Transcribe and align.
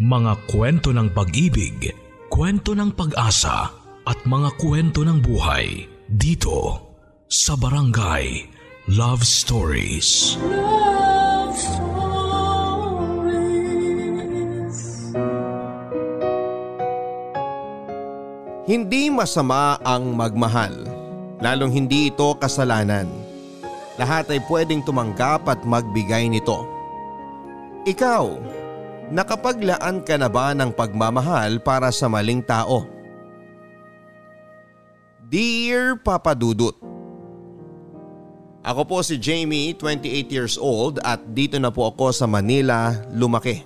Mga 0.00 0.48
kwento 0.48 0.96
ng 0.96 1.12
pag-ibig, 1.12 1.92
kwento 2.32 2.72
ng 2.72 2.88
pag-asa 2.96 3.68
at 4.08 4.16
mga 4.24 4.56
kwento 4.56 5.04
ng 5.04 5.20
buhay 5.20 5.84
dito 6.08 6.88
sa 7.28 7.52
Barangay 7.52 8.48
Love 8.96 9.20
Stories. 9.20 10.40
Love 10.40 11.52
Stories. 11.52 11.92
Hindi 18.64 19.12
masama 19.12 19.76
ang 19.84 20.16
magmahal, 20.16 20.80
lalong 21.44 21.76
hindi 21.76 22.08
ito 22.08 22.40
kasalanan. 22.40 23.04
Lahat 24.00 24.24
ay 24.32 24.40
pwedeng 24.48 24.80
tumanggap 24.80 25.44
at 25.44 25.60
magbigay 25.68 26.24
nito. 26.32 26.64
Ikaw, 27.84 28.24
nakapaglaan 29.10 30.06
ka 30.06 30.14
na 30.14 30.30
ba 30.30 30.54
ng 30.54 30.70
pagmamahal 30.70 31.58
para 31.60 31.90
sa 31.90 32.06
maling 32.06 32.40
tao? 32.40 32.86
Dear 35.30 35.98
Papa 35.98 36.34
Dudut, 36.34 36.74
Ako 38.60 38.84
po 38.84 39.00
si 39.00 39.16
Jamie, 39.16 39.72
28 39.72 40.28
years 40.28 40.60
old 40.60 41.00
at 41.00 41.16
dito 41.32 41.56
na 41.56 41.72
po 41.72 41.88
ako 41.88 42.12
sa 42.12 42.28
Manila 42.28 42.92
lumaki. 43.08 43.64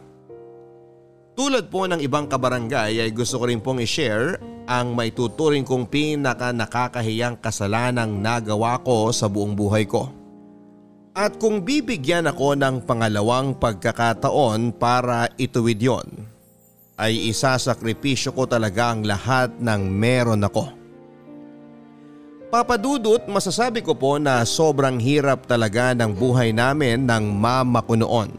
Tulad 1.34 1.66
po 1.66 1.90
ng 1.90 1.98
ibang 1.98 2.30
kabarangay 2.30 3.02
ay 3.02 3.10
gusto 3.10 3.42
ko 3.42 3.50
rin 3.50 3.58
pong 3.58 3.82
i-share 3.82 4.38
ang 4.70 4.94
may 4.94 5.10
tuturing 5.10 5.66
kong 5.66 5.90
pinaka 5.90 6.54
nakakahiyang 6.54 7.34
kasalanang 7.42 8.22
nagawa 8.22 8.78
ko 8.86 9.10
sa 9.10 9.26
buong 9.26 9.58
buhay 9.58 9.82
ko. 9.82 10.23
At 11.14 11.38
kung 11.38 11.62
bibigyan 11.62 12.26
ako 12.26 12.58
ng 12.58 12.90
pangalawang 12.90 13.54
pagkakataon 13.54 14.74
para 14.74 15.30
ituwid 15.38 15.78
yon, 15.78 16.10
ay 16.98 17.30
isasakripisyo 17.30 18.34
ko 18.34 18.50
talaga 18.50 18.90
ang 18.90 19.06
lahat 19.06 19.54
ng 19.62 19.80
meron 19.94 20.42
ako. 20.42 20.74
Papadudot 22.50 23.30
masasabi 23.30 23.78
ko 23.78 23.94
po 23.94 24.18
na 24.18 24.42
sobrang 24.42 24.98
hirap 24.98 25.46
talaga 25.46 25.94
ng 25.94 26.10
buhay 26.18 26.50
namin 26.50 27.06
ng 27.06 27.30
mama 27.30 27.78
ko 27.86 27.94
noon. 27.94 28.34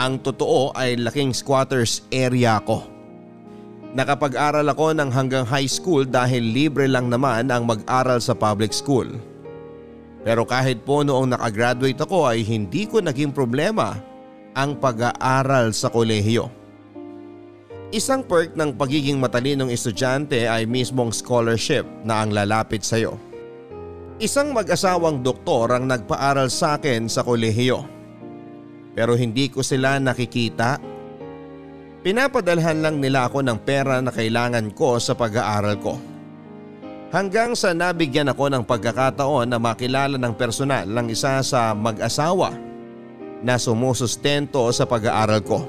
Ang 0.00 0.24
totoo 0.24 0.72
ay 0.72 0.96
laking 0.96 1.36
squatters 1.36 2.00
area 2.08 2.64
ko. 2.64 2.80
Nakapag-aral 3.92 4.64
ako 4.72 4.96
ng 4.96 5.12
hanggang 5.12 5.44
high 5.44 5.68
school 5.68 6.08
dahil 6.08 6.40
libre 6.40 6.88
lang 6.88 7.12
naman 7.12 7.52
ang 7.52 7.68
mag-aral 7.68 8.24
sa 8.24 8.32
public 8.32 8.72
school. 8.72 9.08
Pero 10.28 10.44
kahit 10.44 10.84
po 10.84 11.00
noong 11.00 11.32
nakagraduate 11.32 12.04
ako 12.04 12.28
ay 12.28 12.44
hindi 12.44 12.84
ko 12.84 13.00
naging 13.00 13.32
problema 13.32 13.96
ang 14.52 14.76
pag-aaral 14.76 15.72
sa 15.72 15.88
kolehiyo. 15.88 16.52
Isang 17.88 18.20
perk 18.28 18.52
ng 18.52 18.76
pagiging 18.76 19.16
matalinong 19.16 19.72
estudyante 19.72 20.44
ay 20.44 20.68
mismong 20.68 21.16
scholarship 21.16 21.88
na 22.04 22.20
ang 22.20 22.36
lalapit 22.36 22.84
sa 22.84 23.00
iyo. 23.00 23.16
Isang 24.20 24.52
mag-asawang 24.52 25.24
doktor 25.24 25.72
ang 25.72 25.88
nagpaaral 25.88 26.52
sa 26.52 26.76
akin 26.76 27.08
sa 27.08 27.24
kolehiyo. 27.24 27.88
Pero 28.92 29.16
hindi 29.16 29.48
ko 29.48 29.64
sila 29.64 29.96
nakikita. 29.96 30.76
Pinapadalhan 32.04 32.84
lang 32.84 33.00
nila 33.00 33.32
ako 33.32 33.40
ng 33.48 33.64
pera 33.64 34.04
na 34.04 34.12
kailangan 34.12 34.76
ko 34.76 35.00
sa 35.00 35.16
pag-aaral 35.16 35.80
ko. 35.80 36.17
Hanggang 37.08 37.56
sa 37.56 37.72
nabigyan 37.72 38.28
ako 38.28 38.52
ng 38.52 38.64
pagkakataon 38.68 39.48
na 39.48 39.56
makilala 39.56 40.20
ng 40.20 40.34
personal 40.36 40.84
ng 40.84 41.08
isa 41.08 41.40
sa 41.40 41.72
mag-asawa 41.72 42.52
na 43.40 43.56
sumusustento 43.56 44.68
sa 44.76 44.84
pag-aaral 44.84 45.40
ko. 45.40 45.64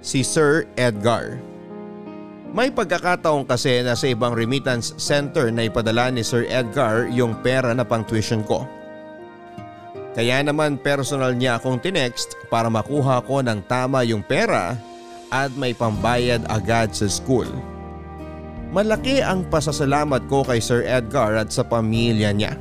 Si 0.00 0.24
Sir 0.24 0.64
Edgar. 0.80 1.36
May 2.52 2.72
pagkakataon 2.72 3.44
kasi 3.44 3.84
na 3.84 3.92
sa 3.92 4.08
ibang 4.08 4.32
remittance 4.32 4.96
center 4.96 5.52
na 5.52 5.68
ipadala 5.68 6.08
ni 6.08 6.24
Sir 6.24 6.48
Edgar 6.48 7.12
yung 7.12 7.36
pera 7.44 7.76
na 7.76 7.84
pang 7.84 8.04
tuition 8.04 8.40
ko. 8.40 8.64
Kaya 10.16 10.40
naman 10.44 10.80
personal 10.80 11.36
niya 11.36 11.60
akong 11.60 11.80
tinext 11.80 12.36
para 12.48 12.72
makuha 12.72 13.20
ko 13.24 13.44
ng 13.44 13.64
tama 13.68 14.04
yung 14.04 14.24
pera 14.24 14.76
at 15.32 15.52
may 15.56 15.76
pambayad 15.76 16.44
agad 16.48 16.92
sa 16.92 17.08
school. 17.08 17.48
Malaki 18.72 19.20
ang 19.20 19.44
pasasalamat 19.52 20.32
ko 20.32 20.48
kay 20.48 20.56
Sir 20.56 20.80
Edgar 20.88 21.36
at 21.36 21.52
sa 21.52 21.60
pamilya 21.60 22.32
niya. 22.32 22.56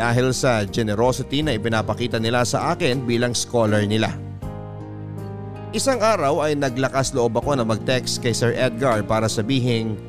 Dahil 0.00 0.32
sa 0.32 0.64
generosity 0.64 1.44
na 1.44 1.52
ipinapakita 1.52 2.16
nila 2.16 2.40
sa 2.40 2.72
akin 2.72 3.04
bilang 3.04 3.36
scholar 3.36 3.84
nila. 3.84 4.16
Isang 5.76 6.00
araw 6.00 6.40
ay 6.48 6.56
naglakas 6.56 7.12
loob 7.12 7.36
ako 7.36 7.52
na 7.52 7.68
mag-text 7.68 8.24
kay 8.24 8.32
Sir 8.32 8.56
Edgar 8.56 9.04
para 9.04 9.28
sabihin 9.28 10.00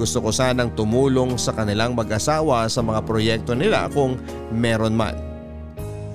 gusto 0.00 0.24
ko 0.24 0.32
sanang 0.32 0.72
tumulong 0.72 1.36
sa 1.36 1.52
kanilang 1.52 1.92
mag-asawa 1.92 2.64
sa 2.72 2.80
mga 2.80 3.04
proyekto 3.04 3.52
nila 3.52 3.92
kung 3.92 4.16
meron 4.56 4.96
man. 4.96 5.20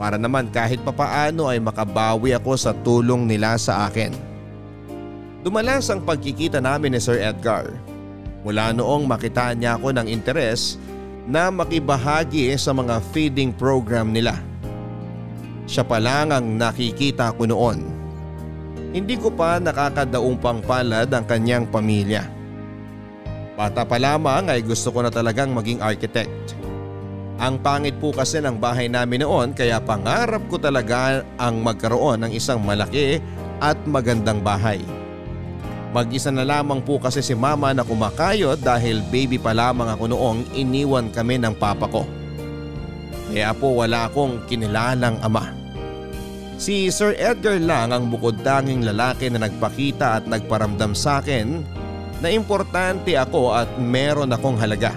Para 0.01 0.17
naman 0.17 0.49
kahit 0.49 0.81
papaano 0.81 1.45
ay 1.45 1.61
makabawi 1.61 2.33
ako 2.33 2.57
sa 2.57 2.73
tulong 2.73 3.29
nila 3.29 3.53
sa 3.61 3.85
akin. 3.85 4.17
Dumalas 5.45 5.93
ang 5.93 6.01
pagkikita 6.01 6.57
namin 6.57 6.97
ni 6.97 7.01
Sir 7.01 7.21
Edgar. 7.21 7.90
Mula 8.41 8.73
noong 8.73 9.05
makita 9.05 9.53
niya 9.53 9.77
ako 9.77 9.93
ng 9.93 10.07
interes 10.09 10.81
na 11.29 11.53
makibahagi 11.53 12.49
sa 12.57 12.73
mga 12.73 12.97
feeding 13.13 13.53
program 13.53 14.09
nila. 14.09 14.41
Siya 15.69 15.85
pa 15.85 16.01
lang 16.01 16.33
ang 16.33 16.57
nakikita 16.57 17.31
ko 17.37 17.45
noon. 17.45 17.85
Hindi 18.91 19.15
ko 19.15 19.31
pa 19.31 19.61
nakakadaong 19.61 20.37
pang 20.41 20.59
palad 20.59 21.07
ang 21.07 21.23
kanyang 21.23 21.69
pamilya. 21.69 22.27
Bata 23.55 23.85
pa 23.85 24.01
lamang 24.01 24.51
ay 24.51 24.65
gusto 24.65 24.89
ko 24.91 25.05
na 25.05 25.13
talagang 25.13 25.53
maging 25.53 25.79
architect. 25.79 26.57
Ang 27.41 27.61
pangit 27.61 27.97
po 27.97 28.11
kasi 28.11 28.41
ng 28.41 28.57
bahay 28.57 28.85
namin 28.91 29.23
noon 29.23 29.53
kaya 29.55 29.81
pangarap 29.81 30.43
ko 30.49 30.61
talaga 30.61 31.23
ang 31.39 31.61
magkaroon 31.61 32.25
ng 32.25 32.31
isang 32.35 32.61
malaki 32.61 33.21
at 33.61 33.77
magandang 33.85 34.41
bahay. 34.41 34.81
Mag-isa 35.91 36.31
na 36.31 36.47
lamang 36.47 36.79
po 36.79 37.03
kasi 37.03 37.19
si 37.19 37.35
mama 37.35 37.75
na 37.75 37.83
kumakayod 37.83 38.63
dahil 38.63 39.03
baby 39.11 39.35
pa 39.35 39.51
lamang 39.51 39.91
ako 39.91 40.07
noong 40.07 40.39
iniwan 40.55 41.11
kami 41.11 41.35
ng 41.35 41.51
papa 41.59 41.83
ko. 41.91 42.07
Kaya 43.27 43.51
po 43.51 43.75
wala 43.75 44.07
akong 44.07 44.47
kinilalang 44.47 45.19
ama. 45.19 45.51
Si 46.55 46.87
Sir 46.87 47.11
Edgar 47.19 47.59
lang 47.59 47.91
ang 47.91 48.07
bukod 48.07 48.39
tanging 48.39 48.87
lalaki 48.87 49.27
na 49.27 49.43
nagpakita 49.43 50.21
at 50.21 50.23
nagparamdam 50.31 50.95
sa 50.95 51.19
akin 51.19 51.59
na 52.23 52.31
importante 52.31 53.11
ako 53.19 53.51
at 53.51 53.67
meron 53.75 54.31
akong 54.31 54.55
halaga. 54.55 54.95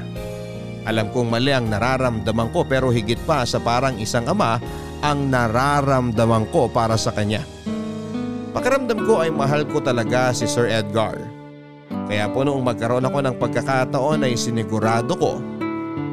Alam 0.86 1.10
kong 1.10 1.32
mali 1.32 1.50
ang 1.50 1.66
nararamdaman 1.66 2.54
ko 2.54 2.62
pero 2.68 2.94
higit 2.94 3.18
pa 3.26 3.42
sa 3.42 3.58
parang 3.58 3.98
isang 3.98 4.30
ama 4.30 4.62
ang 5.02 5.26
nararamdaman 5.26 6.46
ko 6.54 6.70
para 6.70 6.94
sa 6.94 7.10
kanya. 7.10 7.42
Pakiramdam 8.54 9.02
ko 9.02 9.18
ay 9.18 9.34
mahal 9.34 9.66
ko 9.66 9.82
talaga 9.82 10.30
si 10.30 10.46
Sir 10.46 10.70
Edgar. 10.70 11.18
Kaya 12.06 12.30
po 12.30 12.46
noong 12.46 12.62
magkaroon 12.62 13.02
ako 13.02 13.18
ng 13.18 13.36
pagkakataon 13.42 14.22
ay 14.22 14.38
sinigurado 14.38 15.18
ko 15.18 15.42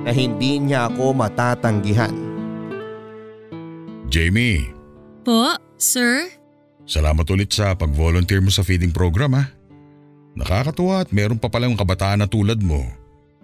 na 0.01 0.09
hindi 0.09 0.57
niya 0.57 0.89
ako 0.89 1.13
matatanggihan. 1.13 2.13
Jamie, 4.11 4.67
Po, 5.21 5.55
sir? 5.77 6.27
salamat 6.83 7.23
ulit 7.29 7.53
sa 7.53 7.77
pag-volunteer 7.77 8.41
mo 8.41 8.49
sa 8.49 8.65
feeding 8.65 8.91
program 8.91 9.37
ha. 9.37 9.45
Nakakatuwa 10.33 11.05
at 11.05 11.13
meron 11.13 11.37
pa 11.37 11.47
palang 11.47 11.77
kabataan 11.77 12.25
na 12.25 12.27
tulad 12.27 12.59
mo 12.59 12.81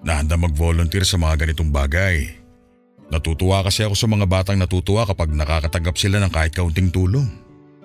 na 0.02 0.20
handa 0.20 0.36
mag-volunteer 0.36 1.06
sa 1.06 1.16
mga 1.16 1.46
ganitong 1.46 1.70
bagay. 1.70 2.34
Natutuwa 3.08 3.64
kasi 3.64 3.88
ako 3.88 3.96
sa 3.96 4.08
mga 4.10 4.26
batang 4.28 4.60
natutuwa 4.60 5.08
kapag 5.08 5.32
nakakatanggap 5.32 5.96
sila 5.96 6.20
ng 6.20 6.32
kahit 6.34 6.52
kaunting 6.52 6.92
tulong. 6.92 7.28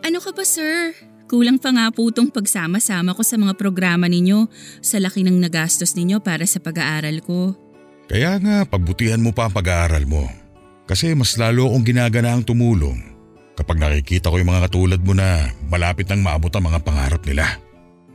Ano 0.02 0.18
ka 0.18 0.34
ba, 0.34 0.42
sir? 0.42 0.98
Kulang 1.30 1.62
pa 1.62 1.70
nga 1.70 1.88
po 1.94 2.10
itong 2.10 2.28
pagsama-sama 2.28 3.14
ko 3.14 3.22
sa 3.24 3.38
mga 3.38 3.54
programa 3.54 4.10
ninyo 4.10 4.50
sa 4.82 4.98
laki 4.98 5.22
ng 5.24 5.38
nagastos 5.38 5.94
ninyo 5.94 6.20
para 6.20 6.44
sa 6.44 6.58
pag-aaral 6.58 7.22
ko. 7.24 7.54
Kaya 8.10 8.36
nga 8.42 8.68
pagbutihan 8.68 9.22
mo 9.22 9.32
pa 9.32 9.48
ang 9.48 9.54
pag-aaral 9.54 10.04
mo. 10.04 10.28
Kasi 10.84 11.14
mas 11.14 11.38
lalo 11.38 11.70
akong 11.70 11.86
ginaganaang 11.86 12.44
tumulong 12.44 13.00
kapag 13.56 13.78
nakikita 13.78 14.28
ko 14.28 14.36
yung 14.42 14.50
mga 14.50 14.68
katulad 14.68 15.00
mo 15.00 15.14
na 15.14 15.54
malapit 15.70 16.10
nang 16.10 16.20
maabot 16.20 16.50
ang 16.52 16.66
mga 16.66 16.82
pangarap 16.82 17.22
nila. 17.24 17.46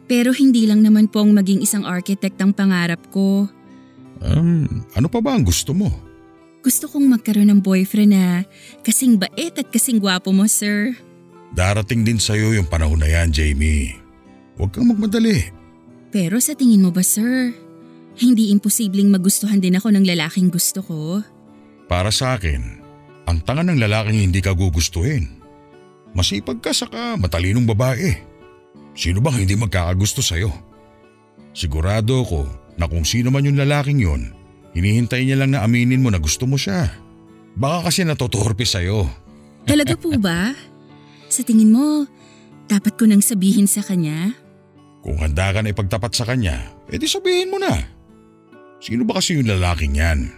Pero 0.06 0.36
hindi 0.36 0.68
lang 0.68 0.84
naman 0.84 1.08
po 1.08 1.24
ang 1.24 1.32
maging 1.34 1.64
isang 1.64 1.88
architect 1.88 2.38
ang 2.38 2.52
pangarap 2.52 3.00
ko. 3.10 3.48
Um, 4.22 4.86
ano 4.94 5.08
pa 5.08 5.24
ba 5.24 5.34
ang 5.34 5.48
gusto 5.48 5.72
mo? 5.72 5.90
Gusto 6.62 6.92
kong 6.92 7.08
magkaroon 7.18 7.48
ng 7.48 7.62
boyfriend 7.64 8.12
na 8.12 8.44
kasing 8.84 9.16
bait 9.16 9.56
at 9.56 9.72
kasing 9.72 10.04
gwapo 10.04 10.36
mo, 10.36 10.44
sir. 10.52 10.94
Darating 11.56 12.04
din 12.04 12.20
sa'yo 12.20 12.56
yung 12.56 12.68
panahon 12.68 13.00
na 13.00 13.08
yan, 13.08 13.32
Jamie. 13.32 13.96
Huwag 14.58 14.74
kang 14.74 14.90
magmadali. 14.90 15.54
Pero 16.12 16.42
sa 16.42 16.58
tingin 16.58 16.84
mo 16.84 16.92
ba, 16.92 17.06
sir? 17.06 17.54
Hindi 18.18 18.50
imposibleng 18.50 19.14
magustuhan 19.14 19.62
din 19.62 19.78
ako 19.78 19.94
ng 19.94 20.06
lalaking 20.08 20.50
gusto 20.50 20.82
ko. 20.82 21.22
Para 21.86 22.10
sa 22.10 22.36
akin, 22.36 22.82
ang 23.30 23.38
tanga 23.46 23.62
ng 23.62 23.78
lalaking 23.78 24.28
hindi 24.28 24.42
ka 24.42 24.58
gugustuhin. 24.58 25.38
Masipag 26.18 26.64
ka 26.64 26.74
saka 26.74 27.14
matalinong 27.20 27.70
babae. 27.70 28.18
Sino 28.98 29.22
bang 29.22 29.46
hindi 29.46 29.54
magkakagusto 29.54 30.26
sa'yo? 30.26 30.50
Sigurado 31.54 32.26
ko 32.26 32.50
na 32.82 32.90
kung 32.90 33.06
sino 33.06 33.30
man 33.30 33.46
yung 33.46 33.62
lalaking 33.62 34.02
yun, 34.02 34.34
hinihintay 34.74 35.22
niya 35.22 35.38
lang 35.38 35.54
na 35.54 35.62
aminin 35.62 36.02
mo 36.02 36.10
na 36.10 36.18
gusto 36.18 36.50
mo 36.50 36.58
siya. 36.58 36.90
Baka 37.54 37.90
kasi 37.90 38.02
natutorpe 38.06 38.66
sa'yo. 38.66 39.06
Talaga 39.70 39.94
po 39.94 40.14
ba? 40.18 40.54
Sa 41.38 41.46
tingin 41.46 41.70
mo, 41.70 42.10
dapat 42.66 42.98
ko 42.98 43.06
nang 43.06 43.22
sabihin 43.22 43.70
sa 43.70 43.86
kanya? 43.86 44.34
Kung 45.06 45.22
handa 45.22 45.54
ka 45.54 45.62
na 45.62 45.70
ipagtapat 45.70 46.10
sa 46.18 46.26
kanya, 46.26 46.74
edi 46.90 47.06
sabihin 47.06 47.54
mo 47.54 47.62
na. 47.62 47.78
Sino 48.82 49.06
ba 49.06 49.22
kasi 49.22 49.38
yung 49.38 49.46
lalaking 49.46 50.02
yan? 50.02 50.34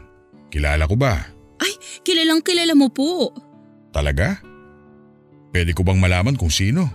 Kilala 0.51 0.83
ko 0.91 0.99
ba? 0.99 1.23
Ay, 1.63 1.71
kilalang 2.03 2.43
kilala 2.43 2.75
mo 2.75 2.91
po. 2.91 3.31
Talaga? 3.95 4.43
Pwede 5.55 5.71
ko 5.71 5.87
bang 5.87 6.03
malaman 6.03 6.35
kung 6.35 6.51
sino? 6.51 6.91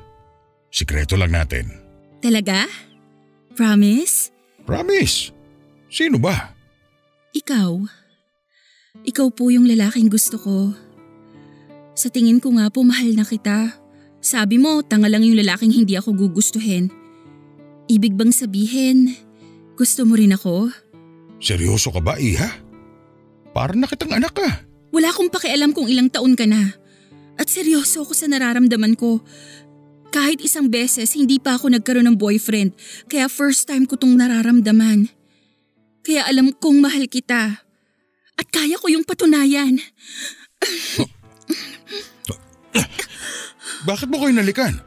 Sikreto 0.68 1.16
lang 1.16 1.32
natin. 1.32 1.72
Talaga? 2.20 2.68
Promise? 3.56 4.36
Promise. 4.68 5.32
Sino 5.88 6.20
ba? 6.20 6.52
Ikaw. 7.32 7.72
Ikaw 9.00 9.26
po 9.32 9.48
yung 9.48 9.64
lalaking 9.64 10.12
gusto 10.12 10.36
ko. 10.36 10.76
Sa 11.96 12.12
tingin 12.12 12.36
ko 12.36 12.52
nga 12.52 12.68
po 12.68 12.84
mahal 12.84 13.16
na 13.16 13.24
kita. 13.24 13.80
Sabi 14.24 14.56
mo, 14.56 14.80
tanga 14.80 15.12
lang 15.12 15.20
yung 15.20 15.36
lalaking 15.36 15.68
hindi 15.68 16.00
ako 16.00 16.16
gugustuhin. 16.16 16.88
Ibig 17.92 18.16
bang 18.16 18.32
sabihin, 18.32 19.12
gusto 19.76 20.08
mo 20.08 20.16
rin 20.16 20.32
ako? 20.32 20.72
Seryoso 21.44 21.92
ka 21.92 22.00
ba, 22.00 22.16
Iha? 22.16 22.48
Parang 23.52 23.76
na 23.76 23.84
kitang 23.84 24.16
anak 24.16 24.32
ka. 24.32 24.64
Wala 24.96 25.12
akong 25.12 25.28
pakialam 25.28 25.76
kung 25.76 25.92
ilang 25.92 26.08
taon 26.08 26.32
ka 26.40 26.48
na. 26.48 26.72
At 27.36 27.52
seryoso 27.52 28.08
ako 28.08 28.16
sa 28.16 28.24
nararamdaman 28.24 28.96
ko. 28.96 29.20
Kahit 30.08 30.40
isang 30.40 30.72
beses, 30.72 31.12
hindi 31.12 31.36
pa 31.36 31.60
ako 31.60 31.76
nagkaroon 31.76 32.08
ng 32.08 32.16
boyfriend. 32.16 32.72
Kaya 33.12 33.28
first 33.28 33.68
time 33.68 33.84
ko 33.84 34.00
tong 34.00 34.16
nararamdaman. 34.16 35.12
Kaya 36.00 36.24
alam 36.24 36.48
kong 36.56 36.80
mahal 36.80 37.04
kita. 37.12 37.60
At 38.40 38.46
kaya 38.48 38.80
ko 38.80 38.88
yung 38.88 39.04
patunayan. 39.04 39.84
Bakit 43.84 44.08
mo 44.08 44.16
ko 44.16 44.32
inalikan? 44.32 44.80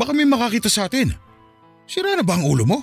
Baka 0.00 0.16
may 0.16 0.24
makakita 0.24 0.72
sa 0.72 0.88
atin. 0.88 1.12
Sira 1.84 2.16
na 2.16 2.24
ba 2.24 2.40
ang 2.40 2.48
ulo 2.48 2.64
mo? 2.64 2.80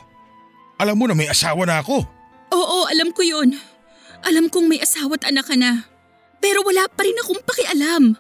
Alam 0.77 0.95
mo 0.97 1.05
na 1.09 1.17
may 1.17 1.27
asawa 1.29 1.65
na 1.65 1.81
ako. 1.81 2.05
Oo, 2.53 2.79
alam 2.89 3.09
ko 3.09 3.25
yun. 3.25 3.57
Alam 4.21 4.53
kong 4.53 4.69
may 4.69 4.77
asawa 4.77 5.17
at 5.17 5.25
anak 5.29 5.49
ka 5.49 5.57
na. 5.57 5.89
Pero 6.37 6.61
wala 6.61 6.85
pa 6.89 7.01
rin 7.05 7.17
akong 7.17 7.41
pakialam. 7.41 8.13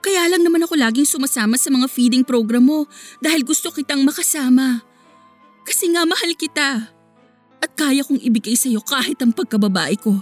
Kaya 0.00 0.24
lang 0.30 0.44
naman 0.44 0.64
ako 0.64 0.78
laging 0.78 1.08
sumasama 1.08 1.60
sa 1.60 1.68
mga 1.68 1.84
feeding 1.90 2.24
program 2.24 2.64
mo 2.64 2.88
dahil 3.20 3.44
gusto 3.44 3.68
kitang 3.68 4.04
makasama. 4.04 4.80
Kasi 5.68 5.92
nga 5.92 6.08
mahal 6.08 6.32
kita. 6.32 6.96
At 7.58 7.70
kaya 7.76 8.06
kong 8.06 8.22
ibigay 8.22 8.56
sa 8.56 8.70
iyo 8.72 8.80
kahit 8.80 9.20
ang 9.20 9.34
pagkababae 9.34 9.98
ko. 10.00 10.16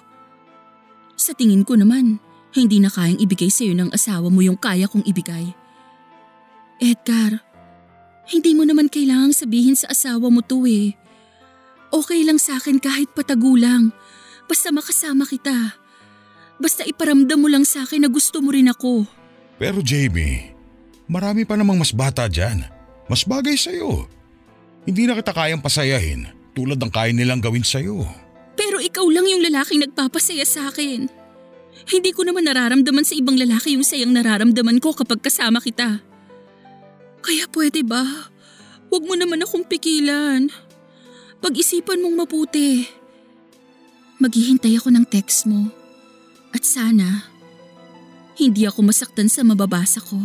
Sa 1.14 1.37
tingin 1.37 1.62
ko 1.62 1.76
naman, 1.78 2.19
hindi 2.56 2.81
na 2.81 2.88
kayang 2.88 3.20
ibigay 3.20 3.52
sa 3.52 3.62
iyo 3.62 3.76
ng 3.76 3.93
asawa 3.93 4.26
mo 4.32 4.40
yung 4.40 4.56
kaya 4.56 4.88
kong 4.88 5.05
ibigay. 5.05 5.52
Edgar, 6.76 7.40
hindi 8.28 8.52
mo 8.52 8.69
naman 8.69 8.93
kailangang 8.93 9.32
sabihin 9.32 9.78
sa 9.78 9.88
asawa 9.88 10.28
mo 10.28 10.44
to 10.44 10.67
eh. 10.69 10.93
Okay 11.94 12.20
lang 12.26 12.37
sa 12.37 12.58
akin 12.58 12.82
kahit 12.82 13.14
patagulang. 13.14 13.94
Basta 14.50 14.75
makasama 14.75 15.25
kita. 15.25 15.78
Basta 16.61 16.82
iparamdam 16.84 17.38
mo 17.38 17.49
lang 17.49 17.64
sa 17.64 17.87
akin 17.87 18.05
na 18.05 18.11
gusto 18.11 18.43
mo 18.43 18.52
rin 18.52 18.69
ako. 18.69 19.06
Pero 19.56 19.81
Jamie, 19.81 20.52
marami 21.08 21.49
pa 21.49 21.56
namang 21.56 21.81
mas 21.81 21.94
bata 21.94 22.28
dyan. 22.28 22.67
Mas 23.06 23.23
bagay 23.23 23.55
sa'yo. 23.55 24.11
Hindi 24.84 25.06
na 25.06 25.17
kita 25.17 25.32
kayang 25.32 25.62
pasayahin 25.62 26.28
tulad 26.52 26.78
ng 26.81 26.93
kaya 26.93 27.14
nilang 27.14 27.40
gawin 27.40 27.64
sa'yo. 27.64 28.02
Pero 28.56 28.81
ikaw 28.81 29.05
lang 29.12 29.28
yung 29.28 29.44
lalaking 29.44 29.84
nagpapasaya 29.84 30.44
sa 30.49 30.73
akin. 30.73 31.06
Hindi 31.87 32.11
ko 32.17 32.25
naman 32.25 32.49
nararamdaman 32.49 33.05
sa 33.05 33.14
ibang 33.14 33.37
lalaki 33.37 33.76
yung 33.76 33.84
sayang 33.84 34.17
nararamdaman 34.17 34.81
ko 34.81 34.96
kapag 34.96 35.20
kasama 35.20 35.61
kita. 35.61 36.00
Kaya 37.26 37.43
pwede 37.50 37.82
ba? 37.82 38.06
Huwag 38.87 39.02
mo 39.02 39.19
naman 39.19 39.43
akong 39.43 39.67
pikilan. 39.67 40.46
Pag-isipan 41.43 41.99
mong 41.99 42.23
mabuti. 42.23 42.87
Maghihintay 44.23 44.78
ako 44.78 44.94
ng 44.94 45.06
text 45.11 45.50
mo. 45.50 45.67
At 46.55 46.62
sana, 46.62 47.26
hindi 48.38 48.62
ako 48.62 48.87
masaktan 48.87 49.26
sa 49.26 49.43
mababasa 49.43 49.99
ko. 49.99 50.23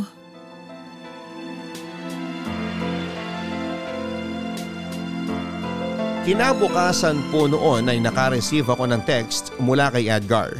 Kinabukasan 6.21 7.17
po 7.33 7.49
noon 7.49 7.89
ay 7.89 7.97
nakareceive 7.97 8.69
ako 8.69 8.85
ng 8.85 9.01
text 9.09 9.49
mula 9.57 9.89
kay 9.89 10.05
Edgar. 10.05 10.53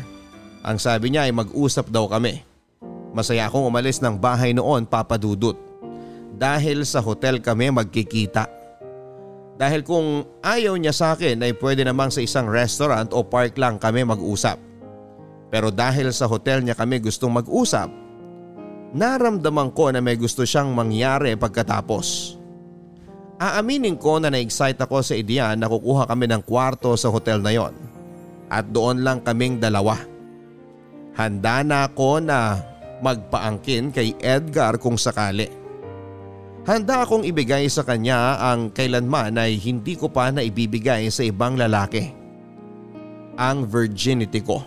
Ang 0.65 0.81
sabi 0.81 1.13
niya 1.13 1.29
ay 1.29 1.33
mag-usap 1.37 1.93
daw 1.93 2.09
kami. 2.09 2.41
Masaya 3.13 3.45
akong 3.45 3.69
umalis 3.69 4.01
ng 4.01 4.17
bahay 4.17 4.57
noon 4.57 4.89
papadudot. 4.89 5.70
Dahil 6.41 6.89
sa 6.89 7.05
hotel 7.05 7.37
kami 7.37 7.69
magkikita. 7.69 8.49
Dahil 9.61 9.85
kung 9.85 10.25
ayaw 10.41 10.73
niya 10.73 10.89
sa 10.89 11.13
akin 11.13 11.37
ay 11.37 11.53
pwede 11.53 11.85
namang 11.85 12.09
sa 12.09 12.17
isang 12.17 12.49
restaurant 12.49 13.13
o 13.13 13.21
park 13.21 13.61
lang 13.61 13.77
kami 13.77 14.01
mag-usap. 14.01 14.57
Pero 15.53 15.69
dahil 15.69 16.09
sa 16.09 16.25
hotel 16.25 16.65
niya 16.65 16.73
kami 16.73 16.97
gustong 16.97 17.29
mag-usap, 17.29 17.93
naramdaman 18.97 19.69
ko 19.69 19.93
na 19.93 20.01
may 20.01 20.17
gusto 20.17 20.41
siyang 20.41 20.73
mangyari 20.73 21.37
pagkatapos. 21.37 22.41
Aaminin 23.37 24.01
ko 24.01 24.17
na 24.17 24.33
na-excite 24.33 24.81
ako 24.81 25.05
sa 25.05 25.13
ideya 25.13 25.53
na 25.53 25.69
kukuha 25.69 26.09
kami 26.09 26.25
ng 26.25 26.41
kwarto 26.41 26.97
sa 26.97 27.13
hotel 27.13 27.37
na 27.37 27.53
yon. 27.53 27.77
At 28.49 28.73
doon 28.73 29.05
lang 29.05 29.21
kaming 29.21 29.61
dalawa. 29.61 29.93
Handa 31.13 31.61
na 31.61 31.85
ako 31.85 32.17
na 32.17 32.57
magpaangkin 33.05 33.93
kay 33.93 34.17
Edgar 34.17 34.81
kung 34.81 34.97
sakali. 34.97 35.60
Handa 36.61 37.01
akong 37.01 37.25
ibigay 37.25 37.65
sa 37.73 37.81
kanya 37.81 38.37
ang 38.37 38.69
kailanman 38.69 39.33
ay 39.33 39.57
hindi 39.57 39.97
ko 39.97 40.13
pa 40.13 40.29
na 40.29 40.45
ibibigay 40.45 41.09
sa 41.09 41.25
ibang 41.25 41.57
lalaki. 41.57 42.13
Ang 43.33 43.65
virginity 43.65 44.45
ko. 44.45 44.61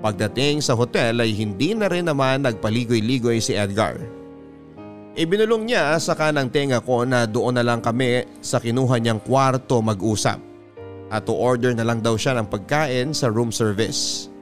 Pagdating 0.00 0.64
sa 0.64 0.72
hotel 0.72 1.20
ay 1.20 1.36
hindi 1.36 1.76
na 1.76 1.92
rin 1.92 2.08
naman 2.08 2.40
nagpaligoy-ligoy 2.40 3.36
si 3.36 3.52
Edgar. 3.52 4.00
Ibinulong 5.16 5.68
niya 5.68 5.96
sa 6.00 6.16
kanang 6.16 6.48
tenga 6.48 6.80
ko 6.80 7.04
na 7.04 7.28
doon 7.28 7.60
na 7.60 7.64
lang 7.64 7.84
kami 7.84 8.24
sa 8.40 8.56
kinuha 8.56 8.96
niyang 8.96 9.20
kwarto 9.20 9.84
mag-usap 9.84 10.40
at 11.12 11.24
to 11.28 11.36
order 11.36 11.76
na 11.76 11.84
lang 11.84 12.00
daw 12.00 12.16
siya 12.16 12.32
ng 12.36 12.48
pagkain 12.48 13.12
sa 13.12 13.28
room 13.28 13.52
service. 13.52 14.32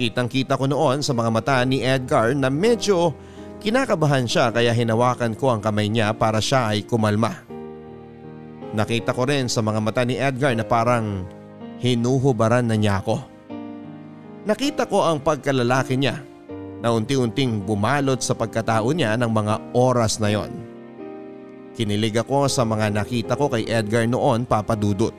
Kitang 0.00 0.32
kita 0.32 0.56
ko 0.56 0.64
noon 0.64 1.04
sa 1.04 1.12
mga 1.12 1.30
mata 1.32 1.56
ni 1.68 1.84
Edgar 1.84 2.32
na 2.32 2.48
medyo 2.48 3.12
kinakabahan 3.58 4.26
siya 4.26 4.50
kaya 4.54 4.70
hinawakan 4.74 5.34
ko 5.34 5.54
ang 5.54 5.60
kamay 5.62 5.90
niya 5.90 6.14
para 6.14 6.38
siya 6.38 6.74
ay 6.74 6.86
kumalma. 6.86 7.34
Nakita 8.74 9.16
ko 9.16 9.24
rin 9.24 9.48
sa 9.48 9.64
mga 9.64 9.80
mata 9.80 10.02
ni 10.04 10.20
Edgar 10.20 10.52
na 10.52 10.64
parang 10.66 11.24
hinuhubaran 11.80 12.68
na 12.68 12.76
niya 12.76 13.00
ako. 13.00 13.16
Nakita 14.44 14.88
ko 14.88 15.04
ang 15.04 15.20
pagkalalaki 15.20 15.96
niya 15.96 16.20
na 16.78 16.94
unti-unting 16.94 17.64
bumalot 17.66 18.22
sa 18.22 18.38
pagkatao 18.38 18.92
niya 18.94 19.18
ng 19.18 19.30
mga 19.30 19.54
oras 19.74 20.22
na 20.22 20.30
yon. 20.30 20.52
Kinilig 21.74 22.18
ako 22.22 22.50
sa 22.50 22.66
mga 22.66 22.90
nakita 22.90 23.38
ko 23.38 23.50
kay 23.50 23.66
Edgar 23.66 24.06
noon 24.06 24.46
papadudot. 24.46 25.14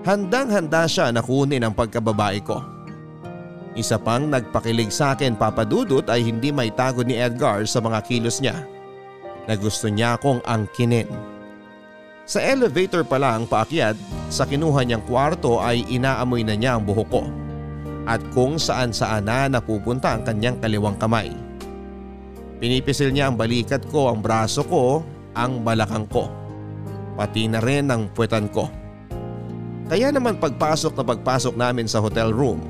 Handang-handa 0.00 0.88
siya 0.88 1.12
na 1.12 1.20
kunin 1.20 1.60
ang 1.64 1.76
pagkababae 1.76 2.40
ko. 2.40 2.79
Isa 3.78 4.02
pang 4.02 4.26
nagpakilig 4.26 4.90
sa 4.90 5.14
akin 5.14 5.38
papadudot 5.38 6.02
ay 6.10 6.26
hindi 6.26 6.50
may 6.50 6.74
tago 6.74 7.06
ni 7.06 7.14
Edgar 7.14 7.62
sa 7.70 7.78
mga 7.78 8.02
kilos 8.02 8.42
niya 8.42 8.66
na 9.46 9.54
gusto 9.54 9.86
niya 9.86 10.18
akong 10.18 10.42
angkinin. 10.42 11.06
Sa 12.26 12.42
elevator 12.42 13.06
pa 13.06 13.18
lang 13.18 13.46
paakyat 13.46 13.94
sa 14.30 14.46
kinuha 14.46 14.86
niyang 14.86 15.02
kwarto 15.06 15.58
ay 15.62 15.86
inaamoy 15.86 16.42
na 16.46 16.54
niya 16.54 16.78
ang 16.78 16.86
buhok 16.86 17.08
ko 17.10 17.22
at 18.10 18.22
kung 18.34 18.58
saan 18.58 18.90
saan 18.90 19.30
na 19.30 19.46
napupunta 19.46 20.14
ang 20.14 20.22
kanyang 20.26 20.58
kaliwang 20.58 20.98
kamay. 20.98 21.30
Pinipisil 22.58 23.14
niya 23.14 23.30
ang 23.30 23.38
balikat 23.38 23.86
ko, 23.88 24.10
ang 24.12 24.20
braso 24.20 24.66
ko, 24.66 25.00
ang 25.32 25.62
balakang 25.64 26.04
ko. 26.10 26.28
Pati 27.14 27.48
na 27.48 27.62
rin 27.62 27.88
ang 27.88 28.10
puwetan 28.12 28.50
ko. 28.50 28.68
Kaya 29.90 30.14
naman 30.14 30.38
pagpasok 30.38 30.94
na 30.94 31.04
pagpasok 31.06 31.54
namin 31.58 31.90
sa 31.90 31.98
hotel 31.98 32.30
room 32.30 32.62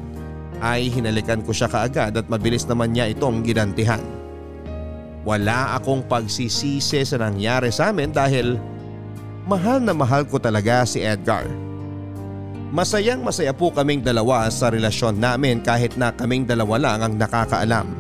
ay 0.61 0.93
hinalikan 0.93 1.41
ko 1.41 1.51
siya 1.51 1.67
kaagad 1.67 2.15
at 2.15 2.27
mabilis 2.29 2.69
naman 2.69 2.93
niya 2.93 3.11
itong 3.11 3.41
ginantihan. 3.43 4.01
Wala 5.25 5.77
akong 5.77 6.05
pagsisisi 6.09 7.05
sa 7.05 7.17
nangyari 7.21 7.69
sa 7.69 7.93
amin 7.93 8.09
dahil 8.09 8.57
mahal 9.45 9.81
na 9.81 9.93
mahal 9.93 10.25
ko 10.25 10.41
talaga 10.41 10.85
si 10.89 11.05
Edgar. 11.05 11.45
Masayang 12.71 13.21
masaya 13.21 13.51
po 13.51 13.75
kaming 13.75 14.01
dalawa 14.01 14.47
sa 14.49 14.71
relasyon 14.71 15.19
namin 15.19 15.59
kahit 15.61 15.99
na 15.99 16.15
kaming 16.15 16.47
dalawa 16.47 16.79
lang 16.79 16.99
ang 17.03 17.15
nakakaalam. 17.19 17.91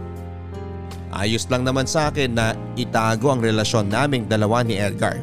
Ayos 1.11 1.50
lang 1.50 1.67
naman 1.67 1.90
sa 1.90 2.07
akin 2.07 2.38
na 2.38 2.55
itago 2.79 3.35
ang 3.35 3.43
relasyon 3.43 3.90
naming 3.90 4.31
dalawa 4.31 4.62
ni 4.62 4.79
Edgar. 4.79 5.19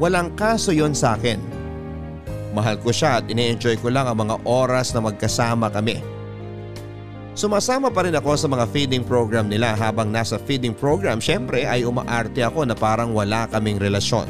Walang 0.00 0.32
kaso 0.40 0.72
yon 0.72 0.96
sa 0.96 1.20
akin. 1.20 1.36
Mahal 2.56 2.80
ko 2.80 2.88
siya 2.88 3.20
at 3.20 3.28
ine-enjoy 3.28 3.76
ko 3.84 3.92
lang 3.92 4.08
ang 4.08 4.16
mga 4.16 4.40
oras 4.48 4.96
na 4.96 5.04
magkasama 5.04 5.68
kami. 5.68 6.15
Sumasama 7.36 7.92
pa 7.92 8.08
rin 8.08 8.16
ako 8.16 8.32
sa 8.32 8.48
mga 8.48 8.64
feeding 8.72 9.04
program 9.04 9.52
nila 9.52 9.76
habang 9.76 10.08
nasa 10.08 10.40
feeding 10.40 10.72
program 10.72 11.20
syempre 11.20 11.68
ay 11.68 11.84
umaarte 11.84 12.40
ako 12.40 12.64
na 12.64 12.72
parang 12.72 13.12
wala 13.12 13.44
kaming 13.52 13.76
relasyon. 13.76 14.24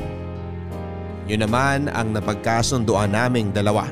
Yun 1.30 1.46
naman 1.46 1.86
ang 1.86 2.10
napagkasunduan 2.10 3.14
naming 3.14 3.54
dalawa. 3.54 3.86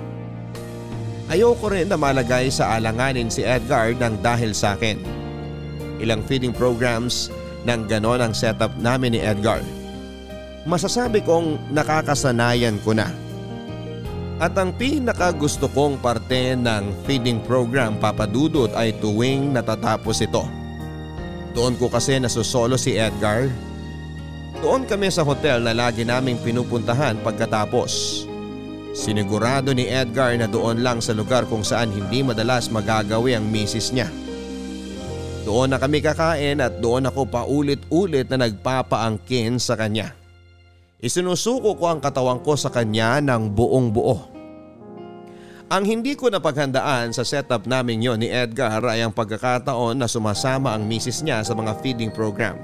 Ayoko 1.31 1.71
rin 1.71 1.87
na 1.87 1.95
malagay 1.95 2.51
sa 2.51 2.75
alanganin 2.75 3.31
si 3.31 3.47
Edgar 3.47 3.95
ng 3.95 4.19
dahil 4.19 4.51
sa 4.51 4.75
akin. 4.75 4.99
Ilang 6.03 6.27
feeding 6.27 6.51
programs 6.51 7.31
nang 7.63 7.87
ganon 7.87 8.19
ang 8.19 8.35
setup 8.35 8.75
namin 8.83 9.15
ni 9.15 9.23
Edgar. 9.23 9.63
Masasabi 10.67 11.23
kong 11.23 11.71
nakakasanayan 11.71 12.83
ko 12.83 12.99
na. 12.99 13.15
At 14.43 14.59
ang 14.59 14.75
pinaka 14.75 15.31
gusto 15.31 15.71
kong 15.71 16.03
parte 16.03 16.59
ng 16.59 17.07
feeding 17.07 17.39
program 17.47 17.95
papadudot 18.03 18.71
ay 18.75 18.91
tuwing 18.99 19.55
natatapos 19.55 20.27
ito. 20.27 20.43
Doon 21.55 21.79
ko 21.79 21.87
kasi 21.87 22.19
nasusolo 22.19 22.75
si 22.75 22.99
Edgar. 22.99 23.47
Doon 24.59 24.91
kami 24.91 25.07
sa 25.15 25.23
hotel 25.23 25.63
na 25.63 25.71
lagi 25.71 26.03
naming 26.03 26.43
pinupuntahan 26.43 27.23
pagkatapos. 27.23 28.27
Sinigurado 28.95 29.71
ni 29.71 29.87
Edgar 29.87 30.35
na 30.35 30.51
doon 30.51 30.83
lang 30.83 30.99
sa 30.99 31.15
lugar 31.15 31.47
kung 31.47 31.63
saan 31.63 31.95
hindi 31.95 32.27
madalas 32.27 32.67
magagawi 32.75 33.39
ang 33.39 33.47
misis 33.47 33.95
niya. 33.95 34.11
Doon 35.47 35.75
na 35.75 35.79
kami 35.79 36.03
kakain 36.03 36.59
at 36.59 36.83
doon 36.83 37.07
ako 37.07 37.29
paulit-ulit 37.29 38.27
na 38.33 38.49
nagpapaangkin 38.49 39.63
sa 39.63 39.79
kanya. 39.79 40.24
Isinusuko 41.05 41.77
ko 41.77 41.85
ang 41.93 42.01
katawan 42.01 42.41
ko 42.41 42.57
sa 42.57 42.73
kanya 42.73 43.21
ng 43.21 43.53
buong 43.53 43.93
buo. 43.93 44.25
Ang 45.69 45.85
hindi 45.85 46.17
ko 46.17 46.33
napaghandaan 46.33 47.13
sa 47.13 47.21
setup 47.21 47.69
namin 47.69 48.01
yon 48.01 48.25
ni 48.25 48.33
Edgar 48.33 48.81
ay 48.89 49.05
ang 49.05 49.13
pagkakataon 49.13 50.01
na 50.01 50.09
sumasama 50.09 50.73
ang 50.73 50.89
misis 50.89 51.21
niya 51.21 51.45
sa 51.45 51.53
mga 51.53 51.77
feeding 51.85 52.09
program. 52.09 52.57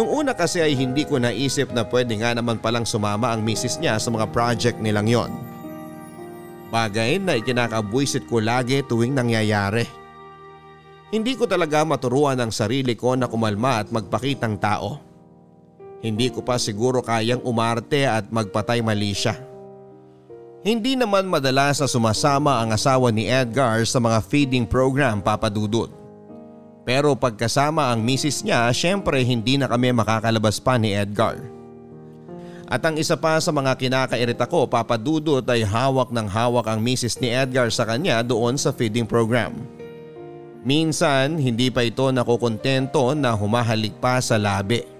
Nung 0.00 0.08
una 0.08 0.32
kasi 0.32 0.64
ay 0.64 0.72
hindi 0.80 1.04
ko 1.04 1.20
naisip 1.20 1.76
na 1.76 1.84
pwede 1.84 2.16
nga 2.16 2.32
naman 2.32 2.56
palang 2.56 2.88
sumama 2.88 3.32
ang 3.32 3.44
misis 3.44 3.76
niya 3.76 4.00
sa 4.00 4.08
mga 4.08 4.32
project 4.32 4.80
nilang 4.80 5.08
yon. 5.08 5.32
Bagay 6.72 7.20
na 7.20 7.36
ikinakabwisit 7.36 8.32
ko 8.32 8.40
lagi 8.40 8.80
tuwing 8.80 9.12
nangyayari. 9.12 9.84
Hindi 11.12 11.36
ko 11.36 11.44
talaga 11.44 11.84
maturuan 11.84 12.40
ang 12.40 12.48
sarili 12.48 12.96
ko 12.96 13.12
na 13.12 13.28
kumalma 13.28 13.84
at 13.84 13.92
magpakitang 13.92 14.56
tao. 14.56 15.05
Hindi 16.06 16.30
ko 16.30 16.38
pa 16.38 16.54
siguro 16.54 17.02
kayang 17.02 17.42
umarte 17.42 18.06
at 18.06 18.30
magpatay 18.30 18.78
mali 18.78 19.10
siya. 19.10 19.34
Hindi 20.62 20.94
naman 20.94 21.26
madalas 21.26 21.82
na 21.82 21.90
sumasama 21.90 22.62
ang 22.62 22.70
asawa 22.70 23.10
ni 23.10 23.26
Edgar 23.26 23.82
sa 23.82 23.98
mga 23.98 24.22
feeding 24.22 24.70
program 24.70 25.18
papadudod. 25.18 25.90
Pero 26.86 27.18
pagkasama 27.18 27.90
ang 27.90 28.06
misis 28.06 28.46
niya, 28.46 28.70
syempre 28.70 29.18
hindi 29.26 29.58
na 29.58 29.66
kami 29.66 29.90
makakalabas 29.90 30.62
pa 30.62 30.78
ni 30.78 30.94
Edgar. 30.94 31.42
At 32.70 32.86
ang 32.86 32.94
isa 32.94 33.18
pa 33.18 33.42
sa 33.42 33.50
mga 33.50 33.74
kinakairita 33.74 34.46
ko 34.46 34.70
papadudot 34.70 35.42
ay 35.50 35.66
hawak 35.66 36.14
ng 36.14 36.30
hawak 36.30 36.70
ang 36.70 36.78
misis 36.78 37.18
ni 37.18 37.34
Edgar 37.34 37.66
sa 37.74 37.82
kanya 37.82 38.22
doon 38.22 38.54
sa 38.54 38.70
feeding 38.70 39.10
program. 39.10 39.58
Minsan 40.62 41.34
hindi 41.42 41.66
pa 41.66 41.82
ito 41.82 42.14
nakukontento 42.14 43.10
na 43.18 43.34
humahalik 43.34 43.98
pa 43.98 44.22
sa 44.22 44.38
labi. 44.38 44.95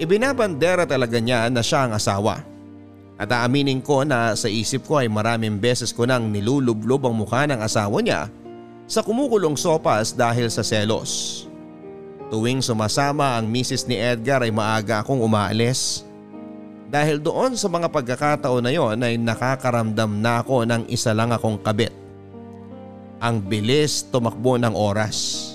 Ibinabandera 0.00 0.88
talaga 0.88 1.20
niya 1.20 1.52
na 1.52 1.60
siya 1.60 1.84
ang 1.84 1.92
asawa. 1.92 2.40
At 3.20 3.28
aaminin 3.28 3.84
ko 3.84 4.00
na 4.00 4.32
sa 4.32 4.48
isip 4.48 4.88
ko 4.88 4.96
ay 4.96 5.12
maraming 5.12 5.60
beses 5.60 5.92
ko 5.92 6.08
nang 6.08 6.32
nilulublob 6.32 7.04
ang 7.04 7.20
mukha 7.20 7.44
ng 7.44 7.60
asawa 7.60 8.00
niya 8.00 8.32
sa 8.88 9.04
kumukulong 9.04 9.60
sopas 9.60 10.16
dahil 10.16 10.48
sa 10.48 10.64
selos. 10.64 11.44
Tuwing 12.32 12.64
sumasama 12.64 13.36
ang 13.36 13.44
misis 13.44 13.84
ni 13.84 14.00
Edgar 14.00 14.40
ay 14.40 14.48
maaga 14.48 15.04
akong 15.04 15.20
umaalis. 15.20 16.08
Dahil 16.88 17.20
doon 17.20 17.52
sa 17.60 17.68
mga 17.68 17.92
pagkakataon 17.92 18.64
na 18.64 18.72
yon 18.72 18.96
ay 19.04 19.20
nakakaramdam 19.20 20.16
na 20.16 20.40
ako 20.40 20.64
ng 20.64 20.82
isa 20.88 21.12
lang 21.12 21.28
akong 21.28 21.60
kabit. 21.60 21.92
Ang 23.20 23.44
bilis 23.44 24.08
tumakbo 24.08 24.56
ng 24.56 24.72
oras. 24.72 25.49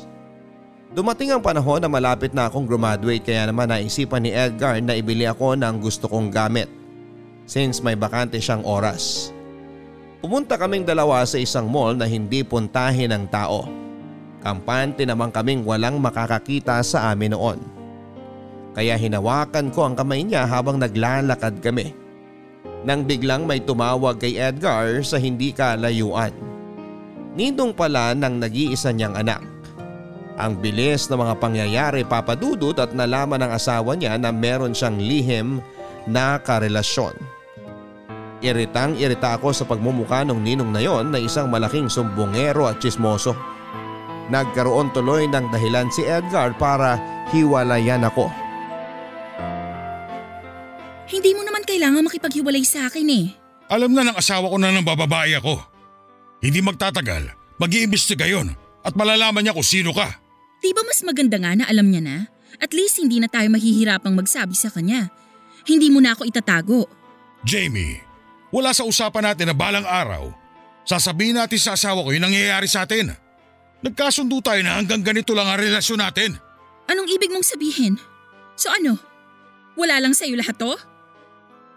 Dumating 0.96 1.36
ang 1.36 1.44
panahon 1.44 1.84
na 1.84 1.92
malapit 1.92 2.32
na 2.32 2.48
akong 2.48 2.64
graduate 2.64 3.20
kaya 3.20 3.52
naman 3.52 3.68
naisipan 3.68 4.24
ni 4.24 4.32
Edgar 4.32 4.80
na 4.80 4.96
ibili 4.96 5.28
ako 5.28 5.60
ng 5.60 5.84
gusto 5.84 6.08
kong 6.08 6.32
gamit 6.32 6.72
since 7.44 7.84
may 7.84 8.00
bakante 8.00 8.40
siyang 8.40 8.64
oras. 8.64 9.36
Pumunta 10.24 10.56
kaming 10.56 10.88
dalawa 10.88 11.20
sa 11.28 11.36
isang 11.36 11.68
mall 11.68 12.00
na 12.00 12.08
hindi 12.08 12.48
puntahin 12.48 13.12
ng 13.12 13.28
tao. 13.28 13.68
Kampante 14.40 15.04
naman 15.04 15.36
kaming 15.36 15.68
walang 15.68 16.00
makakakita 16.00 16.80
sa 16.80 17.12
amin 17.12 17.36
noon. 17.36 17.60
Kaya 18.72 18.96
hinawakan 18.96 19.75
ko 19.75 19.92
ang 19.92 20.00
kamay 20.00 20.24
niya 20.24 20.48
habang 20.48 20.80
naglalakad 20.80 21.60
kami. 21.60 21.92
Nang 22.88 23.04
biglang 23.04 23.44
may 23.44 23.60
tumawag 23.60 24.16
kay 24.16 24.40
Edgar 24.40 25.04
sa 25.04 25.20
hindi 25.20 25.52
kalayuan. 25.52 26.32
Nindong 27.36 27.75
pala 27.75 28.16
ng 28.16 28.40
nag-iisa 28.40 28.96
niyang 28.96 29.20
anak. 29.20 29.55
Ang 30.36 30.60
bilis 30.60 31.08
ng 31.08 31.15
mga 31.15 31.36
pangyayari 31.39 32.01
papadudot 32.04 32.75
at 32.75 32.92
nalaman 32.92 33.39
ng 33.39 33.51
asawa 33.56 33.96
niya 33.96 34.20
na 34.20 34.36
meron 34.36 34.75
siyang 34.75 35.00
lihim 35.00 35.63
na 36.04 36.36
karelasyon. 36.44 37.15
Iritang 38.44 39.00
irita 39.00 39.39
ako 39.39 39.56
sa 39.56 39.63
pagmumuka 39.63 40.27
ng 40.27 40.36
ninong 40.44 40.72
na 40.75 40.84
yon 40.84 41.08
na 41.08 41.24
isang 41.24 41.48
malaking 41.48 41.88
sumbongero 41.88 42.68
at 42.68 42.84
chismoso. 42.84 43.32
Nagkaroon 44.27 44.92
tuloy 44.92 45.24
ng 45.32 45.56
dahilan 45.56 45.88
si 45.88 46.04
Edgar 46.04 46.51
para 46.60 47.00
hiwalayan 47.32 48.04
ako. 48.04 48.27
Hindi 51.08 51.32
mo 51.32 51.48
naman 51.48 51.63
kailangan 51.63 52.04
makipaghiwalay 52.04 52.65
sa 52.68 52.92
akin 52.92 53.08
eh. 53.08 53.25
Alam 53.72 53.96
na 53.96 54.12
ng 54.12 54.18
asawa 54.20 54.51
ko 54.51 54.58
na 54.60 54.74
nang 54.74 54.84
bababae 54.84 55.39
ako. 55.39 55.58
Hindi 56.44 56.60
magtatagal, 56.60 57.32
mag-iimbestiga 57.56 58.27
yon 58.27 58.51
at 58.84 58.94
malalaman 58.94 59.42
niya 59.42 59.56
kung 59.56 59.65
sino 59.65 59.96
ka. 59.96 60.25
Di 60.66 60.74
ba 60.74 60.82
mas 60.82 61.06
maganda 61.06 61.38
nga 61.38 61.54
na 61.54 61.70
alam 61.70 61.86
niya 61.86 62.02
na? 62.02 62.18
At 62.58 62.74
least 62.74 62.98
hindi 62.98 63.22
na 63.22 63.30
tayo 63.30 63.54
mahihirapang 63.54 64.18
magsabi 64.18 64.58
sa 64.58 64.74
kanya. 64.74 65.14
Hindi 65.62 65.94
mo 65.94 66.02
na 66.02 66.18
ako 66.18 66.26
itatago. 66.26 66.90
Jamie, 67.46 68.02
wala 68.50 68.74
sa 68.74 68.82
usapan 68.82 69.30
natin 69.30 69.54
na 69.54 69.56
balang 69.56 69.86
araw. 69.86 70.34
Sasabihin 70.82 71.38
natin 71.38 71.62
sa 71.62 71.78
asawa 71.78 72.02
ko 72.02 72.10
yung 72.10 72.26
nangyayari 72.26 72.66
sa 72.66 72.82
atin. 72.82 73.14
Nagkasundo 73.86 74.42
tayo 74.42 74.66
na 74.66 74.82
hanggang 74.82 75.06
ganito 75.06 75.38
lang 75.38 75.46
ang 75.46 75.62
relasyon 75.62 76.02
natin. 76.02 76.34
Anong 76.90 77.14
ibig 77.14 77.30
mong 77.30 77.46
sabihin? 77.46 78.02
So 78.58 78.74
ano? 78.74 78.98
Wala 79.78 80.02
lang 80.02 80.18
sa'yo 80.18 80.34
lahat 80.34 80.58
to? 80.58 80.74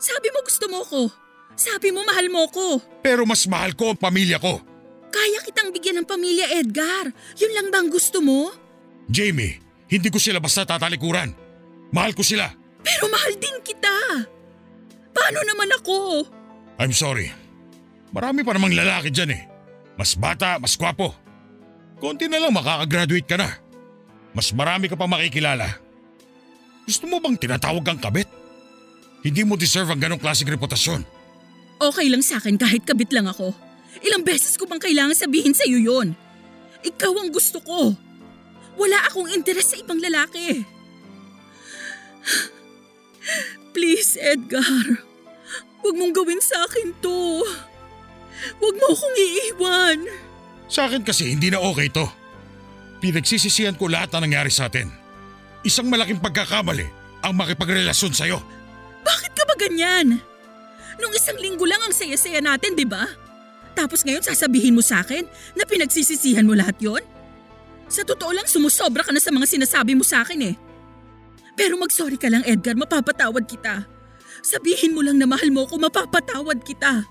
Sabi 0.01 0.33
mo 0.33 0.41
gusto 0.41 0.65
mo 0.73 0.81
ko. 0.89 1.13
Sabi 1.61 1.93
mo 1.93 2.09
mahal 2.09 2.33
mo 2.33 2.49
ko. 2.49 2.81
Pero 3.05 3.29
mas 3.29 3.45
mahal 3.45 3.77
ko 3.77 3.93
ang 3.93 4.01
pamilya 4.01 4.41
ko. 4.41 4.65
Kaya 5.13 5.45
kitang 5.45 5.77
bigyan 5.77 6.01
ng 6.01 6.09
pamilya 6.09 6.57
Edgar. 6.57 7.13
Yun 7.37 7.53
lang 7.53 7.69
bang 7.69 7.93
gusto 7.93 8.25
mo? 8.25 8.68
Jamie, 9.09 9.57
hindi 9.89 10.09
ko 10.13 10.21
sila 10.21 10.37
basta 10.39 10.69
tatalikuran. 10.69 11.33
Mahal 11.91 12.13
ko 12.13 12.21
sila. 12.21 12.53
Pero 12.85 13.09
mahal 13.09 13.33
din 13.41 13.57
kita. 13.65 14.25
Paano 15.17 15.41
naman 15.49 15.73
ako? 15.81 16.29
I'm 16.79 16.93
sorry. 16.93 17.33
Marami 18.13 18.45
pa 18.45 18.53
namang 18.53 18.77
lalaki 18.77 19.09
dyan 19.09 19.33
eh. 19.33 19.43
Mas 19.97 20.15
bata, 20.15 20.61
mas 20.61 20.77
gwapo. 20.77 21.17
Konti 21.99 22.31
na 22.31 22.39
lang 22.39 22.55
makakagraduate 22.55 23.27
ka 23.27 23.37
na. 23.41 23.51
Mas 24.37 24.55
marami 24.55 24.87
ka 24.87 24.95
pa 24.95 25.11
makikilala. 25.11 25.67
Gusto 26.87 27.11
mo 27.11 27.19
bang 27.19 27.35
tinatawag 27.35 27.83
kang 27.83 28.01
kabit? 28.01 28.31
Hindi 29.25 29.43
mo 29.43 29.59
deserve 29.59 29.91
ang 29.91 30.01
ganong 30.01 30.23
klaseng 30.23 30.49
reputasyon. 30.49 31.03
Okay 31.83 32.07
lang 32.07 32.23
sa 32.23 32.39
akin 32.39 32.55
kahit 32.55 32.87
kabit 32.87 33.11
lang 33.11 33.27
ako. 33.27 33.51
Ilang 34.05 34.23
beses 34.23 34.55
ko 34.55 34.69
bang 34.71 34.79
kailangan 34.79 35.17
sabihin 35.19 35.57
sa 35.57 35.67
iyo 35.67 35.83
yon? 35.83 36.15
Ikaw 36.87 37.13
ang 37.19 37.35
gusto 37.35 37.59
ko. 37.59 37.99
Wala 38.79 38.99
akong 39.11 39.29
interes 39.35 39.75
sa 39.75 39.77
ibang 39.77 39.99
lalaki. 39.99 40.63
Please, 43.75 44.15
Edgar. 44.23 45.03
Huwag 45.83 45.95
mong 45.99 46.15
gawin 46.15 46.43
sa 46.43 46.63
akin 46.67 46.95
to. 47.03 47.43
Huwag 48.63 48.75
mo 48.79 48.87
akong 48.95 49.17
iiwan. 49.19 49.99
Sa 50.71 50.87
akin 50.87 51.03
kasi 51.03 51.35
hindi 51.35 51.51
na 51.51 51.59
okay 51.59 51.91
to. 51.91 52.07
Pinagsisisihan 52.99 53.79
ko 53.79 53.91
lahat 53.91 54.15
na 54.15 54.27
nangyari 54.27 54.51
sa 54.51 54.71
atin. 54.71 54.91
Isang 55.67 55.91
malaking 55.91 56.23
pagkakamali 56.23 56.87
ang 57.23 57.35
makipagrelasyon 57.35 58.15
sa'yo. 58.15 58.39
Bakit 59.03 59.33
ka 59.35 59.43
ba 59.47 59.55
ganyan? 59.59 60.23
Nung 60.99 61.15
isang 61.15 61.39
linggo 61.39 61.67
lang 61.67 61.83
ang 61.83 61.95
saya-saya 61.95 62.43
natin, 62.43 62.75
di 62.75 62.87
ba? 62.87 63.07
Tapos 63.79 64.03
ngayon 64.03 64.27
sasabihin 64.27 64.75
mo 64.75 64.83
sa 64.83 65.07
akin 65.07 65.23
na 65.55 65.63
pinagsisisihan 65.63 66.43
mo 66.43 66.59
lahat 66.59 66.75
yon? 66.83 67.03
Sa 67.89 68.05
totoo 68.05 68.33
lang, 68.37 68.45
sumusobra 68.45 69.01
ka 69.05 69.13
na 69.13 69.21
sa 69.21 69.33
mga 69.33 69.49
sinasabi 69.49 69.97
mo 69.97 70.05
sa 70.05 70.21
akin 70.21 70.41
eh. 70.53 70.55
Pero 71.59 71.75
mag-sorry 71.81 72.21
ka 72.21 72.31
lang 72.31 72.45
Edgar, 72.47 72.79
mapapatawad 72.79 73.49
kita. 73.49 73.83
Sabihin 74.45 74.95
mo 74.95 75.03
lang 75.03 75.19
na 75.19 75.27
mahal 75.27 75.51
mo 75.51 75.67
ako, 75.67 75.91
mapapatawad 75.91 76.63
kita. 76.63 77.03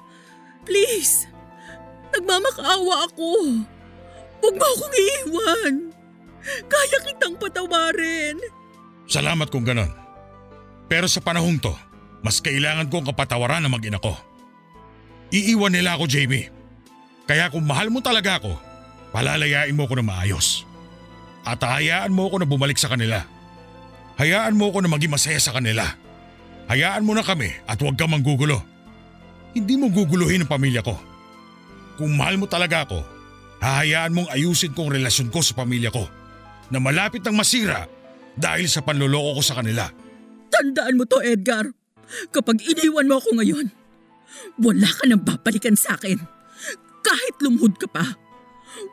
Please, 0.64 1.28
nagmamakaawa 2.16 3.12
ako. 3.12 3.30
Huwag 4.40 4.56
mo 4.56 4.66
akong 4.78 4.96
iiwan. 4.96 5.74
Kaya 6.70 6.98
kitang 7.04 7.36
patawarin. 7.36 8.38
Salamat 9.10 9.52
kung 9.52 9.66
ganon. 9.68 9.92
Pero 10.88 11.10
sa 11.12 11.20
panahong 11.20 11.60
to, 11.60 11.74
mas 12.24 12.40
kailangan 12.40 12.88
kong 12.88 13.12
kapatawaran 13.12 13.64
ng 13.66 13.74
mag-ina 13.74 14.00
ko. 14.00 14.16
Iiwan 15.32 15.76
nila 15.76 16.00
ako, 16.00 16.08
Jamie. 16.08 16.48
Kaya 17.28 17.52
kung 17.52 17.68
mahal 17.68 17.92
mo 17.92 18.00
talaga 18.00 18.40
ako, 18.40 18.56
palalayain 19.12 19.76
mo 19.76 19.84
ako 19.84 20.00
na 20.00 20.06
maayos. 20.08 20.67
At 21.48 21.64
hayaan 21.64 22.12
mo 22.12 22.28
ako 22.28 22.44
na 22.44 22.48
bumalik 22.50 22.76
sa 22.76 22.92
kanila. 22.92 23.24
Hayaan 24.20 24.60
mo 24.60 24.68
ako 24.68 24.84
na 24.84 24.92
maging 24.92 25.16
masaya 25.16 25.40
sa 25.40 25.56
kanila. 25.56 25.88
Hayaan 26.68 27.08
mo 27.08 27.16
na 27.16 27.24
kami 27.24 27.48
at 27.64 27.80
huwag 27.80 27.96
kang 27.96 28.12
manggugulo. 28.12 28.60
Hindi 29.56 29.80
mo 29.80 29.88
guguluhin 29.88 30.44
ang 30.44 30.52
pamilya 30.52 30.84
ko. 30.84 31.00
Kung 31.96 32.20
mahal 32.20 32.36
mo 32.36 32.52
talaga 32.52 32.84
ako, 32.84 33.00
hahayaan 33.64 34.12
mong 34.12 34.30
ayusin 34.36 34.76
kong 34.76 34.92
relasyon 34.92 35.32
ko 35.32 35.40
sa 35.40 35.56
pamilya 35.56 35.88
ko 35.88 36.04
na 36.68 36.84
malapit 36.84 37.24
ng 37.24 37.32
masira 37.32 37.88
dahil 38.36 38.68
sa 38.68 38.84
panloloko 38.84 39.40
ko 39.40 39.42
sa 39.42 39.64
kanila. 39.64 39.88
Tandaan 40.52 41.00
mo 41.00 41.08
to, 41.08 41.24
Edgar. 41.24 41.72
Kapag 42.36 42.60
iniwan 42.60 43.08
mo 43.08 43.24
ako 43.24 43.40
ngayon, 43.40 43.72
wala 44.60 44.90
ka 44.92 45.08
nang 45.08 45.24
babalikan 45.24 45.80
sa 45.80 45.96
akin. 45.96 46.20
Kahit 47.02 47.36
lumuhod 47.40 47.80
ka 47.80 47.88
pa. 47.88 48.04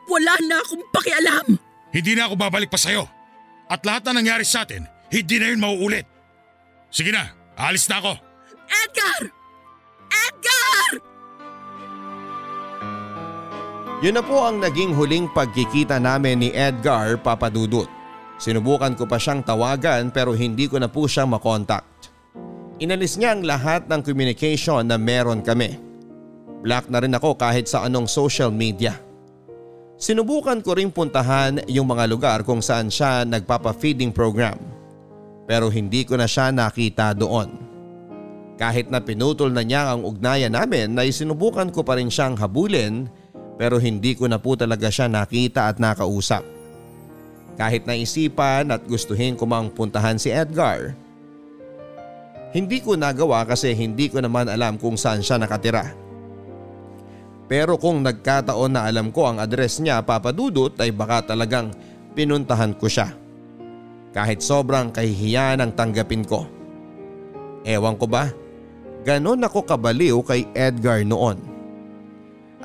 Wala 0.07 0.33
na 0.47 0.63
akong 0.63 0.85
pakialam. 0.95 1.64
Hindi 1.95 2.11
na 2.11 2.27
ako 2.27 2.35
babalik 2.35 2.67
pa 2.67 2.75
sa'yo. 2.75 3.07
At 3.71 3.87
lahat 3.87 4.11
na 4.11 4.19
nangyari 4.19 4.43
sa 4.43 4.67
atin, 4.67 4.83
hindi 5.07 5.39
na 5.39 5.47
yun 5.47 5.63
mauulit. 5.63 6.03
Sige 6.91 7.15
na, 7.15 7.31
alis 7.55 7.87
na 7.87 8.03
ako. 8.03 8.13
Edgar! 8.67 9.21
Edgar! 10.11 10.91
Yun 14.03 14.19
na 14.19 14.23
po 14.27 14.43
ang 14.43 14.59
naging 14.59 14.91
huling 14.91 15.31
pagkikita 15.31 15.95
namin 15.95 16.43
ni 16.43 16.49
Edgar 16.51 17.15
Papadudut. 17.15 17.87
Sinubukan 18.35 18.91
ko 18.99 19.07
pa 19.07 19.15
siyang 19.15 19.39
tawagan 19.39 20.11
pero 20.11 20.35
hindi 20.35 20.67
ko 20.67 20.75
na 20.75 20.91
po 20.91 21.07
siya 21.07 21.23
makontakt. 21.23 22.11
Inalis 22.83 23.15
niya 23.15 23.39
ang 23.39 23.47
lahat 23.47 23.87
ng 23.87 24.03
communication 24.03 24.83
na 24.83 24.99
meron 24.99 25.39
kami. 25.39 25.79
Black 26.59 26.91
na 26.91 26.99
rin 26.99 27.15
ako 27.15 27.39
kahit 27.39 27.71
sa 27.71 27.87
anong 27.87 28.11
social 28.11 28.51
media. 28.51 29.04
Sinubukan 29.95 30.59
ko 30.59 30.75
ring 30.75 30.91
puntahan 30.91 31.63
yung 31.71 31.87
mga 31.87 32.03
lugar 32.11 32.39
kung 32.43 32.59
saan 32.59 32.91
siya 32.91 33.23
nagpapa-feeding 33.23 34.11
program. 34.11 34.59
Pero 35.47 35.71
hindi 35.71 36.03
ko 36.03 36.19
na 36.19 36.27
siya 36.27 36.51
nakita 36.51 37.15
doon. 37.15 37.55
Kahit 38.59 38.91
na 38.91 38.99
pinutol 38.99 39.55
na 39.55 39.63
niya 39.63 39.95
ang 39.95 40.03
ugnayan 40.03 40.51
namin 40.51 40.95
ay 40.99 41.15
sinubukan 41.15 41.71
ko 41.71 41.83
pa 41.83 41.95
rin 41.95 42.11
siyang 42.11 42.35
habulin 42.35 43.07
pero 43.55 43.79
hindi 43.79 44.15
ko 44.19 44.27
na 44.27 44.35
po 44.35 44.59
talaga 44.59 44.91
siya 44.91 45.07
nakita 45.07 45.71
at 45.71 45.79
nakausap. 45.79 46.43
Kahit 47.55 47.87
naisipan 47.87 48.75
at 48.75 48.83
gustuhin 48.83 49.39
ko 49.39 49.47
mang 49.47 49.71
puntahan 49.71 50.19
si 50.19 50.27
Edgar. 50.27 50.91
Hindi 52.51 52.83
ko 52.83 52.99
nagawa 52.99 53.47
kasi 53.47 53.71
hindi 53.71 54.11
ko 54.11 54.19
naman 54.19 54.51
alam 54.51 54.75
kung 54.75 54.99
saan 54.99 55.23
siya 55.23 55.39
nakatira. 55.39 56.04
Pero 57.45 57.77
kung 57.77 58.01
nagkataon 58.01 58.73
na 58.73 58.89
alam 58.89 59.13
ko 59.13 59.29
ang 59.29 59.37
address 59.37 59.77
niya 59.77 60.01
papadudot 60.01 60.73
ay 60.81 60.89
baka 60.89 61.33
talagang 61.33 61.69
pinuntahan 62.17 62.73
ko 62.73 62.89
siya. 62.89 63.13
Kahit 64.15 64.41
sobrang 64.41 64.89
kahihiyan 64.89 65.61
ang 65.61 65.71
tanggapin 65.75 66.25
ko. 66.25 66.47
Ewan 67.61 67.99
ko 67.99 68.09
ba, 68.09 68.31
ganon 69.05 69.45
ako 69.45 69.67
kabaliw 69.67 70.17
kay 70.25 70.49
Edgar 70.57 71.05
noon. 71.05 71.37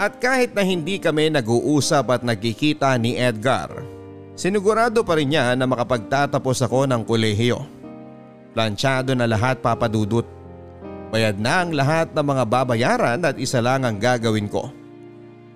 At 0.00 0.16
kahit 0.16 0.56
na 0.56 0.64
hindi 0.64 0.96
kami 0.96 1.28
nag-uusap 1.28 2.08
at 2.08 2.22
nagkikita 2.24 2.96
ni 2.96 3.20
Edgar, 3.20 3.84
sinigurado 4.32 5.04
pa 5.04 5.20
rin 5.20 5.28
niya 5.28 5.52
na 5.52 5.68
makapagtatapos 5.68 6.64
ako 6.64 6.88
ng 6.88 7.04
kolehiyo. 7.04 7.60
Planchado 8.56 9.12
na 9.12 9.28
lahat 9.28 9.60
papadudot. 9.60 10.39
Bayad 11.10 11.42
na 11.42 11.66
ang 11.66 11.74
lahat 11.74 12.14
ng 12.14 12.22
mga 12.22 12.44
babayaran 12.46 13.20
at 13.26 13.34
isa 13.34 13.58
lang 13.58 13.82
ang 13.82 13.98
gagawin 13.98 14.46
ko. 14.46 14.70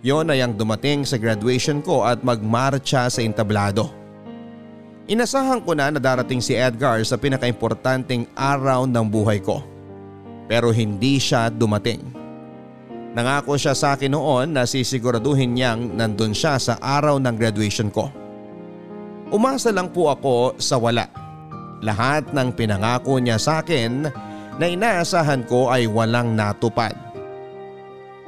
Yon 0.02 0.26
ay 0.28 0.42
ang 0.42 0.52
dumating 0.52 1.06
sa 1.06 1.14
graduation 1.14 1.78
ko 1.78 2.02
at 2.02 2.20
magmarcha 2.26 3.06
sa 3.06 3.22
entablado. 3.22 3.88
Inasahan 5.06 5.62
ko 5.62 5.72
na 5.78 5.94
na 5.94 6.02
darating 6.02 6.42
si 6.42 6.58
Edgar 6.58 6.98
sa 7.06 7.14
pinakaimportanteng 7.14 8.26
araw 8.34 8.84
ng 8.84 9.06
buhay 9.06 9.38
ko. 9.38 9.62
Pero 10.50 10.74
hindi 10.74 11.22
siya 11.22 11.48
dumating. 11.48 12.02
Nangako 13.14 13.54
siya 13.54 13.78
sa 13.78 13.94
akin 13.94 14.10
noon 14.10 14.58
na 14.58 14.66
sisiguraduhin 14.66 15.54
niyang 15.54 15.94
nandun 15.94 16.34
siya 16.34 16.58
sa 16.58 16.74
araw 16.82 17.22
ng 17.22 17.34
graduation 17.38 17.94
ko. 17.94 18.10
Umasa 19.30 19.70
lang 19.70 19.94
po 19.94 20.10
ako 20.10 20.58
sa 20.58 20.82
wala. 20.82 21.06
Lahat 21.78 22.26
ng 22.34 22.50
pinangako 22.52 23.22
niya 23.22 23.38
sa 23.38 23.62
akin 23.62 24.10
na 24.58 24.70
inaasahan 24.70 25.42
ko 25.46 25.70
ay 25.70 25.90
walang 25.90 26.34
natupad. 26.34 26.94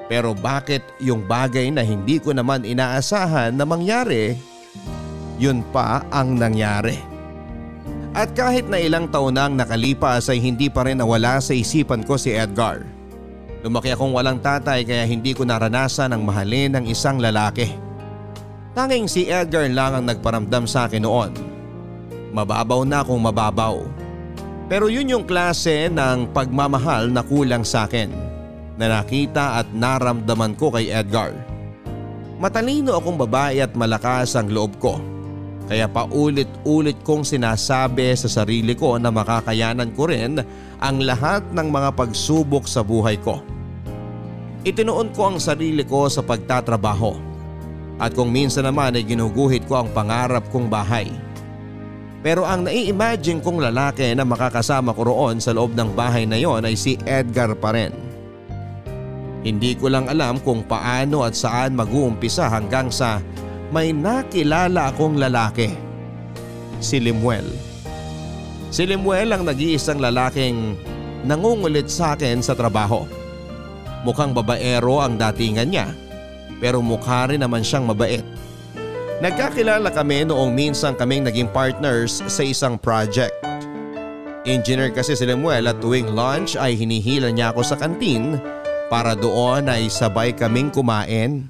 Pero 0.06 0.34
bakit 0.38 0.86
yung 1.02 1.26
bagay 1.26 1.70
na 1.74 1.82
hindi 1.82 2.22
ko 2.22 2.30
naman 2.30 2.62
inaasahan 2.62 3.54
na 3.54 3.66
mangyari, 3.66 4.38
yun 5.36 5.66
pa 5.74 6.06
ang 6.14 6.38
nangyari. 6.38 6.98
At 8.16 8.32
kahit 8.32 8.70
na 8.72 8.80
ilang 8.80 9.12
taon 9.12 9.36
nang 9.36 9.58
nakalipas 9.58 10.32
ay 10.32 10.40
hindi 10.40 10.72
pa 10.72 10.88
rin 10.88 10.96
nawala 10.96 11.36
sa 11.42 11.52
isipan 11.52 12.00
ko 12.00 12.16
si 12.16 12.32
Edgar. 12.32 12.86
Lumaki 13.60 13.92
akong 13.92 14.14
walang 14.14 14.40
tatay 14.40 14.86
kaya 14.88 15.04
hindi 15.04 15.36
ko 15.36 15.44
naranasan 15.44 16.14
ang 16.14 16.22
mahalin 16.24 16.80
ng 16.80 16.84
isang 16.88 17.20
lalaki. 17.20 17.76
Tanging 18.72 19.10
si 19.10 19.28
Edgar 19.28 19.68
lang 19.68 19.92
ang 20.00 20.04
nagparamdam 20.08 20.64
sa 20.64 20.88
akin 20.88 21.04
noon. 21.04 21.32
Mababaw 22.32 22.88
na 22.88 23.04
akong 23.04 23.20
mababaw. 23.20 24.05
Pero 24.66 24.90
yun 24.90 25.06
yung 25.06 25.22
klase 25.22 25.86
ng 25.86 26.34
pagmamahal 26.34 27.14
na 27.14 27.22
kulang 27.22 27.62
sa 27.62 27.86
akin 27.86 28.10
na 28.74 28.98
nakita 28.98 29.62
at 29.62 29.66
naramdaman 29.70 30.58
ko 30.58 30.74
kay 30.74 30.90
Edgar. 30.90 31.30
Matalino 32.36 32.98
akong 32.98 33.16
babae 33.16 33.62
at 33.62 33.72
malakas 33.78 34.34
ang 34.34 34.50
loob 34.50 34.76
ko. 34.82 34.98
Kaya 35.66 35.90
paulit-ulit 35.90 36.98
kong 37.02 37.26
sinasabi 37.26 38.14
sa 38.14 38.30
sarili 38.30 38.74
ko 38.78 38.98
na 38.98 39.10
makakayanan 39.10 39.90
ko 39.94 40.06
rin 40.10 40.38
ang 40.78 40.96
lahat 41.02 41.42
ng 41.50 41.68
mga 41.70 41.90
pagsubok 41.94 42.70
sa 42.70 42.86
buhay 42.86 43.18
ko. 43.22 43.42
Itinuon 44.66 45.14
ko 45.14 45.30
ang 45.30 45.38
sarili 45.38 45.86
ko 45.86 46.10
sa 46.10 46.22
pagtatrabaho. 46.26 47.14
At 48.02 48.12
kung 48.12 48.28
minsan 48.34 48.66
naman 48.66 48.98
ay 48.98 49.06
ginuguhit 49.06 49.64
ko 49.70 49.80
ang 49.82 49.88
pangarap 49.94 50.44
kong 50.52 50.68
bahay. 50.68 51.08
Pero 52.26 52.42
ang 52.42 52.66
nai-imagine 52.66 53.38
kong 53.38 53.62
lalaki 53.70 54.10
na 54.18 54.26
makakasama 54.26 54.90
ko 54.98 55.06
roon 55.06 55.38
sa 55.38 55.54
loob 55.54 55.78
ng 55.78 55.94
bahay 55.94 56.26
na 56.26 56.34
yon 56.34 56.66
ay 56.66 56.74
si 56.74 56.98
Edgar 57.06 57.54
pa 57.54 57.70
rin. 57.70 57.94
Hindi 59.46 59.78
ko 59.78 59.86
lang 59.86 60.10
alam 60.10 60.42
kung 60.42 60.66
paano 60.66 61.22
at 61.22 61.38
saan 61.38 61.78
mag-uumpisa 61.78 62.50
hanggang 62.50 62.90
sa 62.90 63.22
may 63.70 63.94
nakilala 63.94 64.90
akong 64.90 65.22
lalaki. 65.22 65.70
Si 66.82 66.98
Limuel. 66.98 67.46
Si 68.74 68.82
Limuel 68.82 69.30
ang 69.30 69.46
nag-iisang 69.46 70.02
lalaking 70.02 70.74
nangungulit 71.22 71.86
sa 71.86 72.18
akin 72.18 72.42
sa 72.42 72.58
trabaho. 72.58 73.06
Mukhang 74.02 74.34
babaero 74.34 74.98
ang 74.98 75.14
datingan 75.14 75.70
niya 75.70 75.94
pero 76.58 76.82
mukha 76.82 77.30
rin 77.30 77.38
naman 77.38 77.62
siyang 77.62 77.86
mabait. 77.86 78.26
Nagkakilala 79.16 79.88
kami 79.96 80.28
noong 80.28 80.52
minsan 80.52 80.92
kaming 80.92 81.24
naging 81.24 81.48
partners 81.48 82.20
sa 82.28 82.44
isang 82.44 82.76
project. 82.76 83.32
Engineer 84.44 84.92
kasi 84.92 85.16
si 85.16 85.24
Lemuel 85.24 85.72
at 85.72 85.80
tuwing 85.80 86.12
lunch 86.12 86.52
ay 86.52 86.76
hinihila 86.76 87.32
niya 87.32 87.48
ako 87.48 87.64
sa 87.64 87.80
kantin 87.80 88.36
para 88.92 89.16
doon 89.16 89.72
ay 89.72 89.88
sabay 89.88 90.36
kaming 90.36 90.68
kumain. 90.68 91.48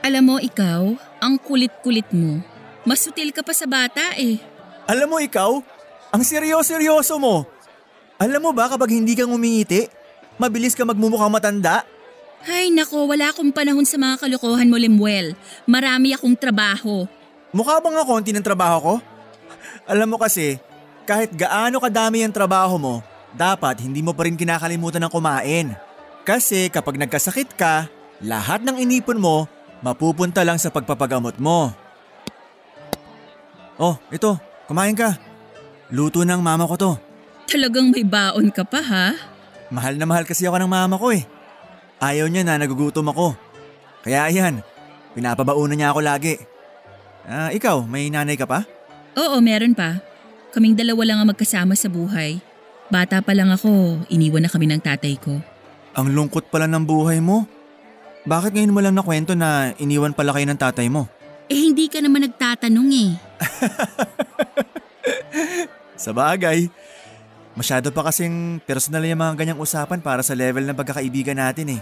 Alam 0.00 0.24
mo 0.24 0.36
ikaw, 0.40 0.88
ang 1.20 1.36
kulit-kulit 1.36 2.08
mo. 2.16 2.40
Mas 2.88 3.04
sutil 3.04 3.28
ka 3.36 3.44
pa 3.44 3.52
sa 3.52 3.68
bata 3.68 4.16
eh. 4.16 4.40
Alam 4.88 5.12
mo 5.12 5.18
ikaw, 5.20 5.60
ang 6.16 6.22
seryoso-seryoso 6.24 7.20
mo. 7.20 7.57
Alam 8.18 8.50
mo 8.50 8.50
ba 8.50 8.66
kapag 8.66 8.90
hindi 8.90 9.14
kang 9.14 9.30
umingiti, 9.30 9.86
mabilis 10.42 10.74
ka 10.74 10.82
magmumukhang 10.82 11.30
matanda? 11.30 11.86
Ay 12.42 12.70
nako, 12.74 13.06
wala 13.06 13.30
akong 13.30 13.54
panahon 13.54 13.86
sa 13.86 13.94
mga 13.94 14.18
kalokohan 14.18 14.66
mo, 14.66 14.74
Lemuel. 14.74 15.38
Marami 15.70 16.10
akong 16.10 16.34
trabaho. 16.34 17.06
Mukha 17.54 17.78
bang 17.78 17.94
nga 17.94 18.06
konti 18.06 18.34
ng 18.34 18.42
trabaho 18.42 18.76
ko? 18.82 18.94
Alam 19.86 20.14
mo 20.14 20.16
kasi, 20.18 20.58
kahit 21.06 21.30
gaano 21.30 21.78
kadami 21.78 22.26
ang 22.26 22.34
trabaho 22.34 22.74
mo, 22.74 22.94
dapat 23.38 23.86
hindi 23.86 24.02
mo 24.02 24.10
pa 24.10 24.26
rin 24.26 24.34
kinakalimutan 24.34 25.02
ng 25.06 25.14
kumain. 25.14 25.78
Kasi 26.26 26.68
kapag 26.74 26.98
nagkasakit 26.98 27.54
ka, 27.54 27.86
lahat 28.18 28.66
ng 28.66 28.82
inipon 28.82 29.22
mo 29.22 29.46
mapupunta 29.78 30.42
lang 30.42 30.58
sa 30.58 30.74
pagpapagamot 30.74 31.38
mo. 31.38 31.70
Oh, 33.78 33.94
ito, 34.10 34.34
kumain 34.66 34.98
ka. 34.98 35.14
Luto 35.94 36.26
ng 36.26 36.42
mama 36.42 36.66
ko 36.66 36.74
to. 36.74 36.92
Talagang 37.48 37.88
may 37.88 38.04
baon 38.04 38.52
ka 38.52 38.60
pa 38.60 38.84
ha? 38.84 39.06
Mahal 39.72 39.96
na 39.96 40.04
mahal 40.04 40.28
kasi 40.28 40.44
ako 40.44 40.60
ng 40.60 40.68
mama 40.68 41.00
ko 41.00 41.16
eh. 41.16 41.24
Ayaw 41.96 42.28
niya 42.28 42.44
na 42.44 42.60
nagugutom 42.60 43.08
ako. 43.08 43.32
Kaya 44.04 44.28
ayan, 44.28 44.60
pinapabaunan 45.16 45.74
niya 45.74 45.96
ako 45.96 46.00
lagi. 46.04 46.36
Ah, 47.24 47.48
ikaw, 47.48 47.88
may 47.88 48.12
nanay 48.12 48.36
ka 48.36 48.44
pa? 48.44 48.68
Oo, 49.16 49.40
meron 49.40 49.72
pa. 49.72 50.00
Kaming 50.52 50.76
dalawa 50.76 51.02
lang 51.04 51.18
ang 51.24 51.28
magkasama 51.32 51.72
sa 51.72 51.88
buhay. 51.88 52.40
Bata 52.88 53.20
pa 53.20 53.36
lang 53.36 53.52
ako, 53.52 54.00
iniwan 54.08 54.44
na 54.44 54.52
kami 54.52 54.68
ng 54.68 54.80
tatay 54.80 55.20
ko. 55.20 55.40
Ang 55.92 56.16
lungkot 56.16 56.48
pala 56.48 56.64
ng 56.68 56.84
buhay 56.84 57.20
mo. 57.20 57.44
Bakit 58.24 58.56
ngayon 58.56 58.72
mo 58.72 58.80
lang 58.80 58.96
nakwento 58.96 59.32
na 59.32 59.72
iniwan 59.76 60.16
pala 60.16 60.32
kayo 60.32 60.48
ng 60.48 60.60
tatay 60.60 60.88
mo? 60.88 61.08
Eh 61.48 61.68
hindi 61.68 61.88
ka 61.88 62.04
naman 62.04 62.28
nagtatanong 62.28 62.88
eh. 62.92 63.10
Sa 66.04 66.12
bagay, 66.12 66.68
masyado 67.58 67.90
pa 67.90 68.06
kasing 68.06 68.62
personal 68.62 69.02
yung 69.02 69.18
mga 69.18 69.34
ganyang 69.34 69.58
usapan 69.58 69.98
para 69.98 70.22
sa 70.22 70.38
level 70.38 70.62
ng 70.62 70.78
pagkakaibigan 70.78 71.42
natin 71.42 71.74
eh. 71.74 71.80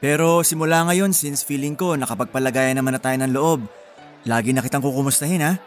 Pero 0.00 0.40
simula 0.40 0.80
ngayon 0.88 1.12
since 1.12 1.44
feeling 1.44 1.76
ko 1.76 1.92
nakapagpalagayan 1.94 2.80
naman 2.80 2.96
na 2.96 3.00
tayo 3.04 3.20
ng 3.20 3.32
loob, 3.36 3.60
lagi 4.24 4.56
na 4.56 4.64
kitang 4.64 4.80
kukumustahin 4.80 5.44
ha. 5.44 5.60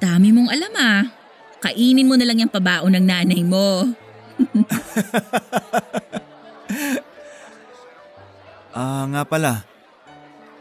Dami 0.00 0.32
mong 0.32 0.48
alam 0.48 0.72
ah. 0.80 1.02
Kainin 1.60 2.08
mo 2.08 2.16
na 2.16 2.24
lang 2.24 2.40
yung 2.40 2.52
pabaon 2.52 2.96
ng 2.96 3.04
nanay 3.04 3.44
mo. 3.44 3.84
Ah, 8.76 9.08
nga 9.08 9.24
pala. 9.24 9.64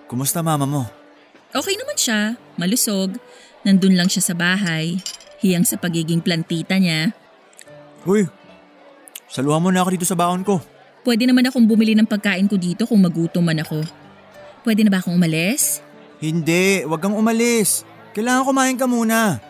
Kumusta 0.07 0.39
mama 0.39 0.63
mo? 0.63 0.87
Okay 1.51 1.75
naman 1.75 1.99
siya, 1.99 2.39
malusog. 2.55 3.19
Nandun 3.67 3.99
lang 3.99 4.07
siya 4.07 4.31
sa 4.31 4.31
bahay. 4.31 5.03
Hiyang 5.43 5.67
sa 5.67 5.75
pagiging 5.75 6.23
plantita 6.23 6.79
niya. 6.79 7.11
Uy, 8.05 8.29
saluhan 9.25 9.61
mo 9.65 9.73
na 9.73 9.81
ako 9.81 9.89
dito 9.97 10.05
sa 10.05 10.13
baon 10.13 10.45
ko. 10.45 10.61
Pwede 11.01 11.25
naman 11.25 11.45
akong 11.49 11.65
bumili 11.65 11.97
ng 11.97 12.05
pagkain 12.05 12.45
ko 12.45 12.53
dito 12.53 12.85
kung 12.85 13.01
magutom 13.01 13.41
man 13.41 13.61
ako. 13.61 13.81
Pwede 14.61 14.85
na 14.85 14.93
ba 14.93 15.01
akong 15.01 15.17
umalis? 15.17 15.81
Hindi, 16.21 16.85
wag 16.85 17.01
kang 17.01 17.17
umalis. 17.17 17.81
Kailangan 18.13 18.45
kumain 18.45 18.77
ka 18.77 18.85
muna. 18.85 19.41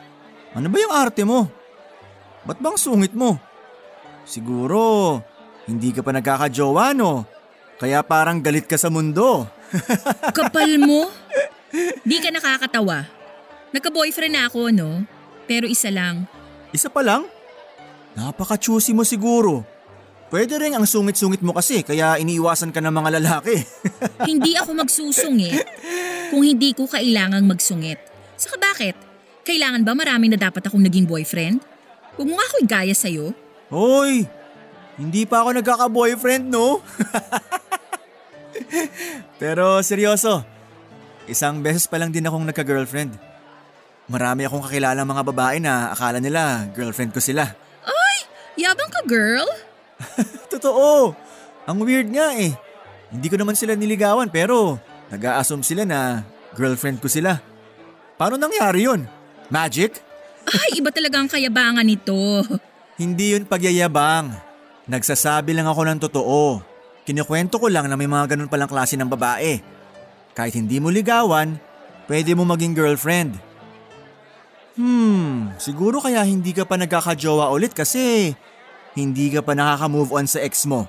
Ano 0.55 0.67
ba 0.71 0.77
yung 0.79 0.95
arte 0.95 1.27
mo? 1.27 1.51
Ba't 2.47 2.63
bang 2.63 2.79
sungit 2.79 3.11
mo? 3.11 3.35
Siguro, 4.23 5.19
hindi 5.67 5.91
ka 5.91 5.99
pa 5.99 6.15
nagkakajowa 6.15 6.95
no? 6.95 7.27
Kaya 7.75 7.99
parang 8.07 8.39
galit 8.39 8.71
ka 8.71 8.79
sa 8.79 8.87
mundo. 8.87 9.51
Kapal 10.37 10.79
mo? 10.79 11.11
Di 12.07 12.23
ka 12.23 12.31
nakakatawa. 12.31 13.03
Nagka-boyfriend 13.75 14.31
na 14.31 14.47
ako, 14.47 14.71
no? 14.71 15.03
Pero 15.43 15.67
isa 15.67 15.91
lang. 15.91 16.23
Isa 16.71 16.87
pa 16.87 17.03
lang? 17.03 17.27
Napaka-choosy 18.15 18.95
mo 18.95 19.03
siguro. 19.03 19.67
Pwede 20.31 20.57
rin 20.57 20.73
ang 20.73 20.87
sungit-sungit 20.87 21.45
mo 21.45 21.53
kasi 21.53 21.85
kaya 21.85 22.17
iniiwasan 22.17 22.73
ka 22.73 22.81
ng 22.81 22.91
mga 22.91 23.09
lalaki. 23.21 23.55
Hindi 24.29 24.57
ako 24.57 24.71
magsusungit 24.81 25.63
kung 26.33 26.41
hindi 26.41 26.73
ko 26.73 26.89
kailangang 26.89 27.45
magsungit. 27.45 28.01
Saka 28.33 28.57
bakit? 28.57 28.97
Kailangan 29.45 29.85
ba 29.85 29.93
marami 29.93 30.25
na 30.27 30.41
dapat 30.41 30.65
akong 30.65 30.81
naging 30.81 31.05
boyfriend? 31.05 31.61
Huwag 32.17 32.27
mo 32.27 32.35
nga 32.41 32.47
ako 32.49 32.55
igaya 32.65 32.95
sa'yo. 32.97 33.29
Hoy! 33.69 34.25
Hindi 34.97 35.27
pa 35.29 35.45
ako 35.45 35.61
nagkaka-boyfriend, 35.61 36.49
no? 36.49 36.81
Pero 39.41 39.83
seryoso, 39.85 40.41
isang 41.29 41.61
beses 41.61 41.85
pa 41.85 42.01
lang 42.01 42.09
din 42.09 42.25
akong 42.25 42.47
nagka-girlfriend. 42.47 43.13
Marami 44.09 44.47
akong 44.47 44.65
kakilalang 44.65 45.05
mga 45.05 45.23
babae 45.29 45.57
na 45.61 45.93
akala 45.93 46.17
nila 46.17 46.65
girlfriend 46.73 47.13
ko 47.13 47.21
sila. 47.21 47.64
Yabang 48.55 48.91
ka, 48.91 49.01
girl? 49.03 49.47
Totoo! 50.53 51.11
Ang 51.67 51.77
weird 51.83 52.07
nga 52.11 52.31
eh. 52.35 52.55
Hindi 53.11 53.27
ko 53.27 53.35
naman 53.35 53.55
sila 53.55 53.75
niligawan 53.75 54.31
pero 54.31 54.79
nag-a-assume 55.11 55.63
sila 55.63 55.83
na 55.83 56.23
girlfriend 56.55 57.03
ko 57.03 57.11
sila. 57.11 57.39
Paano 58.15 58.39
nangyari 58.39 58.87
yun? 58.87 59.03
Magic? 59.51 59.99
Ay, 60.47 60.79
iba 60.79 60.89
talaga 60.93 61.19
ang 61.19 61.29
kayabangan 61.29 61.83
nito. 61.83 62.15
Hindi 62.95 63.35
yun 63.35 63.43
pagyayabang. 63.43 64.31
Nagsasabi 64.87 65.51
lang 65.51 65.67
ako 65.67 65.81
ng 65.83 65.99
totoo. 65.99 66.61
Kinikwento 67.03 67.59
ko 67.59 67.67
lang 67.67 67.89
na 67.91 67.97
may 67.97 68.07
mga 68.07 68.33
ganun 68.33 68.49
palang 68.49 68.69
klase 68.69 68.95
ng 68.95 69.09
babae. 69.09 69.59
Kahit 70.31 70.55
hindi 70.55 70.79
mo 70.79 70.93
ligawan, 70.93 71.57
pwede 72.07 72.31
mo 72.37 72.47
maging 72.47 72.77
girlfriend. 72.77 73.35
Hmm, 74.75 75.55
siguro 75.55 76.03
kaya 76.03 76.19
hindi 76.27 76.51
ka 76.51 76.67
pa 76.67 76.75
nagkakajowa 76.75 77.47
ulit 77.55 77.71
kasi 77.71 78.35
hindi 78.95 79.31
ka 79.31 79.39
pa 79.39 79.55
nakaka-move 79.55 80.11
on 80.11 80.27
sa 80.27 80.43
ex 80.43 80.67
mo. 80.67 80.87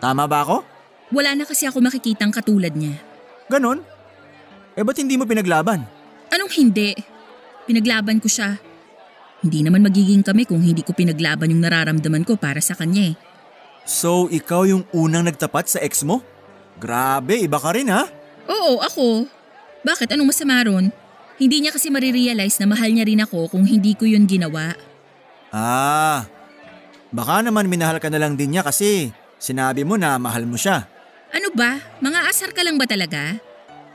Tama 0.00 0.28
ba 0.28 0.44
ako? 0.44 0.56
Wala 1.12 1.32
na 1.32 1.48
kasi 1.48 1.64
ako 1.64 1.80
makikitang 1.80 2.32
katulad 2.32 2.72
niya. 2.76 3.00
Ganon? 3.48 3.80
Eh 4.76 4.84
ba't 4.84 4.96
hindi 5.00 5.16
mo 5.16 5.24
pinaglaban? 5.24 5.84
Anong 6.28 6.52
hindi? 6.56 6.92
Pinaglaban 7.64 8.20
ko 8.20 8.28
siya. 8.28 8.60
Hindi 9.40 9.60
naman 9.64 9.84
magiging 9.84 10.24
kami 10.24 10.44
kung 10.44 10.60
hindi 10.60 10.84
ko 10.84 10.92
pinaglaban 10.96 11.52
yung 11.52 11.64
nararamdaman 11.64 12.24
ko 12.28 12.36
para 12.36 12.60
sa 12.60 12.76
kanya 12.76 13.12
eh. 13.12 13.16
So 13.84 14.28
ikaw 14.28 14.68
yung 14.68 14.84
unang 14.92 15.28
nagtapat 15.28 15.68
sa 15.68 15.78
ex 15.80 16.04
mo? 16.04 16.20
Grabe, 16.80 17.40
iba 17.40 17.56
ka 17.60 17.72
rin 17.72 17.88
ha? 17.88 18.04
Oo, 18.48 18.80
ako. 18.80 19.28
Bakit? 19.84 20.12
Anong 20.12 20.32
masama 20.32 20.60
ron? 20.64 20.88
Hindi 21.34 21.66
niya 21.66 21.74
kasi 21.74 21.90
marirealize 21.90 22.62
na 22.62 22.70
mahal 22.70 22.94
niya 22.94 23.06
rin 23.06 23.22
ako 23.22 23.50
kung 23.50 23.66
hindi 23.66 23.98
ko 23.98 24.06
yun 24.06 24.26
ginawa. 24.26 24.78
Ah, 25.50 26.26
baka 27.10 27.42
naman 27.42 27.66
minahal 27.66 27.98
ka 27.98 28.06
na 28.10 28.22
lang 28.22 28.38
din 28.38 28.54
niya 28.54 28.62
kasi 28.62 29.10
sinabi 29.38 29.82
mo 29.82 29.98
na 29.98 30.14
mahal 30.18 30.46
mo 30.46 30.54
siya. 30.54 30.86
Ano 31.34 31.50
ba? 31.50 31.82
Mga 31.98 32.20
asar 32.30 32.50
ka 32.54 32.62
lang 32.62 32.78
ba 32.78 32.86
talaga? 32.86 33.34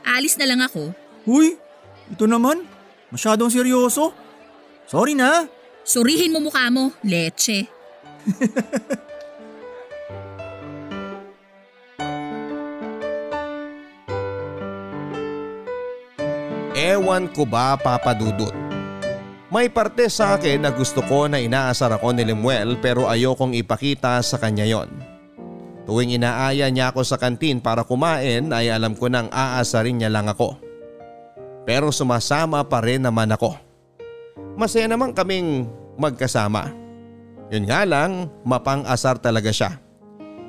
Alis 0.04 0.36
na 0.36 0.44
lang 0.48 0.60
ako. 0.60 0.92
Uy, 1.24 1.56
ito 2.12 2.24
naman. 2.28 2.64
Masyadong 3.08 3.48
seryoso. 3.48 4.12
Sorry 4.84 5.16
na. 5.16 5.48
Surihin 5.80 6.36
mo 6.36 6.44
mukha 6.44 6.68
mo, 6.68 6.92
leche. 7.00 7.64
Ewan 16.74 17.26
ko 17.34 17.42
ba 17.42 17.74
papadudot. 17.74 18.54
May 19.50 19.66
parte 19.66 20.06
sa 20.06 20.38
akin 20.38 20.62
na 20.62 20.70
gusto 20.70 21.02
ko 21.02 21.26
na 21.26 21.42
inaasar 21.42 21.90
ako 21.90 22.14
ni 22.14 22.22
Lemuel 22.22 22.78
pero 22.78 23.10
ayokong 23.10 23.58
ipakita 23.58 24.22
sa 24.22 24.38
kanya 24.38 24.62
yon. 24.62 24.86
Tuwing 25.90 26.14
inaaya 26.14 26.70
niya 26.70 26.94
ako 26.94 27.02
sa 27.02 27.18
kantin 27.18 27.58
para 27.58 27.82
kumain 27.82 28.54
ay 28.54 28.70
alam 28.70 28.94
ko 28.94 29.10
nang 29.10 29.26
aasarin 29.34 29.98
niya 29.98 30.06
lang 30.06 30.30
ako. 30.30 30.54
Pero 31.66 31.90
sumasama 31.90 32.62
pa 32.62 32.78
rin 32.78 33.02
naman 33.02 33.34
ako. 33.34 33.58
Masaya 34.54 34.86
naman 34.86 35.10
kaming 35.10 35.66
magkasama. 35.98 36.70
Yun 37.50 37.66
nga 37.66 37.82
lang, 37.82 38.30
mapang-asar 38.46 39.18
talaga 39.18 39.50
siya. 39.50 39.82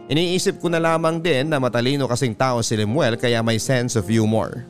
Iniisip 0.05 0.61
ko 0.61 0.69
na 0.69 0.77
lamang 0.77 1.17
din 1.17 1.49
na 1.49 1.57
matalino 1.57 2.05
kasing 2.05 2.37
tao 2.37 2.61
si 2.61 2.77
Lemuel 2.77 3.17
kaya 3.17 3.41
may 3.41 3.57
sense 3.57 3.97
of 3.97 4.05
humor. 4.05 4.61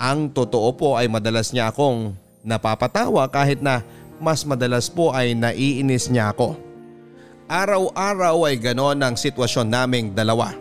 Ang 0.00 0.32
totoo 0.32 0.72
po 0.72 0.88
ay 0.96 1.12
madalas 1.12 1.52
niya 1.52 1.68
akong 1.68 2.16
napapatawa 2.40 3.28
kahit 3.28 3.60
na 3.60 3.84
mas 4.16 4.48
madalas 4.48 4.88
po 4.88 5.12
ay 5.12 5.36
naiinis 5.36 6.08
niya 6.08 6.32
ako. 6.32 6.56
Araw-araw 7.44 8.48
ay 8.48 8.56
ganon 8.56 8.96
ang 8.96 9.12
sitwasyon 9.12 9.68
naming 9.68 10.16
dalawa. 10.16 10.56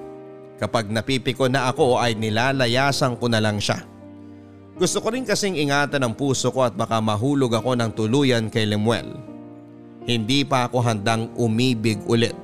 Kapag 0.60 0.91
napipiko 0.91 1.47
na 1.47 1.71
ako 1.71 2.04
ay 2.04 2.19
nilalayasan 2.19 3.15
ko 3.15 3.32
na 3.32 3.39
lang 3.39 3.63
siya. 3.63 3.80
Gusto 4.75 4.99
ko 4.99 5.15
rin 5.15 5.23
kasing 5.23 5.56
ingatan 5.56 6.04
ang 6.04 6.19
puso 6.19 6.52
ko 6.52 6.67
at 6.67 6.75
baka 6.75 6.99
mahulog 6.99 7.56
ako 7.56 7.80
ng 7.80 7.91
tuluyan 7.95 8.52
kay 8.52 8.67
Lemuel. 8.67 9.08
Hindi 10.04 10.43
pa 10.43 10.67
ako 10.67 10.84
handang 10.84 11.32
umibig 11.39 12.04
ulit. 12.12 12.36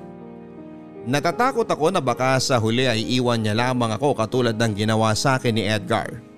Natatakot 1.03 1.67
ako 1.67 1.91
na 1.91 1.99
baka 1.99 2.39
sa 2.39 2.55
huli 2.55 2.87
ay 2.87 3.03
iwan 3.19 3.43
niya 3.43 3.51
lamang 3.51 3.91
ako 3.99 4.15
katulad 4.15 4.55
ng 4.55 4.71
ginawa 4.79 5.11
sa 5.11 5.35
akin 5.35 5.59
ni 5.59 5.67
Edgar. 5.67 6.34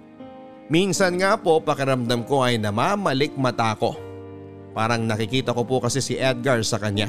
Minsan 0.67 1.15
nga 1.15 1.39
po 1.39 1.63
pakiramdam 1.63 2.27
ko 2.27 2.43
ay 2.43 2.59
namamalik 2.59 3.31
mata 3.39 3.71
ko. 3.79 3.95
Parang 4.75 5.07
nakikita 5.07 5.55
ko 5.55 5.63
po 5.63 5.79
kasi 5.79 6.03
si 6.03 6.19
Edgar 6.19 6.59
sa 6.67 6.75
kanya. 6.75 7.07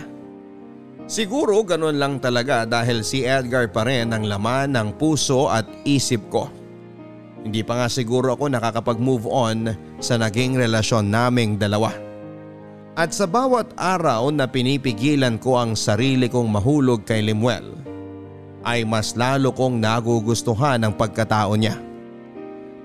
Siguro 1.11 1.65
ganun 1.67 1.99
lang 1.99 2.23
talaga 2.23 2.69
dahil 2.69 3.03
si 3.03 3.27
Edgar 3.27 3.67
pa 3.75 3.83
rin 3.83 4.15
ang 4.15 4.29
laman 4.29 4.79
ng 4.79 4.89
puso 4.95 5.51
at 5.51 5.67
isip 5.83 6.31
ko. 6.31 6.47
Hindi 7.43 7.65
pa 7.67 7.83
nga 7.83 7.89
siguro 7.91 8.37
ako 8.37 8.47
nakakapag-move 8.47 9.27
on 9.27 9.73
sa 9.99 10.21
naging 10.21 10.55
relasyon 10.55 11.11
naming 11.11 11.59
dalawa. 11.59 11.91
At 12.99 13.15
sa 13.15 13.27
bawat 13.31 13.75
araw 13.79 14.31
na 14.35 14.51
pinipigilan 14.51 15.39
ko 15.39 15.59
ang 15.59 15.79
sarili 15.79 16.27
kong 16.27 16.51
mahulog 16.51 17.07
kay 17.07 17.23
Limuel, 17.23 17.79
ay 18.67 18.83
mas 18.83 19.15
lalo 19.15 19.55
kong 19.55 19.79
nagugustuhan 19.79 20.83
ang 20.83 20.93
pagkatao 20.93 21.55
niya. 21.55 21.88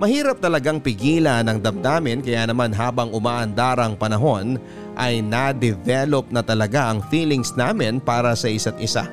Mahirap 0.03 0.43
talagang 0.43 0.83
pigilan 0.83 1.47
ang 1.47 1.63
damdamin 1.63 2.19
kaya 2.19 2.43
naman 2.43 2.75
habang 2.75 3.07
umaandar 3.15 3.79
ang 3.79 3.95
panahon 3.95 4.59
ay 4.99 5.23
na-develop 5.23 6.27
na 6.27 6.43
talaga 6.43 6.91
ang 6.91 6.99
feelings 7.07 7.55
namin 7.55 8.03
para 8.03 8.35
sa 8.35 8.51
isa't 8.51 8.75
isa. 8.83 9.07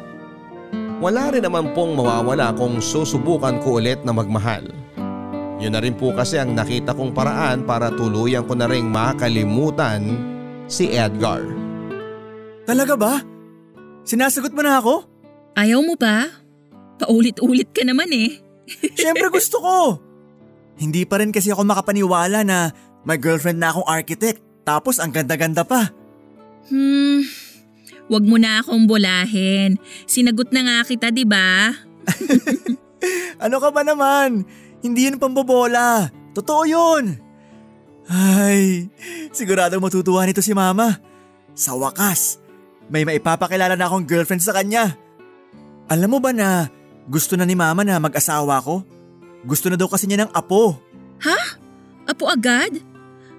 Wala 0.98 1.30
rin 1.30 1.46
naman 1.46 1.70
pong 1.78 1.94
mawawala 1.94 2.50
kung 2.58 2.82
susubukan 2.82 3.62
ko 3.62 3.78
ulit 3.78 4.02
na 4.02 4.10
magmahal. 4.10 4.66
Yun 5.62 5.78
na 5.78 5.78
rin 5.78 5.94
po 5.94 6.10
kasi 6.10 6.42
ang 6.42 6.58
nakita 6.58 6.90
kong 6.90 7.14
paraan 7.14 7.62
para 7.62 7.94
tuluyan 7.94 8.42
ko 8.42 8.58
na 8.58 8.66
rin 8.66 8.90
makalimutan 8.90 10.02
si 10.66 10.90
Edgar. 10.90 11.46
Talaga 12.66 12.98
ba? 12.98 13.22
Sinasagot 14.02 14.50
mo 14.50 14.66
na 14.66 14.82
ako? 14.82 15.06
Ayaw 15.54 15.86
mo 15.86 15.94
ba? 15.94 16.26
Paulit-ulit 16.98 17.70
ka 17.70 17.86
naman 17.86 18.10
eh. 18.10 18.42
Siyempre 18.98 19.30
gusto 19.30 19.62
ko! 19.62 20.09
Hindi 20.80 21.04
pa 21.04 21.20
rin 21.20 21.28
kasi 21.28 21.52
ako 21.52 21.68
makapaniwala 21.68 22.40
na 22.40 22.72
may 23.04 23.20
girlfriend 23.20 23.60
na 23.60 23.68
akong 23.68 23.84
architect 23.84 24.40
tapos 24.64 24.96
ang 24.96 25.12
ganda-ganda 25.12 25.60
pa. 25.60 25.92
Hmm, 26.72 27.20
wag 28.08 28.24
mo 28.24 28.40
na 28.40 28.64
akong 28.64 28.88
bolahin. 28.88 29.76
Sinagot 30.08 30.48
na 30.56 30.64
nga 30.64 30.76
kita, 30.88 31.12
di 31.12 31.28
ba? 31.28 31.76
Ano 33.40 33.56
ka 33.56 33.72
ba 33.72 33.80
naman? 33.80 34.44
Hindi 34.84 35.08
yun 35.08 35.16
pambobola. 35.16 36.12
Totoo 36.36 36.62
yun. 36.68 37.16
Ay, 38.04 38.92
sigurado 39.32 39.80
matutuwa 39.80 40.28
nito 40.28 40.44
si 40.44 40.52
mama. 40.52 41.00
Sa 41.56 41.72
wakas, 41.72 42.36
may 42.92 43.08
maipapakilala 43.08 43.80
na 43.80 43.88
akong 43.88 44.04
girlfriend 44.04 44.44
sa 44.44 44.52
kanya. 44.52 44.92
Alam 45.88 46.12
mo 46.12 46.18
ba 46.20 46.36
na 46.36 46.68
gusto 47.08 47.34
na 47.34 47.48
ni 47.48 47.56
mama 47.56 47.80
na 47.80 47.96
mag-asawa 47.96 48.60
ko? 48.60 48.84
Gusto 49.44 49.72
na 49.72 49.76
daw 49.76 49.88
kasi 49.88 50.04
niya 50.04 50.26
ng 50.26 50.32
apo. 50.36 50.76
Ha? 51.24 51.38
Apo 52.08 52.28
agad? 52.28 52.80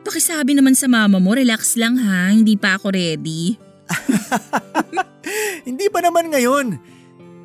Pakisabi 0.02 0.58
naman 0.58 0.74
sa 0.74 0.90
mama 0.90 1.22
mo, 1.22 1.38
relax 1.38 1.78
lang 1.78 1.98
ha, 2.02 2.34
hindi 2.34 2.58
pa 2.58 2.78
ako 2.78 2.90
ready. 2.94 3.58
Hindi 5.68 5.88
pa 5.92 6.02
naman 6.02 6.32
ngayon. 6.32 6.80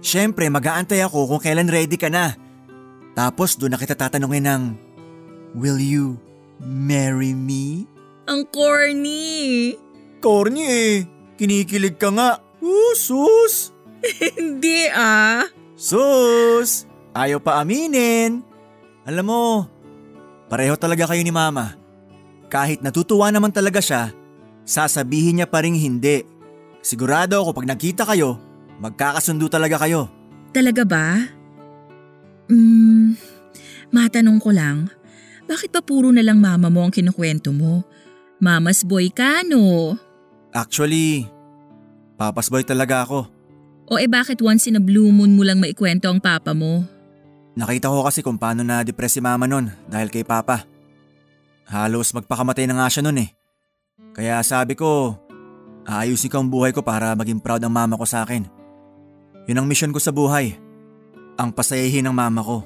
Siyempre, 0.01 0.49
mag-aantay 0.49 1.03
ako 1.05 1.27
kung 1.29 1.43
kailan 1.43 1.69
ready 1.69 1.99
ka 1.99 2.09
na. 2.09 2.39
Tapos 3.17 3.57
doon 3.57 3.75
na 3.75 3.81
kita 3.81 3.97
tatanungin 3.97 4.47
ng, 4.47 4.63
Will 5.57 5.81
you 5.81 6.21
marry 6.61 7.33
me? 7.33 7.89
Ang 8.29 8.45
corny! 8.53 9.73
Corny 10.21 10.65
eh. 10.67 10.95
Kinikilig 11.37 11.97
ka 11.97 12.13
nga. 12.13 12.41
Uh, 12.61 12.93
sus! 12.97 13.73
hindi 14.41 14.89
ah. 14.93 15.49
Sus! 15.77 16.89
Ayaw 17.17 17.41
pa 17.41 17.65
aminin. 17.65 18.45
Alam 19.09 19.25
mo, 19.25 19.43
pareho 20.53 20.77
talaga 20.77 21.09
kayo 21.09 21.25
ni 21.25 21.33
mama. 21.33 21.73
Kahit 22.53 22.85
natutuwa 22.85 23.33
naman 23.33 23.57
talaga 23.57 23.81
siya, 23.81 24.13
sasabihin 24.69 25.41
niya 25.41 25.49
pa 25.49 25.65
rin 25.65 25.73
hindi. 25.73 26.29
Sigurado 26.85 27.41
ako 27.41 27.57
pag 27.57 27.73
nagkita 27.73 28.05
kayo, 28.05 28.37
magkakasundo 28.85 29.49
talaga 29.49 29.81
kayo. 29.81 30.13
Talaga 30.53 30.85
ba? 30.85 31.25
Hmm, 32.53 33.17
matanong 33.89 34.37
ko 34.37 34.53
lang, 34.53 34.93
bakit 35.49 35.73
pa 35.73 35.81
puro 35.81 36.13
na 36.13 36.21
lang 36.21 36.37
mama 36.37 36.69
mo 36.69 36.85
ang 36.85 36.93
kinukwento 36.93 37.49
mo? 37.51 37.81
Mama's 38.37 38.85
boy 38.85 39.09
ka, 39.09 39.41
no? 39.49 39.97
Actually, 40.53 41.25
papas 42.21 42.53
boy 42.53 42.61
talaga 42.61 43.09
ako. 43.09 43.25
O 43.89 43.97
eh 43.97 44.11
bakit 44.11 44.45
once 44.45 44.69
in 44.69 44.77
a 44.77 44.83
blue 44.83 45.09
moon 45.09 45.33
mo 45.33 45.47
lang 45.47 45.63
maikwento 45.63 46.13
ang 46.13 46.21
papa 46.21 46.53
mo? 46.53 46.85
Nakita 47.57 47.89
ko 47.89 48.05
kasi 48.05 48.21
kung 48.21 48.37
paano 48.37 48.61
na-depress 48.61 49.17
si 49.17 49.21
mama 49.25 49.49
nun 49.49 49.73
dahil 49.89 50.13
kay 50.13 50.29
papa. 50.29 50.69
Halos 51.65 52.13
magpakamatay 52.13 52.69
na 52.69 52.85
nga 52.85 52.93
siya 52.93 53.03
nun 53.03 53.25
eh. 53.25 53.33
Kaya 54.13 54.45
sabi 54.45 54.77
ko, 54.77 55.17
aayusin 55.89 56.29
ko 56.29 56.45
ang 56.45 56.53
buhay 56.53 56.77
ko 56.77 56.85
para 56.85 57.17
maging 57.17 57.41
proud 57.41 57.65
ang 57.65 57.73
mama 57.73 57.97
ko 57.97 58.05
sa 58.05 58.29
akin. 58.29 58.45
Yun 59.49 59.65
ang 59.65 59.67
mission 59.67 59.89
ko 59.89 59.97
sa 59.97 60.13
buhay. 60.13 60.53
Ang 61.41 61.49
pasayahin 61.57 62.05
ng 62.05 62.13
mama 62.13 62.45
ko. 62.45 62.61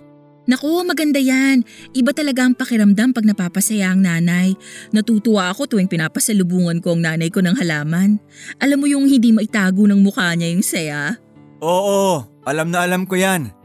Naku, 0.50 0.82
maganda 0.82 1.22
yan. 1.22 1.62
Iba 1.94 2.10
talaga 2.10 2.42
ang 2.42 2.58
pakiramdam 2.58 3.14
pag 3.14 3.22
napapasaya 3.22 3.94
ang 3.94 4.02
nanay. 4.02 4.58
Natutuwa 4.90 5.54
ako 5.54 5.70
tuwing 5.70 5.86
pinapasalubungan 5.86 6.82
ko 6.82 6.98
ang 6.98 7.06
nanay 7.06 7.30
ko 7.30 7.38
ng 7.38 7.54
halaman. 7.54 8.18
Alam 8.58 8.82
mo 8.82 8.86
yung 8.90 9.06
hindi 9.06 9.30
maitago 9.30 9.86
ng 9.86 10.02
mukha 10.02 10.34
niya 10.34 10.50
yung 10.50 10.66
saya? 10.66 11.14
Oo, 11.62 12.26
alam 12.42 12.72
na 12.74 12.82
alam 12.82 13.06
ko 13.06 13.14
yan. 13.14 13.59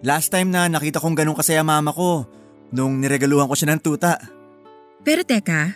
Last 0.00 0.28
time 0.28 0.52
na 0.52 0.68
nakita 0.68 1.00
kong 1.00 1.16
ganun 1.16 1.36
kasaya 1.36 1.64
mama 1.64 1.90
ko, 1.90 2.28
nung 2.70 3.00
niregaluhan 3.00 3.48
ko 3.48 3.54
siya 3.56 3.72
ng 3.72 3.82
tuta. 3.82 4.16
Pero 5.02 5.22
teka, 5.22 5.74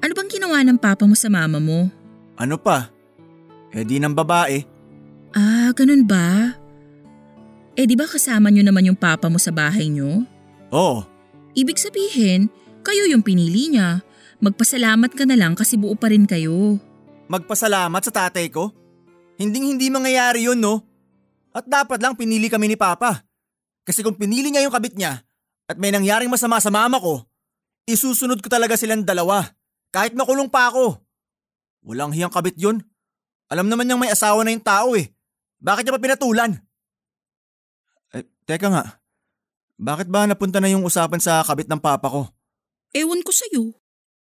ano 0.00 0.12
bang 0.12 0.30
ginawa 0.30 0.64
ng 0.64 0.78
papa 0.80 1.04
mo 1.04 1.14
sa 1.14 1.28
mama 1.28 1.60
mo? 1.60 1.88
Ano 2.36 2.56
pa? 2.56 2.90
Eh 3.72 3.84
di 3.84 4.00
ng 4.00 4.12
babae. 4.12 4.64
Ah, 5.32 5.68
ganun 5.72 6.04
ba? 6.04 6.56
Eh 7.76 7.84
di 7.84 7.92
ba 7.92 8.08
kasama 8.08 8.48
niyo 8.48 8.64
naman 8.64 8.88
yung 8.88 8.96
papa 8.96 9.28
mo 9.28 9.36
sa 9.36 9.52
bahay 9.52 9.92
niyo? 9.92 10.24
Oo, 10.72 11.04
Ibig 11.52 11.80
sabihin, 11.80 12.52
kayo 12.84 13.08
yung 13.08 13.24
pinili 13.24 13.72
niya. 13.72 14.04
Magpasalamat 14.44 15.16
ka 15.16 15.24
na 15.24 15.36
lang 15.40 15.56
kasi 15.56 15.80
buo 15.80 15.96
pa 15.96 16.12
rin 16.12 16.28
kayo. 16.28 16.76
magpasalamat 17.26 18.00
sa 18.04 18.12
tatay 18.12 18.46
ko. 18.46 18.70
Hinding 19.34 19.74
hindi 19.74 19.88
mangyayari 19.88 20.46
yun 20.46 20.60
no. 20.60 20.84
At 21.50 21.64
dapat 21.64 21.98
lang 21.98 22.14
pinili 22.14 22.46
kami 22.46 22.68
ni 22.68 22.76
Papa. 22.76 23.25
Kasi 23.86 24.02
kung 24.02 24.18
pinili 24.18 24.50
niya 24.50 24.66
yung 24.66 24.74
kabit 24.74 24.98
niya 24.98 25.22
at 25.70 25.78
may 25.78 25.94
nangyaring 25.94 26.26
masama 26.26 26.58
sa 26.58 26.74
mama 26.74 26.98
ko, 26.98 27.22
isusunod 27.86 28.42
ko 28.42 28.50
talaga 28.50 28.74
silang 28.74 29.06
dalawa. 29.06 29.46
Kahit 29.94 30.18
makulong 30.18 30.50
pa 30.50 30.74
ako. 30.74 30.98
Walang 31.86 32.10
hiyang 32.10 32.34
kabit 32.34 32.58
yun. 32.58 32.82
Alam 33.46 33.70
naman 33.70 33.86
niyang 33.86 34.02
may 34.02 34.10
asawa 34.10 34.42
na 34.42 34.50
yung 34.50 34.66
tao 34.66 34.98
eh. 34.98 35.14
Bakit 35.62 35.86
niya 35.86 35.94
pa 35.94 36.02
pinatulan? 36.02 36.52
Eh, 38.10 38.26
teka 38.42 38.66
nga. 38.74 38.98
Bakit 39.78 40.10
ba 40.10 40.26
napunta 40.26 40.58
na 40.58 40.66
yung 40.66 40.82
usapan 40.82 41.22
sa 41.22 41.46
kabit 41.46 41.70
ng 41.70 41.78
papa 41.78 42.10
ko? 42.10 42.26
Ewan 42.90 43.22
ko 43.22 43.30
sa'yo. 43.30 43.78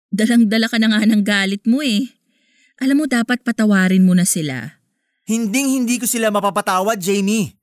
Dalang-dala 0.08 0.72
ka 0.72 0.80
na 0.80 0.88
nga 0.88 1.04
ng 1.04 1.20
galit 1.20 1.68
mo 1.68 1.84
eh. 1.84 2.08
Alam 2.80 3.04
mo 3.04 3.06
dapat 3.06 3.44
patawarin 3.44 4.08
mo 4.08 4.16
na 4.16 4.24
sila. 4.24 4.80
Hinding 5.28 5.84
hindi 5.84 6.00
ko 6.00 6.08
sila 6.08 6.32
mapapatawad, 6.32 6.96
Jamie. 6.96 7.59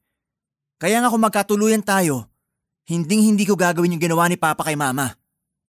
Kaya 0.77 1.01
nga 1.01 1.09
kung 1.09 1.25
magkatuluyan 1.25 1.81
tayo, 1.81 2.29
hinding 2.85 3.33
hindi 3.33 3.49
ko 3.49 3.57
gagawin 3.57 3.97
yung 3.97 4.03
ginawa 4.05 4.29
ni 4.29 4.37
Papa 4.37 4.61
kay 4.61 4.77
Mama. 4.77 5.17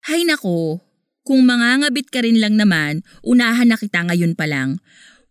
Hay 0.06 0.30
nako, 0.30 0.78
kung 1.26 1.42
mangangabit 1.42 2.14
ka 2.14 2.22
rin 2.22 2.38
lang 2.38 2.54
naman, 2.54 3.02
unahan 3.26 3.66
na 3.66 3.82
kita 3.82 4.06
ngayon 4.06 4.38
pa 4.38 4.46
lang. 4.46 4.78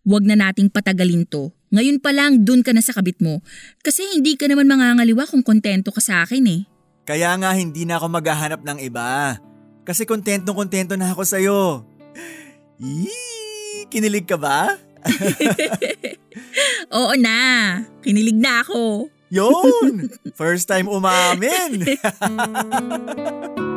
Huwag 0.02 0.26
na 0.26 0.34
nating 0.34 0.74
patagalin 0.74 1.22
to. 1.22 1.54
Ngayon 1.70 2.02
pa 2.02 2.10
lang, 2.10 2.42
dun 2.42 2.66
ka 2.66 2.74
na 2.74 2.82
sa 2.82 2.90
kabit 2.90 3.22
mo. 3.22 3.46
Kasi 3.86 4.02
hindi 4.10 4.34
ka 4.34 4.50
naman 4.50 4.66
mangangaliwa 4.66 5.22
kung 5.30 5.46
kontento 5.46 5.94
ka 5.94 6.02
sa 6.02 6.26
akin 6.26 6.50
eh. 6.50 6.60
Kaya 7.06 7.38
nga 7.38 7.54
hindi 7.54 7.86
na 7.86 8.02
ako 8.02 8.10
maghahanap 8.10 8.66
ng 8.66 8.78
iba. 8.82 9.38
Kasi 9.86 10.02
kontentong 10.02 10.66
kontento 10.66 10.98
na 10.98 11.14
ako 11.14 11.22
sa'yo. 11.22 11.86
Yee! 12.82 13.86
Kinilig 13.86 14.26
ka 14.26 14.34
ba? 14.34 14.74
Oo 16.98 17.14
na, 17.22 17.38
kinilig 18.02 18.34
na 18.34 18.66
ako. 18.66 19.10
Yun! 19.30 20.10
First 20.34 20.66
time 20.66 20.90
umamin! 20.90 21.86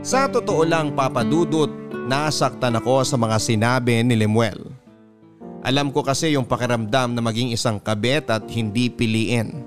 Sa 0.00 0.28
totoo 0.28 0.64
lang 0.64 0.96
papadudot, 0.96 1.68
nasaktan 2.08 2.72
ako 2.80 3.04
sa 3.04 3.20
mga 3.20 3.36
sinabi 3.36 4.00
ni 4.00 4.16
Lemuel. 4.16 4.72
Alam 5.60 5.92
ko 5.92 6.00
kasi 6.00 6.32
yung 6.32 6.48
pakiramdam 6.48 7.12
na 7.12 7.20
maging 7.20 7.52
isang 7.52 7.76
kabet 7.76 8.32
at 8.32 8.48
hindi 8.48 8.88
piliin. 8.88 9.60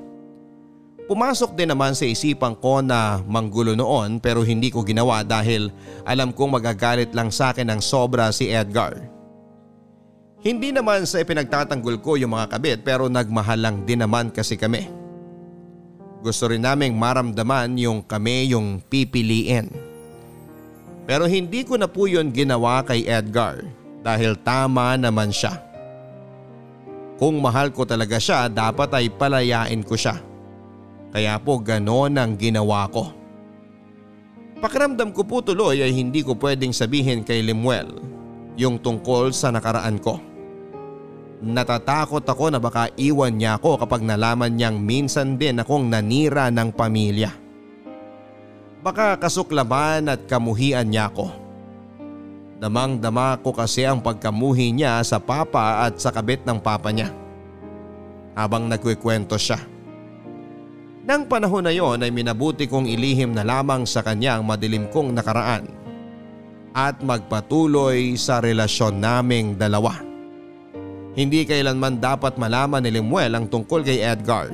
Pumasok 1.05 1.53
din 1.53 1.69
naman 1.69 1.93
sa 1.93 2.09
isipan 2.09 2.57
ko 2.57 2.81
na 2.81 3.21
manggulo 3.29 3.77
noon 3.77 4.17
pero 4.17 4.41
hindi 4.41 4.73
ko 4.73 4.81
ginawa 4.81 5.21
dahil 5.21 5.69
alam 6.01 6.33
kong 6.33 6.57
magagalit 6.57 7.13
lang 7.13 7.29
sa 7.29 7.53
akin 7.53 7.69
ng 7.69 7.81
sobra 7.83 8.33
si 8.33 8.49
Edgar. 8.49 9.12
Hindi 10.43 10.75
naman 10.75 11.07
sa 11.07 11.23
ipinagtatanggol 11.23 12.03
ko 12.03 12.19
yung 12.19 12.35
mga 12.35 12.51
kabit 12.51 12.79
pero 12.83 13.07
nagmahal 13.07 13.63
lang 13.63 13.87
din 13.87 14.03
naman 14.03 14.27
kasi 14.27 14.59
kami. 14.59 14.91
Gusto 16.19 16.51
rin 16.51 16.59
naming 16.59 16.99
maramdaman 16.99 17.79
yung 17.79 18.03
kami 18.03 18.51
yung 18.51 18.83
pipiliin. 18.83 19.71
Pero 21.07 21.31
hindi 21.31 21.63
ko 21.63 21.79
na 21.79 21.87
po 21.87 22.11
yun 22.11 22.27
ginawa 22.27 22.83
kay 22.83 23.07
Edgar 23.07 23.63
dahil 24.03 24.35
tama 24.35 24.99
naman 24.99 25.31
siya. 25.31 25.63
Kung 27.15 27.39
mahal 27.39 27.71
ko 27.71 27.87
talaga 27.87 28.19
siya 28.19 28.51
dapat 28.51 28.91
ay 28.99 29.07
palayain 29.15 29.79
ko 29.79 29.95
siya. 29.95 30.19
Kaya 31.15 31.39
po 31.39 31.63
ganon 31.63 32.19
ang 32.19 32.35
ginawa 32.35 32.91
ko. 32.91 33.15
Pakiramdam 34.59 35.15
ko 35.15 35.23
po 35.23 35.39
tuloy 35.39 35.79
ay 35.79 35.95
hindi 35.95 36.19
ko 36.19 36.35
pwedeng 36.35 36.75
sabihin 36.75 37.23
kay 37.23 37.39
Limuel 37.39 37.87
yung 38.59 38.75
tungkol 38.75 39.31
sa 39.31 39.47
nakaraan 39.47 40.03
ko. 40.03 40.32
Natatakot 41.43 42.23
ako 42.23 42.55
na 42.55 42.59
baka 42.63 42.87
iwan 42.95 43.35
niya 43.35 43.59
ako 43.59 43.83
kapag 43.83 43.99
nalaman 43.99 44.55
niyang 44.55 44.79
minsan 44.79 45.35
din 45.35 45.59
akong 45.59 45.91
nanira 45.91 46.47
ng 46.47 46.71
pamilya. 46.71 47.35
Baka 48.79 49.19
kasuklaman 49.19 50.07
at 50.07 50.23
kamuhian 50.23 50.87
niya 50.87 51.11
ako. 51.11 51.27
Damang 52.63 52.95
dama 53.03 53.35
ko 53.43 53.51
kasi 53.51 53.83
ang 53.83 53.99
pagkamuhi 53.99 54.71
niya 54.71 55.03
sa 55.03 55.19
papa 55.19 55.83
at 55.83 55.99
sa 55.99 56.15
kabit 56.15 56.47
ng 56.47 56.63
papa 56.63 56.95
niya. 56.95 57.11
Habang 58.39 58.71
nagkikwento 58.71 59.35
siya. 59.35 59.59
Nang 61.03 61.27
panahon 61.27 61.67
na 61.67 61.75
yon 61.75 61.99
ay 61.99 62.11
minabuti 62.15 62.71
kong 62.71 62.87
ilihim 62.87 63.35
na 63.35 63.43
lamang 63.43 63.83
sa 63.83 63.99
kanya 63.99 64.39
ang 64.39 64.47
madilim 64.47 64.87
kong 64.87 65.11
nakaraan 65.11 65.67
at 66.71 67.03
magpatuloy 67.03 68.15
sa 68.15 68.39
relasyon 68.39 68.95
naming 68.95 69.59
dalawa. 69.59 70.12
Hindi 71.13 71.45
kailanman 71.45 72.01
dapat 72.01 72.41
malaman 72.41 72.81
ni 72.81 72.89
Lemuel 72.89 73.37
ang 73.37 73.45
tungkol 73.45 73.85
kay 73.85 74.01
Edgar. 74.01 74.49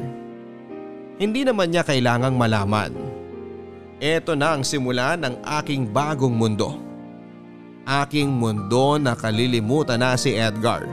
Hindi 1.16 1.48
naman 1.48 1.72
niya 1.72 1.88
kailangang 1.88 2.36
malaman. 2.36 2.92
Ito 4.00 4.36
na 4.36 4.60
ang 4.60 4.64
simula 4.68 5.16
ng 5.16 5.40
aking 5.64 5.88
bagong 5.88 6.36
mundo. 6.36 6.76
Aking 7.88 8.28
mundo 8.28 9.00
na 9.00 9.16
kalilimutan 9.16 10.04
na 10.04 10.20
si 10.20 10.36
Edgar. 10.36 10.84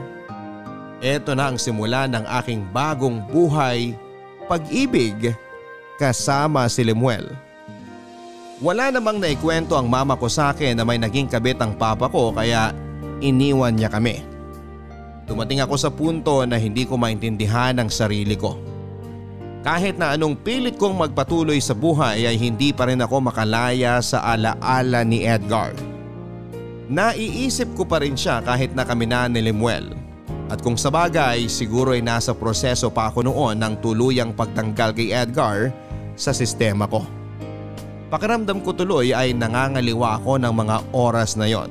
Ito 1.03 1.35
na 1.35 1.51
ang 1.51 1.59
simula 1.59 2.07
ng 2.07 2.23
aking 2.43 2.63
bagong 2.71 3.27
buhay, 3.27 3.91
pag-ibig 4.47 5.35
kasama 5.99 6.71
si 6.71 6.87
Lemuel. 6.87 7.27
Wala 8.63 8.89
namang 8.89 9.19
naikwento 9.19 9.75
ang 9.75 9.91
mama 9.91 10.15
ko 10.15 10.31
sa 10.31 10.55
akin 10.55 10.79
na 10.79 10.87
may 10.87 10.97
naging 10.97 11.27
kabit 11.27 11.59
ang 11.59 11.75
papa 11.75 12.07
ko 12.07 12.31
kaya 12.31 12.71
iniwan 13.19 13.75
niya 13.75 13.91
kami. 13.91 14.36
Dumating 15.27 15.59
ako 15.59 15.75
sa 15.75 15.91
punto 15.91 16.47
na 16.47 16.55
hindi 16.55 16.87
ko 16.87 16.95
maintindihan 16.95 17.75
ang 17.75 17.91
sarili 17.91 18.39
ko. 18.39 18.55
Kahit 19.59 19.99
na 19.99 20.15
anong 20.15 20.39
pilit 20.39 20.79
kong 20.79 20.95
magpatuloy 20.95 21.59
sa 21.59 21.75
buhay 21.75 22.23
ay 22.23 22.39
hindi 22.39 22.71
pa 22.71 22.87
rin 22.87 23.03
ako 23.03 23.19
makalaya 23.19 23.99
sa 23.99 24.23
alaala 24.23 25.03
ni 25.03 25.27
Edgar. 25.27 25.75
Naiisip 26.87 27.75
ko 27.75 27.83
pa 27.83 27.99
rin 27.99 28.15
siya 28.15 28.39
kahit 28.39 28.71
na 28.71 28.87
kami 28.87 29.03
na 29.11 29.27
ni 29.27 29.43
Lemuel. 29.43 29.91
At 30.47 30.63
kung 30.63 30.79
sa 30.79 30.87
bagay 30.87 31.51
siguro 31.51 31.91
ay 31.91 31.99
nasa 31.99 32.31
proseso 32.31 32.87
pa 32.87 33.11
ako 33.11 33.27
noon 33.27 33.59
ng 33.59 33.83
tuluyang 33.83 34.31
pagtanggal 34.31 34.95
kay 34.95 35.11
Edgar 35.11 35.75
sa 36.15 36.31
sistema 36.31 36.87
ko. 36.87 37.03
Pakiramdam 38.07 38.63
ko 38.63 38.71
tuloy 38.71 39.11
ay 39.11 39.35
nangangaliwa 39.35 40.23
ako 40.23 40.39
ng 40.39 40.53
mga 40.55 40.77
oras 40.95 41.35
na 41.35 41.51
yon. 41.51 41.67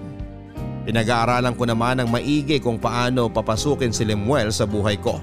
Pinag-aaralan 0.86 1.58
ko 1.58 1.66
naman 1.66 1.98
ng 1.98 2.08
maigi 2.14 2.62
kung 2.62 2.78
paano 2.78 3.26
papasukin 3.26 3.90
si 3.90 4.06
Lemuel 4.06 4.54
sa 4.54 4.70
buhay 4.70 4.94
ko. 5.02 5.18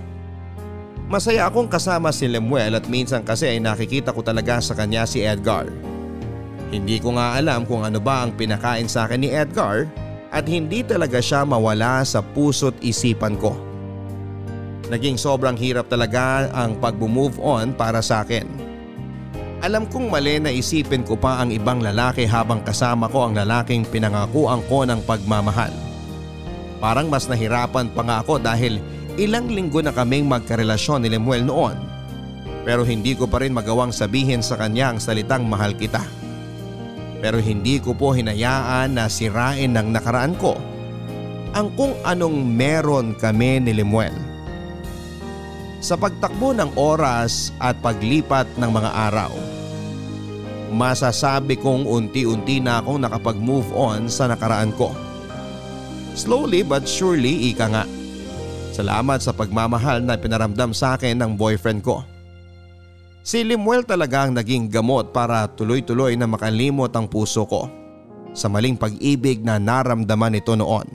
Masaya 1.08 1.48
akong 1.48 1.72
kasama 1.72 2.12
si 2.12 2.28
Lemuel 2.28 2.76
at 2.76 2.92
minsan 2.92 3.24
kasi 3.24 3.48
ay 3.48 3.64
nakikita 3.64 4.12
ko 4.12 4.20
talaga 4.20 4.60
sa 4.60 4.76
kanya 4.76 5.08
si 5.08 5.24
Edgar. 5.24 5.72
Hindi 6.68 7.00
ko 7.00 7.16
nga 7.16 7.40
alam 7.40 7.64
kung 7.64 7.88
ano 7.88 8.04
ba 8.04 8.28
ang 8.28 8.36
pinakain 8.36 8.92
sa 8.92 9.08
akin 9.08 9.24
ni 9.24 9.32
Edgar 9.32 9.88
at 10.36 10.44
hindi 10.50 10.84
talaga 10.84 11.24
siya 11.24 11.48
mawala 11.48 12.04
sa 12.04 12.20
puso't 12.20 12.76
isipan 12.84 13.40
ko. 13.40 13.56
Naging 14.92 15.16
sobrang 15.16 15.56
hirap 15.56 15.88
talaga 15.88 16.52
ang 16.52 16.76
pag-move 16.76 17.40
on 17.40 17.72
para 17.72 18.04
sa 18.04 18.26
akin. 18.26 18.73
Alam 19.64 19.88
kong 19.88 20.12
mali 20.12 20.44
na 20.44 20.52
isipin 20.52 21.08
ko 21.08 21.16
pa 21.16 21.40
ang 21.40 21.48
ibang 21.48 21.80
lalaki 21.80 22.28
habang 22.28 22.60
kasama 22.68 23.08
ko 23.08 23.32
ang 23.32 23.40
lalaking 23.40 23.88
pinangakuan 23.88 24.60
ko 24.68 24.84
ng 24.84 25.00
pagmamahal. 25.08 25.72
Parang 26.84 27.08
mas 27.08 27.32
nahirapan 27.32 27.88
pa 27.96 28.04
nga 28.04 28.20
ako 28.20 28.44
dahil 28.44 28.84
ilang 29.16 29.48
linggo 29.48 29.80
na 29.80 29.96
kaming 29.96 30.28
magkarelasyon 30.28 31.08
ni 31.08 31.16
Lemuel 31.16 31.48
noon. 31.48 31.80
Pero 32.68 32.84
hindi 32.84 33.16
ko 33.16 33.24
pa 33.24 33.40
rin 33.40 33.56
magawang 33.56 33.96
sabihin 33.96 34.44
sa 34.44 34.60
kanya 34.60 34.92
ang 34.92 35.00
salitang 35.00 35.48
mahal 35.48 35.72
kita. 35.80 36.04
Pero 37.24 37.40
hindi 37.40 37.80
ko 37.80 37.96
po 37.96 38.12
hinayaan 38.12 39.00
na 39.00 39.08
sirain 39.08 39.72
ng 39.72 39.96
nakaraan 39.96 40.36
ko 40.44 40.60
ang 41.56 41.72
kung 41.80 41.96
anong 42.04 42.36
meron 42.52 43.16
kami 43.16 43.64
ni 43.64 43.80
Lemuel. 43.80 44.33
Sa 45.84 46.00
pagtakbo 46.00 46.56
ng 46.56 46.80
oras 46.80 47.52
at 47.60 47.76
paglipat 47.84 48.48
ng 48.56 48.72
mga 48.72 48.88
araw, 49.12 49.36
masasabi 50.72 51.60
kong 51.60 51.84
unti-unti 51.84 52.64
na 52.64 52.80
akong 52.80 53.04
nakapag-move 53.04 53.68
on 53.76 54.08
sa 54.08 54.32
nakaraan 54.32 54.72
ko. 54.80 54.96
Slowly 56.16 56.64
but 56.64 56.88
surely 56.88 57.52
ika 57.52 57.68
nga. 57.68 57.84
Salamat 58.72 59.20
sa 59.20 59.36
pagmamahal 59.36 60.00
na 60.08 60.16
pinaramdam 60.16 60.72
sa 60.72 60.96
akin 60.96 61.20
ng 61.20 61.36
boyfriend 61.36 61.84
ko. 61.84 62.00
Si 63.20 63.44
Limuel 63.44 63.84
talaga 63.84 64.24
ang 64.24 64.40
naging 64.40 64.72
gamot 64.72 65.12
para 65.12 65.52
tuloy-tuloy 65.52 66.16
na 66.16 66.32
makalimot 66.32 66.96
ang 66.96 67.12
puso 67.12 67.44
ko 67.44 67.68
sa 68.32 68.48
maling 68.48 68.80
pag-ibig 68.80 69.44
na 69.44 69.60
naramdaman 69.60 70.32
nito 70.32 70.56
noon. 70.56 70.88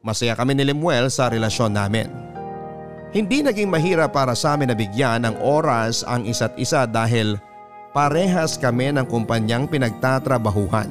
Masaya 0.00 0.32
kami 0.32 0.56
ni 0.56 0.64
Limuel 0.64 1.12
sa 1.12 1.28
relasyon 1.28 1.76
namin. 1.76 2.33
Hindi 3.14 3.46
naging 3.46 3.70
mahirap 3.70 4.10
para 4.10 4.34
sa 4.34 4.58
amin 4.58 4.74
na 4.74 4.76
bigyan 4.76 5.22
ng 5.22 5.38
oras 5.38 6.02
ang 6.02 6.26
isa't 6.26 6.58
isa 6.58 6.82
dahil 6.82 7.38
parehas 7.94 8.58
kami 8.58 8.90
ng 8.90 9.06
kumpanyang 9.06 9.70
pinagtatrabahuhan. 9.70 10.90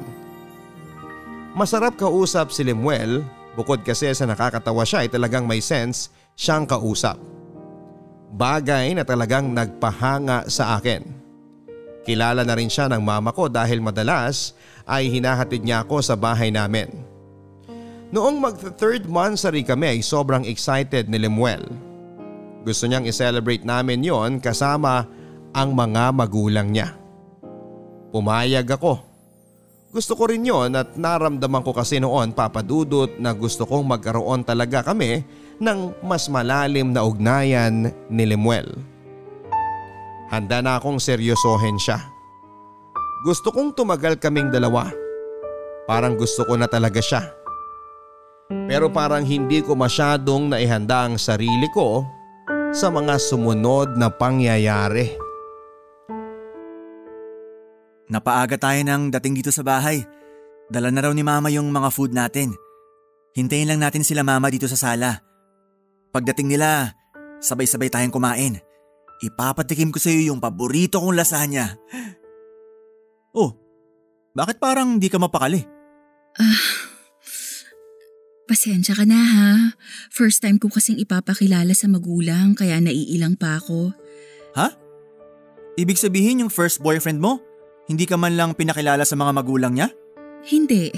Masarap 1.52 2.00
kausap 2.00 2.48
si 2.48 2.64
Limuel 2.64 3.20
bukod 3.52 3.84
kasi 3.84 4.08
sa 4.16 4.24
nakakatawa 4.24 4.88
siya 4.88 5.04
ay 5.04 5.12
talagang 5.12 5.44
may 5.44 5.60
sense 5.60 6.08
siyang 6.32 6.64
kausap. 6.64 7.20
Bagay 8.32 8.96
na 8.96 9.04
talagang 9.04 9.52
nagpahanga 9.52 10.48
sa 10.48 10.80
akin. 10.80 11.04
Kilala 12.08 12.40
na 12.40 12.56
rin 12.56 12.72
siya 12.72 12.88
ng 12.88 13.04
mama 13.04 13.36
ko 13.36 13.52
dahil 13.52 13.84
madalas 13.84 14.56
ay 14.88 15.12
hinahatid 15.12 15.60
niya 15.60 15.84
ako 15.84 16.00
sa 16.00 16.16
bahay 16.16 16.48
namin. 16.48 16.88
Noong 18.16 18.40
mag 18.40 18.56
third 18.80 19.04
monthsary 19.04 19.60
kami 19.60 19.92
ay 19.92 20.00
sobrang 20.00 20.48
excited 20.48 21.04
ni 21.12 21.20
Lemuel. 21.20 21.92
Gusto 22.64 22.88
niyang 22.88 23.04
i-celebrate 23.04 23.62
namin 23.62 24.00
yon 24.00 24.40
kasama 24.40 25.04
ang 25.52 25.76
mga 25.76 26.10
magulang 26.16 26.72
niya. 26.72 26.96
Pumayag 28.08 28.64
ako. 28.72 29.04
Gusto 29.94 30.18
ko 30.18 30.26
rin 30.26 30.42
yon 30.42 30.74
at 30.74 30.98
naramdaman 30.98 31.62
ko 31.62 31.70
kasi 31.70 32.02
noon 32.02 32.34
papadudot 32.34 33.14
na 33.22 33.30
gusto 33.30 33.62
kong 33.62 33.86
magkaroon 33.86 34.42
talaga 34.42 34.82
kami 34.82 35.22
ng 35.62 36.02
mas 36.02 36.26
malalim 36.26 36.90
na 36.90 37.06
ugnayan 37.06 37.94
ni 38.10 38.24
Lemuel. 38.26 38.66
Handa 40.34 40.58
na 40.64 40.82
akong 40.82 40.98
seryosohin 40.98 41.78
siya. 41.78 42.02
Gusto 43.22 43.54
kong 43.54 43.78
tumagal 43.78 44.18
kaming 44.18 44.50
dalawa. 44.50 44.90
Parang 45.86 46.18
gusto 46.18 46.42
ko 46.42 46.58
na 46.58 46.66
talaga 46.66 46.98
siya. 46.98 47.22
Pero 48.66 48.90
parang 48.90 49.22
hindi 49.22 49.62
ko 49.62 49.78
masyadong 49.78 50.50
naihanda 50.50 51.06
ang 51.06 51.16
sarili 51.20 51.70
ko 51.70 52.02
sa 52.74 52.90
mga 52.90 53.22
sumunod 53.22 53.94
na 53.94 54.10
pangyayari. 54.10 55.14
Napaaga 58.10 58.58
tayo 58.58 58.82
ng 58.82 59.14
dating 59.14 59.38
dito 59.38 59.54
sa 59.54 59.62
bahay. 59.62 60.02
Dala 60.66 60.90
na 60.90 61.06
raw 61.06 61.12
ni 61.14 61.22
mama 61.22 61.54
yung 61.54 61.70
mga 61.70 61.88
food 61.94 62.10
natin. 62.10 62.50
Hintayin 63.38 63.70
lang 63.70 63.78
natin 63.78 64.02
sila 64.02 64.26
mama 64.26 64.50
dito 64.50 64.66
sa 64.66 64.74
sala. 64.74 65.22
Pagdating 66.10 66.50
nila, 66.50 66.98
sabay-sabay 67.38 67.94
tayong 67.94 68.10
kumain. 68.10 68.58
Ipapatikim 69.22 69.94
ko 69.94 70.02
sa 70.02 70.10
iyo 70.10 70.34
yung 70.34 70.42
paborito 70.42 70.98
kong 70.98 71.14
lasagna. 71.14 71.78
Oh, 73.34 73.50
bakit 74.30 74.62
parang 74.62 75.02
di 75.02 75.10
ka 75.10 75.18
mapakali? 75.18 75.58
Ah, 76.38 76.63
pasensya 78.54 78.94
ka 78.94 79.02
na 79.02 79.18
ha. 79.18 79.50
First 80.14 80.46
time 80.46 80.62
ko 80.62 80.70
kasing 80.70 81.02
ipapakilala 81.02 81.74
sa 81.74 81.90
magulang 81.90 82.54
kaya 82.54 82.78
naiilang 82.78 83.34
pa 83.34 83.58
ako. 83.58 83.90
Ha? 84.54 84.70
Ibig 85.74 85.98
sabihin 85.98 86.46
yung 86.46 86.54
first 86.54 86.78
boyfriend 86.78 87.18
mo, 87.18 87.42
hindi 87.90 88.06
ka 88.06 88.14
man 88.14 88.38
lang 88.38 88.54
pinakilala 88.54 89.02
sa 89.02 89.18
mga 89.18 89.34
magulang 89.34 89.74
niya? 89.74 89.90
Hindi. 90.46 90.94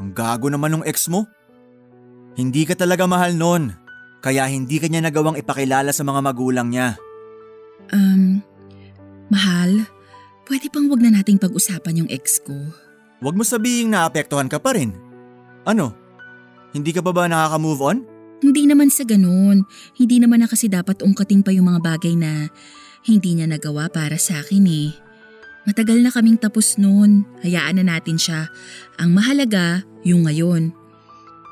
Ang 0.00 0.16
gago 0.16 0.48
naman 0.48 0.72
ng 0.72 0.88
ex 0.88 1.12
mo. 1.12 1.28
Hindi 2.40 2.64
ka 2.64 2.72
talaga 2.72 3.04
mahal 3.04 3.36
nun, 3.36 3.76
kaya 4.24 4.48
hindi 4.48 4.80
ka 4.80 4.88
niya 4.88 5.04
nagawang 5.04 5.36
ipakilala 5.36 5.92
sa 5.92 6.00
mga 6.00 6.24
magulang 6.24 6.72
niya. 6.72 6.96
Um, 7.92 8.40
mahal, 9.28 9.84
pwede 10.48 10.72
pang 10.72 10.88
wag 10.88 11.04
na 11.04 11.12
nating 11.12 11.36
pag-usapan 11.36 12.00
yung 12.00 12.08
ex 12.08 12.40
ko. 12.40 12.56
Huwag 13.20 13.36
mo 13.36 13.44
sabihing 13.44 13.92
naapektuhan 13.92 14.48
ka 14.48 14.56
pa 14.56 14.72
rin. 14.72 14.96
Ano? 15.68 15.99
Hindi 16.70 16.90
ka 16.94 17.02
pa 17.02 17.10
ba 17.10 17.26
nakaka-move 17.26 17.82
on? 17.82 17.98
Hindi 18.40 18.64
naman 18.64 18.88
sa 18.88 19.04
ganun. 19.04 19.68
Hindi 19.98 20.16
naman 20.16 20.40
na 20.40 20.48
kasi 20.48 20.70
dapat 20.70 21.04
ungkatin 21.04 21.44
pa 21.44 21.52
yung 21.52 21.68
mga 21.68 21.80
bagay 21.84 22.16
na 22.16 22.48
hindi 23.04 23.36
niya 23.36 23.50
nagawa 23.50 23.92
para 23.92 24.16
sa 24.16 24.40
akin 24.40 24.64
eh. 24.64 24.88
Matagal 25.68 26.00
na 26.00 26.08
kaming 26.08 26.40
tapos 26.40 26.80
noon. 26.80 27.28
Hayaan 27.44 27.82
na 27.82 27.84
natin 27.96 28.16
siya. 28.16 28.48
Ang 28.96 29.12
mahalaga, 29.12 29.84
yung 30.08 30.24
ngayon. 30.24 30.72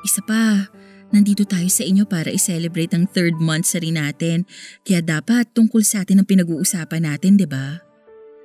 Isa 0.01 0.25
pa, 0.25 0.65
nandito 1.13 1.45
tayo 1.45 1.69
sa 1.69 1.85
inyo 1.85 2.09
para 2.09 2.33
i-celebrate 2.33 2.97
ang 2.97 3.05
third 3.05 3.37
month 3.37 3.69
sa 3.69 3.77
rin 3.77 4.01
natin. 4.01 4.49
Kaya 4.81 5.05
dapat 5.05 5.53
tungkol 5.53 5.85
sa 5.85 6.01
atin 6.01 6.25
ang 6.25 6.27
pinag-uusapan 6.27 7.05
natin, 7.05 7.37
di 7.37 7.45
ba? 7.45 7.77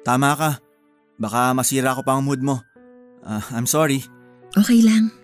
Tama 0.05 0.37
ka. 0.37 0.51
Baka 1.17 1.57
masira 1.57 1.97
ko 1.97 2.05
pa 2.05 2.21
ang 2.21 2.29
mood 2.29 2.45
mo. 2.45 2.61
Ah, 3.25 3.41
I'm 3.57 3.65
sorry. 3.65 4.05
Okay 4.53 4.85
lang. 4.85 5.24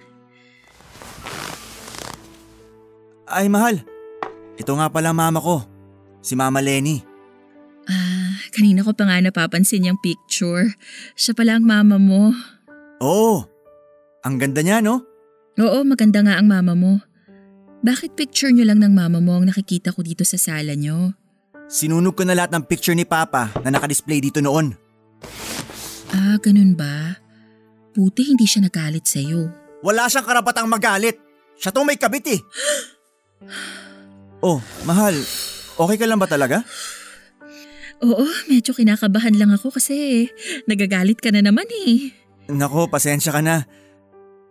Ay 3.30 3.46
mahal, 3.46 3.86
ito 4.58 4.72
nga 4.74 4.90
pala 4.90 5.14
mama 5.14 5.38
ko. 5.38 5.62
Si 6.20 6.36
Mama 6.36 6.60
Lenny. 6.60 7.00
Ah, 7.88 8.36
kanina 8.52 8.84
ko 8.84 8.92
pa 8.92 9.08
nga 9.08 9.22
napapansin 9.22 9.88
yung 9.88 9.96
picture. 10.02 10.74
Siya 11.16 11.32
pala 11.32 11.56
ang 11.56 11.64
mama 11.64 11.96
mo. 11.96 12.34
Oo, 13.00 13.46
ang 14.20 14.36
ganda 14.36 14.60
niya 14.60 14.84
no? 14.84 15.00
Oo, 15.56 15.80
maganda 15.86 16.20
nga 16.20 16.36
ang 16.36 16.50
mama 16.50 16.76
mo. 16.76 17.00
Bakit 17.80 18.12
picture 18.12 18.52
nyo 18.52 18.68
lang 18.68 18.84
ng 18.84 18.92
mama 18.92 19.24
mo 19.24 19.40
ang 19.40 19.48
nakikita 19.48 19.96
ko 19.96 20.04
dito 20.04 20.20
sa 20.28 20.36
sala 20.36 20.76
nyo? 20.76 21.16
Sinunog 21.70 22.12
ko 22.18 22.28
na 22.28 22.36
lahat 22.36 22.52
ng 22.52 22.66
picture 22.68 22.92
ni 22.92 23.08
Papa 23.08 23.48
na 23.64 23.72
nakadisplay 23.72 24.20
dito 24.20 24.44
noon. 24.44 24.76
Ah, 26.12 26.36
ganun 26.42 26.76
ba? 26.76 27.16
Buti 27.96 28.34
hindi 28.34 28.44
siya 28.44 28.66
nagalit 28.68 29.06
sa'yo. 29.08 29.48
Wala 29.80 30.10
siyang 30.10 30.26
karapatang 30.28 30.68
magalit. 30.68 31.16
Siya 31.56 31.72
tong 31.72 31.88
may 31.88 31.96
kabit 31.96 32.26
eh. 32.28 32.40
oh, 34.44 34.58
mahal, 34.84 35.14
okay 35.76 35.96
ka 35.96 36.06
lang 36.06 36.20
ba 36.20 36.28
talaga? 36.28 36.64
Oo, 38.00 38.24
medyo 38.48 38.72
kinakabahan 38.72 39.36
lang 39.36 39.52
ako 39.52 39.76
kasi 39.76 40.28
nagagalit 40.64 41.20
ka 41.20 41.28
na 41.28 41.44
naman 41.44 41.68
eh. 41.84 42.16
Nako, 42.48 42.88
pasensya 42.88 43.30
ka 43.30 43.44
na. 43.44 43.68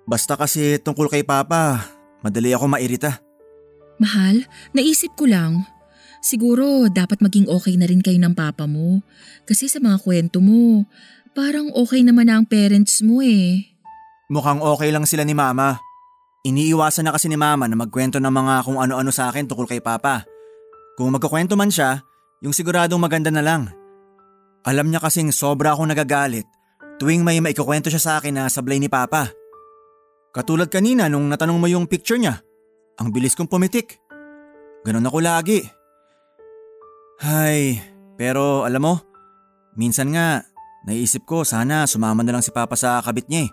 Basta 0.06 0.38
kasi 0.38 0.78
tungkol 0.78 1.10
kay 1.10 1.26
Papa, 1.26 1.82
madali 2.22 2.54
ako 2.54 2.70
mairita. 2.70 3.22
Mahal, 4.00 4.48
naisip 4.72 5.18
ko 5.18 5.26
lang. 5.26 5.66
Siguro 6.20 6.88
dapat 6.92 7.20
maging 7.24 7.50
okay 7.50 7.76
na 7.76 7.88
rin 7.88 8.04
kayo 8.04 8.20
ng 8.20 8.36
papa 8.36 8.68
mo. 8.68 9.04
Kasi 9.48 9.72
sa 9.72 9.80
mga 9.80 10.04
kwento 10.04 10.44
mo, 10.44 10.84
parang 11.32 11.72
okay 11.72 12.04
naman 12.04 12.28
na 12.28 12.40
ang 12.40 12.46
parents 12.48 13.00
mo 13.04 13.24
eh. 13.24 13.72
Mukhang 14.28 14.60
okay 14.60 14.92
lang 14.92 15.08
sila 15.08 15.24
ni 15.24 15.32
Mama. 15.32 15.80
Iniiwasan 16.48 17.04
na 17.04 17.12
kasi 17.12 17.28
ni 17.28 17.36
Mama 17.36 17.68
na 17.68 17.76
magkwento 17.76 18.16
ng 18.16 18.32
mga 18.32 18.64
kung 18.64 18.80
ano-ano 18.80 19.12
sa 19.12 19.28
akin 19.28 19.44
tungkol 19.44 19.68
kay 19.68 19.84
Papa. 19.84 20.24
Kung 20.96 21.12
magkakwento 21.12 21.60
man 21.60 21.68
siya, 21.68 22.00
yung 22.40 22.56
siguradong 22.56 23.00
maganda 23.00 23.28
na 23.28 23.44
lang. 23.44 23.68
Alam 24.64 24.88
niya 24.88 25.04
kasing 25.04 25.36
sobra 25.36 25.76
akong 25.76 25.92
nagagalit 25.92 26.48
tuwing 27.00 27.24
may 27.24 27.40
maikakwento 27.40 27.88
siya 27.88 28.04
sa 28.04 28.12
akin 28.20 28.36
na 28.36 28.52
sablay 28.52 28.80
ni 28.80 28.92
Papa. 28.92 29.32
Katulad 30.36 30.68
kanina 30.72 31.08
nung 31.08 31.32
natanong 31.32 31.60
mo 31.60 31.68
yung 31.68 31.88
picture 31.88 32.20
niya. 32.20 32.44
Ang 33.00 33.16
bilis 33.16 33.36
kong 33.36 33.48
pumitik. 33.48 34.00
Ganon 34.84 35.08
ako 35.08 35.20
lagi. 35.24 35.64
Hay, 37.20 37.80
pero 38.16 38.64
alam 38.64 38.84
mo, 38.84 38.96
minsan 39.76 40.12
nga, 40.16 40.44
naisip 40.88 41.28
ko 41.28 41.44
sana 41.44 41.84
sumama 41.84 42.24
na 42.24 42.36
lang 42.36 42.44
si 42.44 42.52
Papa 42.52 42.80
sa 42.80 43.04
kabit 43.04 43.28
niya 43.28 43.48
eh. 43.48 43.52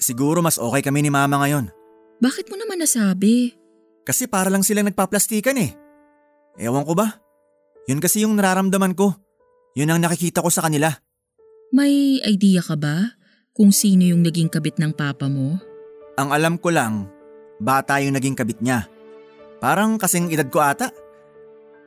Siguro 0.00 0.42
mas 0.42 0.58
okay 0.58 0.82
kami 0.82 1.06
ni 1.06 1.10
Mama 1.10 1.38
ngayon. 1.42 1.79
Bakit 2.20 2.52
mo 2.52 2.56
naman 2.60 2.84
nasabi? 2.84 3.56
Kasi 4.04 4.28
para 4.28 4.52
lang 4.52 4.60
silang 4.60 4.88
nagpaplastikan 4.88 5.56
eh. 5.56 5.72
Ewan 6.60 6.84
ko 6.84 6.92
ba? 6.92 7.16
Yun 7.88 8.00
kasi 8.00 8.22
yung 8.28 8.36
nararamdaman 8.36 8.92
ko. 8.92 9.16
Yun 9.72 9.88
ang 9.88 10.00
nakikita 10.04 10.44
ko 10.44 10.52
sa 10.52 10.68
kanila. 10.68 10.92
May 11.72 12.20
idea 12.20 12.60
ka 12.60 12.76
ba 12.76 13.16
kung 13.56 13.72
sino 13.72 14.04
yung 14.04 14.20
naging 14.20 14.52
kabit 14.52 14.76
ng 14.76 14.92
papa 14.92 15.32
mo? 15.32 15.56
Ang 16.20 16.28
alam 16.34 16.54
ko 16.60 16.68
lang, 16.68 17.08
bata 17.56 17.96
yung 18.04 18.12
naging 18.12 18.36
kabit 18.36 18.60
niya. 18.60 18.84
Parang 19.62 19.96
kasing 19.96 20.28
edad 20.28 20.48
ko 20.52 20.60
ata. 20.60 20.92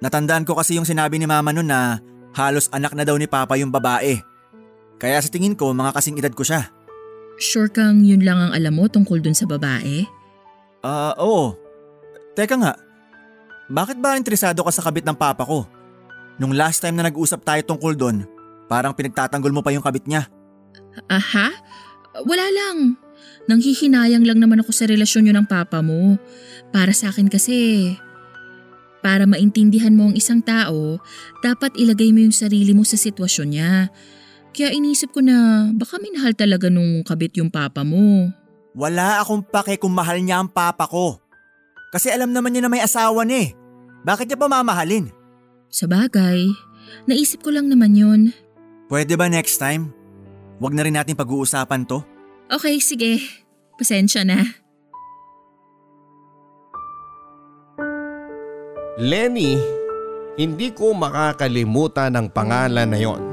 Natandaan 0.02 0.50
ko 0.50 0.58
kasi 0.58 0.82
yung 0.82 0.88
sinabi 0.88 1.22
ni 1.22 1.30
mama 1.30 1.54
nun 1.54 1.70
na 1.70 2.02
halos 2.34 2.74
anak 2.74 2.98
na 2.98 3.06
daw 3.06 3.14
ni 3.20 3.30
papa 3.30 3.54
yung 3.60 3.70
babae. 3.70 4.18
Kaya 4.98 5.22
sa 5.22 5.30
tingin 5.30 5.54
ko 5.54 5.76
mga 5.76 5.94
kasing 5.94 6.18
edad 6.18 6.34
ko 6.34 6.42
siya. 6.42 6.74
Sure 7.38 7.70
kang 7.70 8.06
yun 8.06 8.22
lang 8.22 8.40
ang 8.40 8.52
alam 8.54 8.74
mo 8.78 8.90
tungkol 8.90 9.22
dun 9.22 9.38
sa 9.38 9.46
babae? 9.46 10.06
Ah, 10.84 11.16
oo. 11.16 11.56
Teka 12.36 12.60
nga, 12.60 12.76
bakit 13.72 13.98
ba 14.04 14.20
interesado 14.20 14.62
ka 14.68 14.72
sa 14.76 14.84
kabit 14.84 15.08
ng 15.08 15.16
papa 15.16 15.48
ko? 15.48 15.64
Nung 16.36 16.52
last 16.52 16.84
time 16.84 17.00
na 17.00 17.08
nag-usap 17.08 17.42
tayo 17.48 17.62
tungkol 17.64 17.96
doon, 17.96 18.28
parang 18.68 18.92
pinagtatanggol 18.92 19.56
mo 19.56 19.64
pa 19.64 19.72
yung 19.72 19.86
kabit 19.86 20.04
niya. 20.04 20.28
Aha? 21.08 21.50
Wala 22.28 22.46
lang. 22.52 23.00
Nanghihinayang 23.48 24.28
lang 24.28 24.44
naman 24.44 24.60
ako 24.60 24.76
sa 24.76 24.86
relasyon 24.86 25.28
nyo 25.28 25.34
ng 25.40 25.48
papa 25.48 25.80
mo. 25.80 26.20
Para 26.76 26.92
sa 26.92 27.16
akin 27.16 27.32
kasi, 27.32 27.92
para 29.00 29.24
maintindihan 29.24 29.96
mo 29.96 30.12
ang 30.12 30.16
isang 30.16 30.44
tao, 30.44 31.00
dapat 31.40 31.76
ilagay 31.80 32.12
mo 32.12 32.24
yung 32.24 32.36
sarili 32.36 32.76
mo 32.76 32.84
sa 32.84 33.00
sitwasyon 33.00 33.50
niya. 33.52 33.72
Kaya 34.54 34.70
inisip 34.76 35.16
ko 35.16 35.24
na 35.24 35.68
baka 35.74 35.98
minahal 35.98 36.36
talaga 36.36 36.68
nung 36.68 37.04
kabit 37.08 37.40
yung 37.40 37.50
papa 37.50 37.82
mo. 37.82 38.32
Wala 38.74 39.22
akong 39.22 39.46
pake 39.46 39.78
kung 39.78 39.94
mahal 39.94 40.18
niya 40.18 40.42
ang 40.42 40.50
papa 40.50 40.90
ko. 40.90 41.22
Kasi 41.94 42.10
alam 42.10 42.34
naman 42.34 42.54
niya 42.54 42.66
na 42.66 42.72
may 42.74 42.82
asawa 42.82 43.22
niya 43.22 43.50
eh. 43.50 43.50
Bakit 44.02 44.26
niya 44.26 44.40
pa 44.42 44.50
mamahalin? 44.50 45.14
Sa 45.70 45.86
bagay, 45.86 46.50
naisip 47.06 47.46
ko 47.46 47.54
lang 47.54 47.70
naman 47.70 47.94
yun. 47.94 48.34
Pwede 48.90 49.14
ba 49.14 49.30
next 49.30 49.62
time? 49.62 49.94
Huwag 50.58 50.74
na 50.74 50.86
rin 50.86 50.98
natin 50.98 51.14
pag-uusapan 51.14 51.86
to? 51.86 52.02
Okay, 52.50 52.82
sige. 52.82 53.22
Pasensya 53.78 54.26
na. 54.26 54.42
Lenny, 59.02 59.58
hindi 60.38 60.70
ko 60.70 60.94
makakalimutan 60.94 62.14
ang 62.14 62.30
pangalan 62.30 62.90
na 62.90 63.00
yon. 63.02 63.33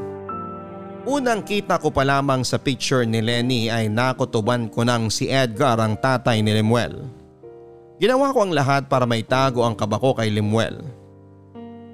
Unang 1.08 1.40
kita 1.40 1.80
ko 1.80 1.88
pa 1.88 2.04
lamang 2.04 2.44
sa 2.44 2.60
picture 2.60 3.08
ni 3.08 3.24
Lenny 3.24 3.72
ay 3.72 3.88
nakutuban 3.88 4.68
ko 4.68 4.84
ng 4.84 5.08
si 5.08 5.32
Edgar 5.32 5.80
ang 5.80 5.96
tatay 5.96 6.44
ni 6.44 6.52
Lemuel. 6.52 7.08
Ginawa 7.96 8.36
ko 8.36 8.44
ang 8.44 8.52
lahat 8.52 8.84
para 8.84 9.08
maitago 9.08 9.64
ang 9.64 9.72
kaba 9.72 9.96
ko 9.96 10.12
kay 10.12 10.28
Lemuel. 10.28 10.76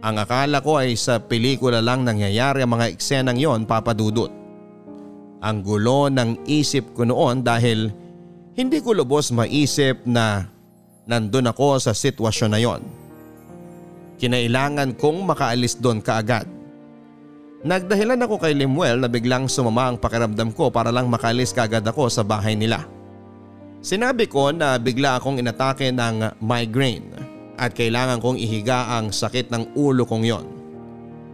Ang 0.02 0.16
akala 0.18 0.58
ko 0.58 0.82
ay 0.82 0.98
sa 0.98 1.22
pelikula 1.22 1.78
lang 1.78 2.02
nangyayari 2.02 2.66
ang 2.66 2.74
mga 2.74 2.98
eksenang 2.98 3.38
yon 3.38 3.62
papadudot. 3.62 4.30
Ang 5.38 5.62
gulo 5.62 6.10
ng 6.10 6.42
isip 6.50 6.90
ko 6.90 7.06
noon 7.06 7.46
dahil 7.46 7.94
hindi 8.58 8.82
ko 8.82 8.90
lubos 8.90 9.30
maisip 9.30 10.02
na 10.02 10.50
nandun 11.06 11.46
ako 11.46 11.78
sa 11.78 11.94
sitwasyon 11.94 12.50
na 12.50 12.58
yon. 12.58 12.82
Kinailangan 14.18 14.98
kong 14.98 15.30
makaalis 15.30 15.78
doon 15.78 16.02
kaagad. 16.02 16.55
Nagdahilan 17.66 18.22
ako 18.22 18.38
kay 18.38 18.54
Limuel 18.54 19.02
na 19.02 19.10
biglang 19.10 19.50
sumama 19.50 19.90
ang 19.90 19.98
pakiramdam 19.98 20.54
ko 20.54 20.70
para 20.70 20.94
lang 20.94 21.10
makaalis 21.10 21.50
kaagad 21.50 21.82
ako 21.82 22.06
sa 22.06 22.22
bahay 22.22 22.54
nila. 22.54 22.86
Sinabi 23.82 24.30
ko 24.30 24.54
na 24.54 24.78
bigla 24.78 25.18
akong 25.18 25.42
inatake 25.42 25.90
ng 25.90 26.38
migraine 26.38 27.10
at 27.58 27.74
kailangan 27.74 28.22
kong 28.22 28.38
ihiga 28.38 28.94
ang 28.94 29.10
sakit 29.10 29.50
ng 29.50 29.74
ulo 29.74 30.06
kong 30.06 30.22
yon. 30.22 30.46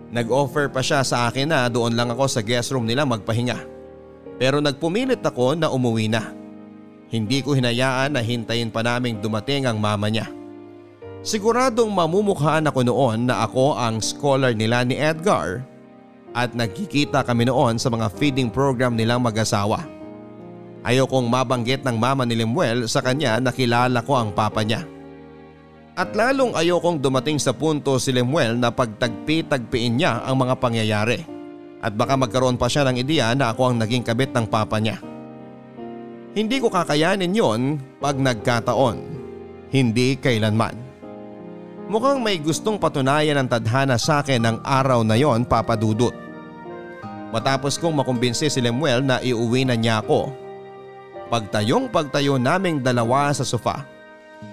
Nag-offer 0.09 0.73
pa 0.73 0.81
siya 0.81 1.05
sa 1.05 1.29
akin 1.29 1.53
na 1.53 1.69
doon 1.69 1.93
lang 1.93 2.09
ako 2.09 2.25
sa 2.25 2.41
guest 2.41 2.73
room 2.73 2.89
nila 2.89 3.05
magpahinga. 3.05 3.61
Pero 4.41 4.65
nagpumilit 4.65 5.21
ako 5.21 5.53
na 5.53 5.69
umuwi 5.69 6.09
na. 6.09 6.33
Hindi 7.13 7.45
ko 7.45 7.53
hinayaan 7.53 8.17
na 8.17 8.25
hintayin 8.25 8.73
pa 8.73 8.81
naming 8.81 9.21
dumating 9.21 9.69
ang 9.69 9.77
mama 9.77 10.09
niya. 10.09 10.33
Siguradong 11.21 11.93
mamumukhaan 11.93 12.73
ako 12.73 12.89
noon 12.89 13.29
na 13.29 13.45
ako 13.45 13.77
ang 13.77 14.01
scholar 14.01 14.57
nila 14.57 14.81
ni 14.81 14.97
Edgar 14.97 15.69
at 16.33 16.57
nagkikita 16.57 17.25
kami 17.25 17.49
noon 17.49 17.77
sa 17.77 17.93
mga 17.93 18.09
feeding 18.17 18.49
program 18.49 18.97
nilang 18.97 19.21
mag-asawa. 19.21 19.85
Ayokong 20.83 21.31
mabanggit 21.31 21.87
ng 21.87 21.95
mama 21.95 22.27
ni 22.27 22.35
Lemuel 22.35 22.91
sa 22.91 22.99
kanya 22.99 23.39
na 23.39 23.55
kilala 23.55 24.03
ko 24.03 24.19
ang 24.19 24.35
papa 24.35 24.67
niya. 24.67 24.83
At 25.93 26.17
lalong 26.17 26.57
ayokong 26.57 26.99
dumating 27.05 27.37
sa 27.37 27.53
punto 27.53 28.01
si 28.01 28.11
Lemuel 28.11 28.57
na 28.57 28.73
pagtagpi-tagpiin 28.73 30.01
niya 30.01 30.25
ang 30.25 30.41
mga 30.41 30.57
pangyayari. 30.57 31.21
At 31.85 31.93
baka 31.93 32.17
magkaroon 32.17 32.57
pa 32.57 32.67
siya 32.67 32.89
ng 32.89 32.97
ideya 32.97 33.37
na 33.37 33.53
ako 33.53 33.71
ang 33.71 33.77
naging 33.79 34.03
kabit 34.03 34.33
ng 34.33 34.49
papa 34.49 34.81
niya. 34.81 34.99
Hindi 36.33 36.65
ko 36.65 36.73
kakayanin 36.73 37.37
yon 37.37 37.77
pag 38.01 38.17
nagkataon. 38.17 38.97
Hindi 39.69 40.17
kailanman. 40.17 40.81
Mukhang 41.93 42.25
may 42.25 42.41
gustong 42.41 42.81
patunayan 42.81 43.37
ng 43.45 43.49
tadhana 43.53 44.01
sa 44.01 44.25
akin 44.25 44.41
ng 44.41 44.57
araw 44.65 45.05
na 45.05 45.13
yon 45.19 45.45
papadudot. 45.45 46.22
Matapos 47.33 47.81
kong 47.81 48.05
makumbinsi 48.05 48.53
si 48.53 48.61
Lemuel 48.61 49.01
na 49.01 49.17
iuwi 49.25 49.65
na 49.65 49.73
niya 49.73 50.05
ako. 50.05 50.29
Pagtayong 51.33 51.89
pagtayo 51.89 52.37
naming 52.37 52.85
dalawa 52.85 53.33
sa 53.33 53.41
sofa, 53.41 53.89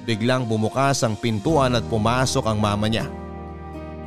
biglang 0.08 0.48
bumukas 0.48 1.04
ang 1.04 1.20
pintuan 1.20 1.76
at 1.76 1.84
pumasok 1.92 2.48
ang 2.48 2.56
mama 2.56 2.88
niya. 2.88 3.04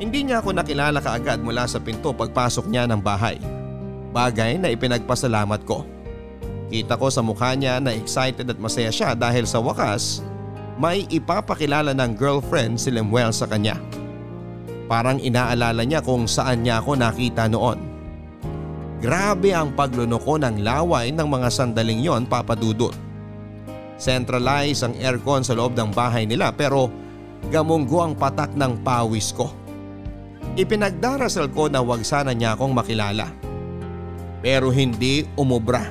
Hindi 0.01 0.25
niya 0.25 0.41
ako 0.41 0.57
nakilala 0.57 0.97
kaagad 0.97 1.45
mula 1.45 1.69
sa 1.69 1.77
pinto 1.77 2.09
pagpasok 2.17 2.65
niya 2.65 2.89
ng 2.89 2.97
bahay. 2.97 3.37
Bagay 4.09 4.57
na 4.57 4.73
ipinagpasalamat 4.73 5.61
ko. 5.69 5.85
Kita 6.73 6.97
ko 6.97 7.13
sa 7.13 7.21
mukha 7.21 7.53
niya 7.53 7.77
na 7.77 7.93
excited 7.93 8.49
at 8.49 8.57
masaya 8.57 8.89
siya 8.89 9.13
dahil 9.13 9.45
sa 9.45 9.61
wakas 9.61 10.25
may 10.81 11.05
ipapakilala 11.13 11.93
ng 11.93 12.17
girlfriend 12.17 12.81
si 12.81 12.89
Lemuel 12.89 13.29
sa 13.29 13.45
kanya. 13.45 13.77
Parang 14.89 15.21
inaalala 15.21 15.85
niya 15.85 16.01
kung 16.01 16.25
saan 16.25 16.65
niya 16.65 16.81
ako 16.81 16.97
nakita 16.97 17.45
noon. 17.45 17.92
Grabe 19.03 19.51
ang 19.51 19.75
paglunoko 19.75 20.39
ng 20.39 20.63
laway 20.63 21.11
ng 21.11 21.27
mga 21.27 21.51
sandaling 21.51 22.07
yon 22.07 22.23
papadudot. 22.23 22.95
Centralize 23.99 24.79
ang 24.79 24.95
aircon 24.95 25.43
sa 25.43 25.51
loob 25.51 25.75
ng 25.75 25.91
bahay 25.91 26.23
nila 26.23 26.55
pero 26.55 26.87
gamunggo 27.51 27.99
ang 27.99 28.15
patak 28.15 28.55
ng 28.55 28.79
pawis 28.79 29.35
ko. 29.35 29.51
Ipinagdarasal 30.55 31.51
ko 31.51 31.67
na 31.67 31.83
wag 31.83 32.07
sana 32.07 32.31
niya 32.31 32.55
akong 32.55 32.71
makilala. 32.71 33.27
Pero 34.39 34.71
hindi 34.71 35.27
umubra. 35.35 35.83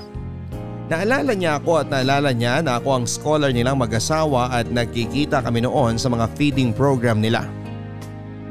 Naalala 0.89 1.37
niya 1.37 1.61
ako 1.61 1.85
at 1.85 1.93
naalala 1.93 2.33
niya 2.33 2.65
na 2.65 2.81
ako 2.81 2.97
ang 2.97 3.05
scholar 3.05 3.53
nilang 3.53 3.77
mag-asawa 3.77 4.57
at 4.57 4.73
nagkikita 4.73 5.45
kami 5.45 5.61
noon 5.61 6.01
sa 6.01 6.09
mga 6.09 6.33
feeding 6.33 6.73
program 6.73 7.21
nila. 7.21 7.45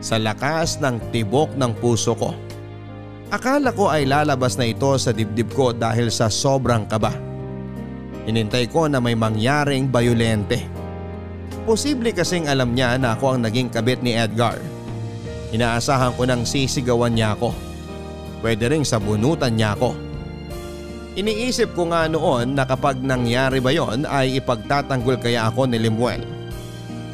Sa 0.06 0.22
lakas 0.22 0.78
ng 0.78 1.02
tibok 1.10 1.50
ng 1.58 1.74
puso 1.82 2.14
ko. 2.14 2.51
Akala 3.32 3.72
ko 3.72 3.88
ay 3.88 4.04
lalabas 4.04 4.60
na 4.60 4.68
ito 4.68 4.92
sa 5.00 5.16
dibdib 5.16 5.56
ko 5.56 5.72
dahil 5.72 6.12
sa 6.12 6.28
sobrang 6.28 6.84
kaba. 6.84 7.16
Hinintay 8.28 8.68
ko 8.68 8.92
na 8.92 9.00
may 9.00 9.16
mangyaring 9.16 9.88
bayolente. 9.88 10.68
Posible 11.64 12.12
kasing 12.12 12.52
alam 12.52 12.76
niya 12.76 13.00
na 13.00 13.16
ako 13.16 13.40
ang 13.40 13.48
naging 13.48 13.72
kabit 13.72 14.04
ni 14.04 14.20
Edgar. 14.20 14.60
Inaasahan 15.56 16.12
ko 16.20 16.28
nang 16.28 16.44
sisigawan 16.44 17.16
niya 17.16 17.40
ako. 17.40 17.56
Pwede 18.44 18.68
ring 18.68 18.84
sabunutan 18.84 19.56
niya 19.56 19.80
ako. 19.80 19.96
Iniisip 21.16 21.72
ko 21.72 21.88
nga 21.88 22.12
noon 22.12 22.52
na 22.52 22.68
kapag 22.68 23.00
nangyari 23.00 23.64
ba 23.64 23.72
yon 23.72 24.04
ay 24.12 24.44
ipagtatanggol 24.44 25.24
kaya 25.24 25.48
ako 25.48 25.72
ni 25.72 25.80
Limuel. 25.80 26.24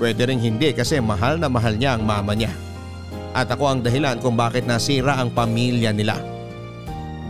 Pwede 0.02 0.26
rin 0.26 0.42
hindi 0.42 0.74
kasi 0.74 0.98
mahal 0.98 1.38
na 1.38 1.46
mahal 1.46 1.78
niya 1.78 1.94
ang 1.94 2.06
mama 2.06 2.34
niya. 2.34 2.54
At 3.38 3.54
ako 3.54 3.70
ang 3.70 3.80
dahilan 3.86 4.18
kung 4.18 4.34
bakit 4.34 4.66
nasira 4.66 5.22
ang 5.22 5.30
pamilya 5.30 5.94
nila. 5.94 6.18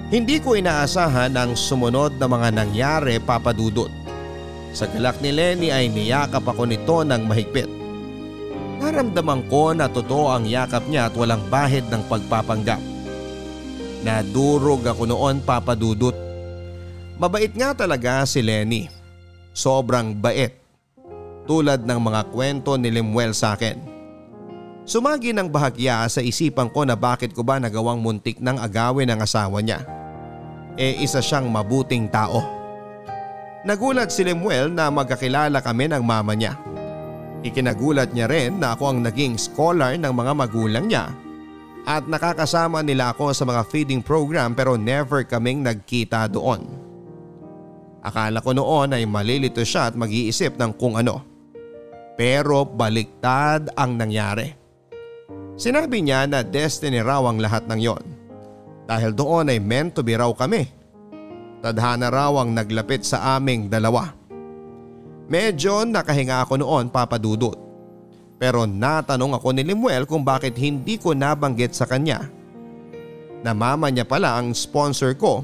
Hindi 0.07 0.39
ko 0.39 0.55
inaasahan 0.55 1.35
ang 1.35 1.59
sumunod 1.59 2.15
na 2.15 2.31
mga 2.31 2.55
nangyari 2.55 3.19
papadudot. 3.19 3.91
Sa 4.71 4.87
galak 4.87 5.19
ni 5.19 5.35
Lenny 5.35 5.67
ay 5.67 5.91
niyakap 5.91 6.47
ako 6.47 6.63
nito 6.63 7.03
ng 7.03 7.27
mahigpit. 7.27 7.67
Naramdaman 8.79 9.51
ko 9.51 9.75
na 9.75 9.91
totoo 9.91 10.31
ang 10.31 10.47
yakap 10.47 10.87
niya 10.87 11.11
at 11.11 11.13
walang 11.19 11.43
bahid 11.51 11.83
ng 11.91 12.07
pagpapanggap. 12.07 12.79
Nadurog 14.07 14.87
ako 14.87 15.03
noon 15.11 15.43
papadudot 15.43 16.15
Mabait 17.17 17.49
nga 17.49 17.73
talaga 17.73 18.21
si 18.29 18.45
Lenny. 18.45 18.85
Sobrang 19.49 20.13
bait. 20.13 20.53
Tulad 21.49 21.81
ng 21.81 21.97
mga 21.97 22.29
kwento 22.29 22.77
ni 22.77 22.93
Limuel 22.93 23.33
sa 23.33 23.57
akin. 23.57 23.96
Sumagi 24.87 25.35
ng 25.35 25.51
bahagya 25.51 26.07
sa 26.07 26.23
isipan 26.23 26.71
ko 26.71 26.87
na 26.87 26.95
bakit 26.95 27.35
ko 27.35 27.43
ba 27.43 27.59
nagawang 27.59 27.99
muntik 27.99 28.39
ng 28.39 28.55
agawin 28.55 29.11
ang 29.11 29.19
asawa 29.19 29.59
niya. 29.59 29.83
E 30.79 31.03
isa 31.03 31.19
siyang 31.19 31.51
mabuting 31.51 32.07
tao. 32.07 32.39
Nagulat 33.67 34.15
si 34.15 34.23
Lemuel 34.23 34.71
na 34.71 34.87
magkakilala 34.87 35.59
kami 35.59 35.91
ng 35.91 35.99
mama 35.99 36.31
niya. 36.39 36.55
Ikinagulat 37.43 38.15
niya 38.15 38.31
rin 38.31 38.63
na 38.63 38.79
ako 38.79 38.95
ang 38.95 38.99
naging 39.03 39.35
scholar 39.35 39.91
ng 39.99 40.13
mga 40.15 40.31
magulang 40.31 40.87
niya 40.87 41.11
at 41.83 42.07
nakakasama 42.07 42.79
nila 42.79 43.11
ako 43.11 43.35
sa 43.35 43.43
mga 43.43 43.67
feeding 43.67 43.99
program 43.99 44.55
pero 44.55 44.79
never 44.79 45.27
kaming 45.27 45.67
nagkita 45.67 46.31
doon. 46.31 46.63
Akala 48.07 48.39
ko 48.39 48.55
noon 48.55 48.95
ay 48.95 49.03
malilito 49.03 49.59
siya 49.67 49.91
at 49.91 49.99
mag-iisip 49.99 50.55
ng 50.55 50.71
kung 50.79 50.95
ano. 50.95 51.19
Pero 52.15 52.63
baliktad 52.63 53.67
ang 53.75 53.99
nangyari. 53.99 54.56
Sinabi 55.57 56.05
niya 56.05 56.29
na 56.29 56.45
destiny 56.45 57.01
raw 57.01 57.25
ang 57.25 57.41
lahat 57.41 57.65
ng 57.65 57.81
yon. 57.81 58.05
Dahil 58.85 59.09
doon 59.11 59.49
ay 59.49 59.57
meant 59.57 59.97
to 59.97 60.05
be 60.05 60.13
raw 60.13 60.29
kami. 60.29 60.69
Tadhana 61.65 62.13
raw 62.13 62.29
ang 62.37 62.53
naglapit 62.53 63.01
sa 63.01 63.35
aming 63.35 63.65
dalawa. 63.65 64.13
Medyo 65.27 65.83
nakahinga 65.89 66.45
ako 66.45 66.61
noon 66.61 66.93
papadudot. 66.93 67.57
Pero 68.37 68.69
natanong 68.69 69.41
ako 69.41 69.49
ni 69.49 69.65
Limuel 69.65 70.05
kung 70.05 70.21
bakit 70.21 70.53
hindi 70.61 71.01
ko 71.01 71.17
nabanggit 71.17 71.73
sa 71.73 71.89
kanya. 71.89 72.29
Na 73.41 73.51
mama 73.57 73.89
niya 73.89 74.05
pala 74.05 74.37
ang 74.37 74.53
sponsor 74.53 75.17
ko 75.17 75.41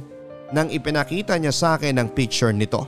nang 0.54 0.70
ipinakita 0.70 1.42
niya 1.42 1.50
sa 1.50 1.76
akin 1.76 1.98
ang 1.98 2.14
picture 2.14 2.54
nito. 2.54 2.86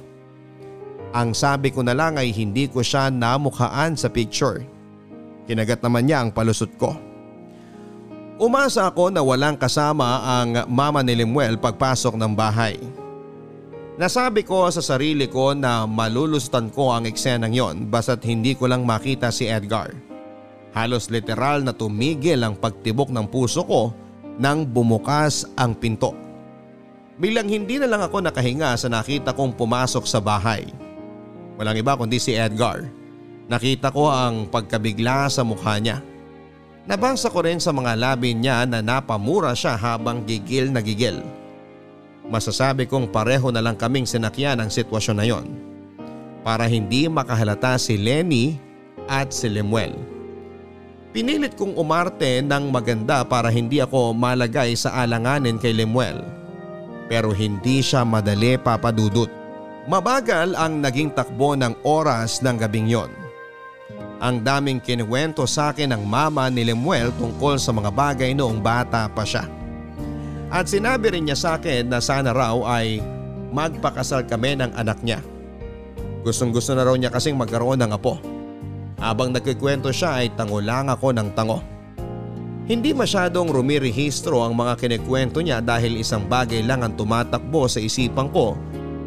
Ang 1.17 1.33
sabi 1.33 1.73
ko 1.73 1.81
na 1.81 1.97
lang 1.97 2.21
ay 2.21 2.29
hindi 2.29 2.69
ko 2.69 2.85
siya 2.85 3.09
namukhaan 3.09 3.97
sa 3.97 4.13
picture. 4.13 4.61
Kinagat 5.49 5.81
naman 5.81 6.05
niya 6.05 6.21
ang 6.21 6.29
palusot 6.29 6.69
ko. 6.77 6.93
Umasa 8.35 8.91
ako 8.91 9.15
na 9.15 9.23
walang 9.23 9.55
kasama 9.55 10.19
ang 10.19 10.67
mama 10.67 10.99
ni 10.99 11.15
Limuel 11.15 11.55
pagpasok 11.55 12.19
ng 12.19 12.35
bahay. 12.35 12.75
Nasabi 13.95 14.43
ko 14.43 14.67
sa 14.67 14.83
sarili 14.83 15.31
ko 15.31 15.55
na 15.55 15.87
malulustan 15.87 16.67
ko 16.67 16.91
ang 16.91 17.07
eksenang 17.07 17.55
yon 17.55 17.87
basta't 17.87 18.19
hindi 18.27 18.51
ko 18.51 18.67
lang 18.67 18.83
makita 18.83 19.31
si 19.31 19.47
Edgar. 19.47 19.95
Halos 20.75 21.07
literal 21.07 21.63
na 21.63 21.71
tumigil 21.71 22.43
ang 22.43 22.59
pagtibok 22.59 23.07
ng 23.07 23.23
puso 23.31 23.63
ko 23.63 23.95
nang 24.35 24.67
bumukas 24.67 25.47
ang 25.55 25.71
pinto. 25.71 26.11
Bilang 27.15 27.47
hindi 27.47 27.79
na 27.79 27.87
lang 27.87 28.03
ako 28.03 28.19
nakahinga 28.19 28.75
sa 28.75 28.91
nakita 28.91 29.31
kong 29.31 29.55
pumasok 29.55 30.03
sa 30.03 30.19
bahay. 30.19 30.67
Walang 31.55 31.79
iba 31.79 31.95
kundi 31.95 32.19
si 32.19 32.35
Edgar. 32.35 32.83
Nakita 33.47 33.95
ko 33.95 34.11
ang 34.11 34.51
pagkabigla 34.51 35.31
sa 35.31 35.47
mukha 35.47 35.79
niya. 35.79 36.03
Nabasa 36.85 37.33
ko 37.33 37.41
rin 37.41 37.57
sa 37.57 37.73
mga 37.73 37.97
labi 37.97 38.37
niya 38.37 38.61
na 38.69 38.81
napamura 38.81 39.57
siya 39.57 39.73
habang 39.73 40.21
gigil 40.21 40.69
na 40.69 40.85
gigil. 40.85 41.21
Masasabi 42.29 42.85
kong 42.85 43.09
pareho 43.09 43.49
na 43.49 43.61
lang 43.61 43.77
kaming 43.77 44.05
sinakyan 44.05 44.61
ang 44.61 44.69
sitwasyon 44.69 45.17
na 45.17 45.25
yon. 45.25 45.45
Para 46.45 46.69
hindi 46.69 47.09
makahalata 47.09 47.77
si 47.81 47.97
Lenny 47.97 48.61
at 49.09 49.33
si 49.33 49.49
Lemuel. 49.49 49.97
Pinilit 51.09 51.57
kong 51.57 51.73
umarte 51.73 52.45
ng 52.45 52.69
maganda 52.69 53.25
para 53.25 53.49
hindi 53.49 53.81
ako 53.81 54.13
malagay 54.13 54.77
sa 54.77 54.93
alanganin 55.01 55.57
kay 55.57 55.73
Lemuel 55.73 56.35
pero 57.05 57.31
hindi 57.31 57.81
siya 57.81 58.01
madali 58.05 58.57
papadudot. 58.57 59.29
Mabagal 59.85 60.57
ang 60.57 60.81
naging 60.81 61.13
takbo 61.13 61.53
ng 61.53 61.85
oras 61.85 62.41
ng 62.41 62.57
gabing 62.57 62.89
yon. 62.89 63.24
Ang 64.25 64.41
daming 64.41 64.81
kinuwento 64.81 65.45
sa 65.45 65.69
akin 65.69 65.93
ng 65.93 66.01
mama 66.01 66.49
ni 66.49 66.65
Lemuel 66.65 67.13
tungkol 67.13 67.61
sa 67.61 67.69
mga 67.69 67.93
bagay 67.93 68.33
noong 68.33 68.57
bata 68.57 69.05
pa 69.05 69.21
siya. 69.21 69.45
At 70.49 70.65
sinabi 70.65 71.13
rin 71.13 71.29
niya 71.29 71.37
sa 71.37 71.61
akin 71.61 71.85
na 71.85 72.01
sana 72.01 72.33
raw 72.33 72.57
ay 72.65 73.05
magpakasal 73.53 74.25
kami 74.25 74.57
ng 74.57 74.73
anak 74.73 74.97
niya. 75.05 75.21
Gustong 76.25 76.49
gusto 76.49 76.73
na 76.73 76.81
raw 76.81 76.97
niya 76.97 77.13
kasing 77.13 77.37
magkaroon 77.37 77.77
ng 77.85 77.93
apo. 77.93 78.17
Habang 78.97 79.29
nagkikwento 79.29 79.93
siya 79.93 80.17
ay 80.17 80.33
tango 80.33 80.57
lang 80.57 80.89
ako 80.89 81.13
ng 81.13 81.29
tango. 81.37 81.61
Hindi 82.65 82.97
masyadong 82.97 83.53
rumirehistro 83.53 84.41
ang 84.41 84.57
mga 84.57 84.81
kinikwento 84.81 85.37
niya 85.37 85.61
dahil 85.61 86.01
isang 86.01 86.25
bagay 86.25 86.65
lang 86.65 86.81
ang 86.81 86.97
tumatakbo 86.97 87.69
sa 87.69 87.77
isipan 87.77 88.33
ko 88.33 88.57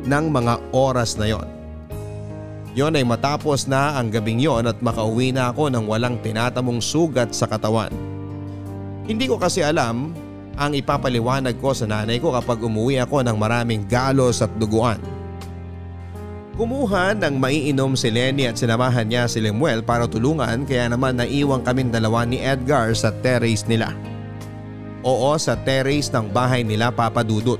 ng 0.07 0.25
mga 0.31 0.71
oras 0.71 1.19
na 1.19 1.27
yon. 1.27 1.58
Yon 2.79 2.95
ay 2.95 3.03
matapos 3.03 3.67
na 3.67 3.99
ang 3.99 4.07
gabing 4.07 4.39
yon 4.39 4.71
at 4.71 4.79
makauwi 4.79 5.35
na 5.35 5.51
ako 5.51 5.67
ng 5.67 5.91
walang 5.91 6.15
tinatamong 6.23 6.79
sugat 6.79 7.35
sa 7.35 7.51
katawan. 7.51 7.91
Hindi 9.03 9.27
ko 9.27 9.35
kasi 9.35 9.67
alam 9.67 10.15
ang 10.55 10.73
ipapaliwanag 10.79 11.59
ko 11.59 11.75
sa 11.75 11.91
nanay 11.91 12.23
ko 12.23 12.31
kapag 12.31 12.63
umuwi 12.63 13.03
ako 13.03 13.27
ng 13.27 13.35
maraming 13.35 13.83
galos 13.91 14.47
at 14.47 14.53
duguan. 14.63 15.03
Kumuha 16.55 17.19
ng 17.19 17.35
maiinom 17.43 17.99
si 17.99 18.15
Lenny 18.15 18.47
at 18.47 18.55
sinamahan 18.55 19.11
niya 19.11 19.27
si 19.27 19.43
Lemuel 19.43 19.83
para 19.83 20.07
tulungan 20.07 20.63
kaya 20.63 20.87
naman 20.87 21.19
naiwang 21.19 21.67
kaming 21.67 21.91
dalawa 21.91 22.23
ni 22.23 22.39
Edgar 22.39 22.95
sa 22.95 23.11
terrace 23.11 23.67
nila. 23.67 23.91
Oo 25.03 25.35
sa 25.35 25.59
terrace 25.59 26.15
ng 26.15 26.31
bahay 26.31 26.63
nila 26.63 26.95
Papa 26.95 27.27
Dudut. 27.27 27.59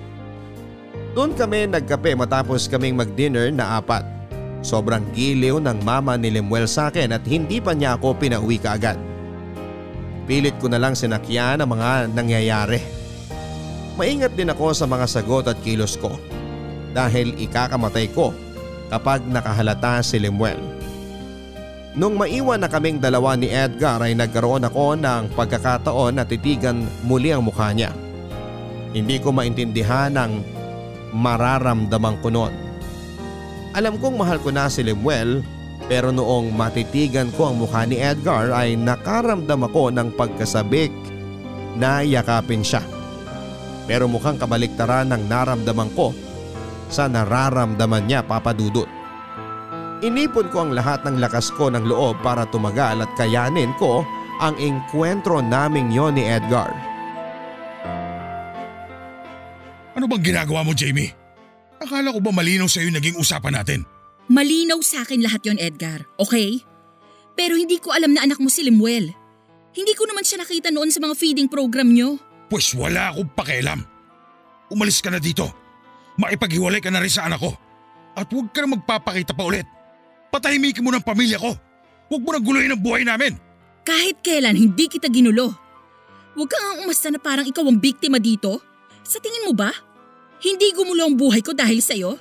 Doon 1.19 1.35
kami 1.35 1.67
nagkape 1.67 2.15
matapos 2.15 2.71
kaming 2.71 2.95
mag-dinner 2.95 3.51
na 3.51 3.83
apat. 3.83 4.18
Sobrang 4.59 5.07
giliw 5.15 5.63
ng 5.63 5.87
mama 5.87 6.19
ni 6.19 6.35
Lemuel 6.35 6.67
sa 6.67 6.91
akin 6.91 7.15
at 7.15 7.23
hindi 7.25 7.63
pa 7.63 7.73
niya 7.73 7.95
ako 7.95 8.19
pinauwi 8.19 8.59
kaagad. 8.59 8.99
Pilit 10.27 10.59
ko 10.61 10.69
na 10.69 10.83
lang 10.83 10.99
sinakyan 10.99 11.63
ang 11.63 11.71
mga 11.73 12.13
nangyayari. 12.13 12.83
Maingat 13.97 14.35
din 14.35 14.51
ako 14.51 14.75
sa 14.77 14.85
mga 14.85 15.07
sagot 15.09 15.47
at 15.49 15.59
kilos 15.63 15.97
ko 15.97 16.15
dahil 16.93 17.35
ikakamatay 17.39 18.11
ko 18.13 18.35
kapag 18.91 19.25
nakahalata 19.25 20.03
si 20.05 20.21
Lemuel. 20.21 20.59
Nung 21.99 22.15
maiwan 22.15 22.63
na 22.63 22.71
kaming 22.71 23.03
dalawa 23.03 23.35
ni 23.35 23.51
Edgar 23.51 23.99
ay 24.05 24.15
nagkaroon 24.15 24.63
ako 24.63 24.95
ng 25.01 25.35
pagkakataon 25.35 26.15
na 26.15 26.23
titigan 26.23 26.87
muli 27.03 27.35
ang 27.35 27.43
mukha 27.43 27.75
niya. 27.75 27.91
Hindi 28.95 29.19
ko 29.19 29.35
maintindihan 29.35 30.15
ang 30.15 30.45
mararamdaman 31.11 32.21
ko 32.23 32.29
noon. 32.31 32.68
Alam 33.79 33.95
kong 34.03 34.19
mahal 34.19 34.43
ko 34.43 34.51
na 34.51 34.67
si 34.67 34.83
Lemuel 34.83 35.47
pero 35.87 36.11
noong 36.11 36.51
matitigan 36.51 37.31
ko 37.39 37.47
ang 37.47 37.63
mukha 37.63 37.87
ni 37.87 37.95
Edgar 38.03 38.51
ay 38.51 38.75
nakaramdam 38.75 39.71
ako 39.71 39.95
ng 39.95 40.19
pagkasabik 40.19 40.91
na 41.79 42.03
yakapin 42.03 42.67
siya. 42.67 42.83
Pero 43.87 44.11
mukhang 44.11 44.35
kabaliktaran 44.35 45.15
ng 45.15 45.31
naramdaman 45.31 45.95
ko 45.95 46.11
sa 46.91 47.07
nararamdaman 47.07 48.11
niya 48.11 48.27
papadudot. 48.27 48.91
Inipon 50.03 50.51
ko 50.51 50.67
ang 50.67 50.75
lahat 50.75 51.07
ng 51.07 51.23
lakas 51.23 51.55
ko 51.55 51.71
ng 51.71 51.87
loob 51.87 52.19
para 52.19 52.51
tumagal 52.51 53.07
at 53.07 53.11
kayanin 53.15 53.71
ko 53.79 54.03
ang 54.43 54.59
engkwentro 54.59 55.39
naming 55.39 55.95
yon 55.95 56.19
ni 56.19 56.27
Edgar. 56.27 56.75
Ano 59.95 60.11
bang 60.11 60.23
ginagawa 60.23 60.67
mo, 60.67 60.75
Jamie? 60.75 61.18
Akala 61.79 62.11
ko 62.11 62.19
ba 62.19 62.35
malinaw 62.35 62.67
sa'yo 62.67 62.91
naging 62.91 63.19
usapan 63.19 63.55
natin? 63.55 63.81
Malinaw 64.29 64.83
sa 64.85 65.07
akin 65.07 65.25
lahat 65.25 65.47
yon 65.47 65.59
Edgar, 65.63 66.05
okay? 66.21 66.61
Pero 67.39 67.55
hindi 67.55 67.79
ko 67.79 67.95
alam 67.95 68.13
na 68.13 68.27
anak 68.27 68.43
mo 68.43 68.51
si 68.51 68.67
Limuel. 68.67 69.15
Hindi 69.73 69.93
ko 69.95 70.05
naman 70.11 70.27
siya 70.27 70.43
nakita 70.43 70.75
noon 70.75 70.91
sa 70.91 70.99
mga 70.99 71.15
feeding 71.15 71.47
program 71.47 71.95
nyo. 71.95 72.19
Pues 72.51 72.75
wala 72.75 73.15
akong 73.15 73.31
pakialam. 73.31 73.81
Umalis 74.75 74.99
ka 74.99 75.09
na 75.09 75.23
dito. 75.23 75.47
Maipaghiwalay 76.19 76.83
ka 76.83 76.91
na 76.91 76.99
rin 76.99 77.13
sa 77.13 77.31
anak 77.31 77.39
ko. 77.39 77.55
At 78.19 78.27
huwag 78.35 78.51
ka 78.51 78.67
na 78.67 78.75
magpapakita 78.75 79.33
pa 79.39 79.47
ulit. 79.47 79.65
Patahimikin 80.35 80.83
mo 80.83 80.91
ng 80.91 81.07
pamilya 81.07 81.39
ko. 81.39 81.55
Huwag 82.11 82.23
mo 82.27 82.31
na 82.35 82.43
guluhin 82.43 82.75
ang 82.75 82.83
buhay 82.83 83.07
namin. 83.07 83.39
Kahit 83.87 84.19
kailan 84.21 84.59
hindi 84.59 84.91
kita 84.91 85.07
ginulo. 85.07 85.55
Huwag 86.35 86.51
kang 86.51 86.67
ang 86.75 86.79
umasta 86.85 87.09
na 87.09 87.23
parang 87.23 87.47
ikaw 87.47 87.63
ang 87.65 87.79
biktima 87.79 88.19
dito. 88.19 88.59
Sa 89.07 89.23
tingin 89.23 89.47
mo 89.47 89.55
ba? 89.55 89.71
Hindi 90.39 90.71
gumulo 90.71 91.07
ang 91.07 91.19
buhay 91.19 91.43
ko 91.43 91.51
dahil 91.51 91.83
sa'yo? 91.83 92.15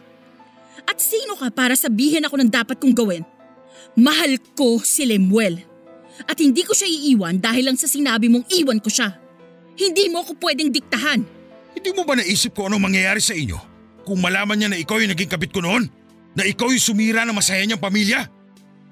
At 0.88 0.98
sino 0.98 1.38
ka 1.38 1.52
para 1.54 1.78
sabihin 1.78 2.26
ako 2.26 2.36
ng 2.42 2.50
dapat 2.50 2.82
kong 2.82 2.96
gawin? 2.96 3.24
Mahal 3.94 4.42
ko 4.58 4.82
si 4.82 5.06
Lemuel. 5.06 5.62
At 6.26 6.42
hindi 6.42 6.66
ko 6.66 6.74
siya 6.74 6.90
iiwan 6.90 7.38
dahil 7.38 7.70
lang 7.70 7.78
sa 7.78 7.86
sinabi 7.86 8.26
mong 8.26 8.50
iwan 8.50 8.82
ko 8.82 8.90
siya. 8.90 9.14
Hindi 9.78 10.10
mo 10.10 10.26
ako 10.26 10.42
pwedeng 10.42 10.74
diktahan. 10.74 11.22
Hindi 11.78 11.90
mo 11.94 12.02
ba 12.02 12.18
naisip 12.18 12.58
ko 12.58 12.66
anong 12.66 12.90
mangyayari 12.90 13.22
sa 13.22 13.38
inyo? 13.38 13.58
Kung 14.02 14.18
malaman 14.18 14.58
niya 14.58 14.70
na 14.74 14.82
ikaw 14.82 14.98
yung 14.98 15.14
naging 15.14 15.30
kabit 15.30 15.54
ko 15.54 15.62
noon? 15.62 15.86
Na 16.34 16.42
ikaw 16.42 16.74
yung 16.74 16.82
sumira 16.82 17.22
ng 17.22 17.38
masaya 17.38 17.62
niyang 17.62 17.82
pamilya? 17.82 18.26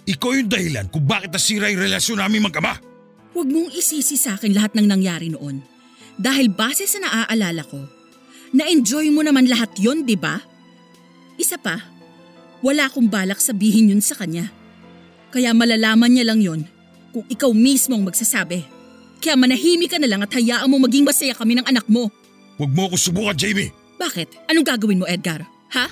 Ikaw 0.06 0.32
yung 0.38 0.50
dahilan 0.50 0.86
kung 0.94 1.02
bakit 1.10 1.34
nasira 1.34 1.74
yung 1.74 1.82
relasyon 1.82 2.22
namin 2.22 2.46
mag-ama. 2.46 2.78
Huwag 3.34 3.50
mong 3.50 3.74
isisi 3.74 4.22
sa 4.22 4.38
akin 4.38 4.54
lahat 4.54 4.78
ng 4.78 4.86
nangyari 4.86 5.34
noon. 5.34 5.66
Dahil 6.16 6.54
base 6.54 6.86
sa 6.86 7.02
naaalala 7.02 7.66
ko, 7.66 7.82
na-enjoy 8.52 9.10
mo 9.10 9.26
naman 9.26 9.50
lahat 9.50 9.74
yon, 9.80 10.06
di 10.06 10.20
ba? 10.20 10.42
Isa 11.40 11.58
pa, 11.58 11.82
wala 12.66 12.90
akong 12.90 13.10
balak 13.10 13.42
sabihin 13.42 13.94
yun 13.94 14.02
sa 14.02 14.18
kanya. 14.18 14.50
Kaya 15.30 15.52
malalaman 15.52 16.12
niya 16.12 16.26
lang 16.26 16.40
yon 16.40 16.62
kung 17.12 17.26
ikaw 17.28 17.52
mismo 17.52 17.96
ang 17.96 18.08
magsasabi. 18.08 18.64
Kaya 19.20 19.36
manahimik 19.40 19.94
ka 19.94 19.98
na 19.98 20.10
lang 20.10 20.22
at 20.22 20.34
hayaan 20.36 20.70
mo 20.70 20.78
maging 20.82 21.08
masaya 21.08 21.34
kami 21.34 21.58
ng 21.58 21.68
anak 21.68 21.86
mo. 21.90 22.12
Huwag 22.56 22.72
mo 22.72 22.88
ako 22.88 22.96
subukan, 22.96 23.36
Jamie. 23.36 23.74
Bakit? 24.00 24.52
Anong 24.52 24.68
gagawin 24.68 25.00
mo, 25.02 25.06
Edgar? 25.08 25.44
Ha? 25.76 25.88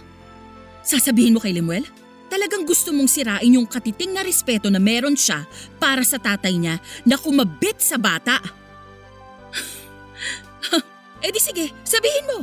Sasabihin 0.84 1.36
mo 1.36 1.40
kay 1.40 1.56
Lemuel? 1.56 1.88
Talagang 2.32 2.66
gusto 2.66 2.96
mong 2.96 3.12
sirain 3.12 3.56
yung 3.56 3.68
katiting 3.68 4.16
na 4.16 4.26
respeto 4.26 4.72
na 4.72 4.82
meron 4.82 5.14
siya 5.14 5.46
para 5.78 6.02
sa 6.02 6.18
tatay 6.18 6.56
niya 6.56 6.80
na 7.06 7.20
kumabit 7.20 7.84
sa 7.84 8.00
bata. 8.00 8.40
eh 11.24 11.32
di 11.32 11.40
sige, 11.40 11.72
sabihin 11.88 12.28
mo. 12.28 12.40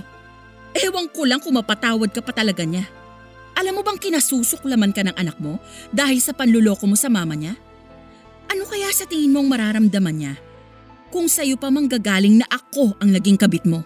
Ewan 0.72 1.12
ko 1.12 1.28
lang 1.28 1.45
kung 1.45 1.55
mapatawad 1.61 2.09
ka 2.11 2.24
pa 2.24 2.33
talaga 2.33 2.64
niya. 2.64 2.89
Alam 3.59 3.78
mo 3.78 3.83
bang 3.85 4.01
kinasusuklaman 4.01 4.97
ka 4.97 5.05
ng 5.05 5.16
anak 5.20 5.37
mo 5.37 5.61
dahil 5.93 6.16
sa 6.22 6.33
panluloko 6.33 6.89
mo 6.89 6.97
sa 6.97 7.12
mama 7.12 7.37
niya? 7.37 7.53
Ano 8.49 8.64
kaya 8.64 8.89
sa 8.91 9.05
tingin 9.05 9.37
mong 9.37 9.53
mararamdaman 9.53 10.16
niya 10.16 10.35
kung 11.12 11.28
sa'yo 11.28 11.59
pa 11.61 11.68
manggagaling 11.68 12.41
na 12.41 12.47
ako 12.49 12.97
ang 13.03 13.12
naging 13.12 13.37
kabit 13.37 13.68
mo? 13.68 13.85